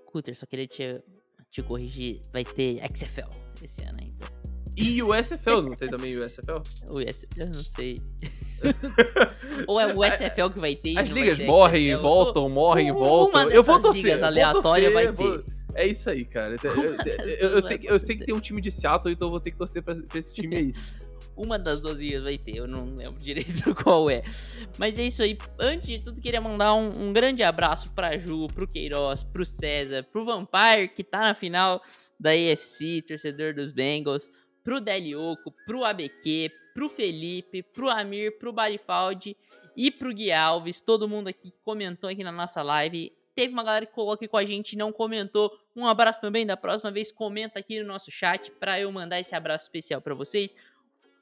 Cutter, 0.06 0.38
só 0.38 0.46
queria 0.46 0.68
te, 0.68 1.02
te 1.50 1.64
corrigir. 1.64 2.22
Vai 2.34 2.44
ter 2.44 2.80
XFL 2.92 3.32
esse 3.64 3.84
ano 3.84 4.00
ainda. 4.02 4.39
E 4.80 5.04
o 5.04 5.14
SFL, 5.14 5.62
não 5.62 5.76
tem 5.76 5.90
também 5.90 6.16
o 6.16 6.30
SFL? 6.30 6.62
O 6.90 7.02
eu 7.02 7.48
não 7.54 7.64
sei. 7.64 8.00
Ou 9.68 9.80
é 9.80 9.94
o 9.94 10.04
SFL 10.04 10.50
que 10.54 10.60
vai 10.60 10.76
ter? 10.76 10.98
As 10.98 11.10
ligas 11.10 11.40
morrem 11.40 11.90
e 11.90 11.96
voltam, 11.96 12.50
morrem 12.50 12.88
e 12.88 12.92
voltam. 12.92 13.50
Eu 13.50 13.64
vou 13.64 13.80
torcer. 13.80 14.04
ligas 14.04 14.24
aleatórias 14.24 14.94
vai 14.94 15.12
ter. 15.14 15.44
É 15.76 15.86
isso 15.88 16.10
aí, 16.10 16.26
cara. 16.26 16.56
Eu, 17.40 17.62
sei, 17.62 17.78
que- 17.78 17.90
eu 17.90 18.00
sei 18.00 18.18
que 18.18 18.26
tem 18.26 18.34
um 18.36 18.40
time 18.40 18.60
de 18.60 18.72
Seattle, 18.72 19.14
então 19.14 19.28
eu 19.28 19.32
vou 19.32 19.40
ter 19.40 19.52
que 19.52 19.58
torcer 19.58 19.84
pra, 19.84 19.96
esse 20.16 20.34
time 20.34 20.58
aí. 20.58 20.74
Uma 21.38 21.58
das 21.58 21.80
duas 21.80 22.00
ligas 22.00 22.24
vai 22.24 22.38
ter, 22.38 22.58
eu 22.58 22.68
não 22.68 22.94
lembro 22.98 23.24
direito 23.24 23.74
qual 23.74 24.10
é. 24.10 24.24
Mas 24.78 25.00
é 25.00 25.04
isso 25.04 25.24
aí. 25.24 25.38
Antes 25.58 25.88
de 25.88 26.00
tudo, 26.04 26.20
queria 26.20 26.42
mandar 26.42 26.74
um, 26.74 26.88
um 27.00 27.14
grande 27.14 27.44
abraço 27.44 27.94
pra 27.94 28.18
Ju, 28.18 28.48
pro 28.48 28.68
Queiroz, 28.68 29.24
pro 29.24 29.46
César, 29.46 30.04
pro 30.12 30.26
Vampire, 30.26 30.90
que 30.94 31.02
tá 31.02 31.20
na 31.22 31.34
final 31.34 31.82
da 32.20 32.32
AFC, 32.32 33.02
torcedor 33.08 33.54
dos 33.54 33.72
Bengals, 33.72 34.30
pro 34.64 34.80
Delioco, 34.80 35.54
pro 35.66 35.84
ABQ, 35.84 36.52
pro 36.74 36.90
Felipe, 36.90 37.64
pro 37.64 37.90
Amir, 37.90 38.38
pro 38.38 38.54
Barifaldi 38.54 39.36
e 39.76 39.90
pro 39.92 40.14
Gui 40.14 40.32
Alves, 40.32 40.82
todo 40.82 41.08
mundo 41.08 41.28
aqui 41.28 41.52
que 41.52 41.58
comentou 41.64 42.10
aqui 42.10 42.24
na 42.24 42.32
nossa 42.32 42.62
live. 42.62 43.14
Teve 43.36 43.54
uma 43.54 43.64
galera 43.64 43.86
que 43.86 43.94
colocou 43.94 44.16
aqui 44.16 44.28
com 44.28 44.36
a 44.36 44.44
gente 44.44 44.74
e 44.74 44.78
não 44.78 44.92
comentou. 44.92 45.58
Um 45.74 45.88
abraço 45.88 46.20
também. 46.20 46.46
Da 46.46 46.58
próxima 46.58 46.92
vez, 46.92 47.12
comenta 47.12 47.60
aqui 47.60 47.80
no 47.80 47.88
nosso 47.88 48.12
chat 48.12 48.52
pra 48.52 48.80
eu 48.80 48.92
mandar 48.92 49.20
esse 49.20 49.34
abraço 49.34 49.64
especial 49.66 50.02
pra 50.02 50.14
vocês. 50.14 50.54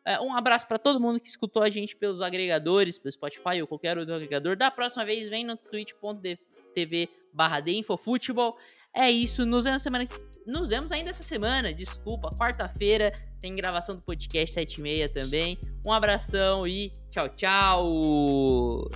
É, 0.04 0.20
um 0.20 0.34
abraço 0.34 0.66
pra 0.66 0.80
todo 0.80 1.00
mundo 1.00 1.20
que 1.20 1.28
escutou 1.28 1.62
a 1.62 1.70
gente 1.70 1.96
pelos 1.96 2.22
agregadores, 2.22 2.98
pelo 2.98 3.12
Spotify 3.12 3.62
ou 3.62 3.68
qualquer 3.68 3.98
outro 3.98 4.16
agregador. 4.16 4.56
Da 4.56 4.72
próxima 4.72 5.06
vez, 5.06 5.30
vem 5.30 5.44
no 5.44 5.56
twitch.tv 5.58 7.10
barra 7.34 7.62
Futebol. 8.00 8.58
É 8.96 9.10
isso, 9.12 9.46
nos 9.46 9.64
vemos 9.66 9.82
semana 9.82 10.06
que- 10.06 10.28
Nos 10.46 10.70
vemos 10.70 10.94
ainda 10.94 11.10
essa 11.10 11.24
semana, 11.24 11.74
desculpa. 11.74 12.30
Quarta-feira 12.38 13.12
tem 13.42 13.54
gravação 13.54 13.96
do 13.96 14.02
podcast 14.02 14.54
7 14.54 14.76
e 14.76 14.82
meia 14.82 15.10
também. 15.10 15.58
Um 15.86 15.92
abração 15.92 16.66
e 16.66 16.90
tchau, 17.12 17.28
tchau! 17.30 18.90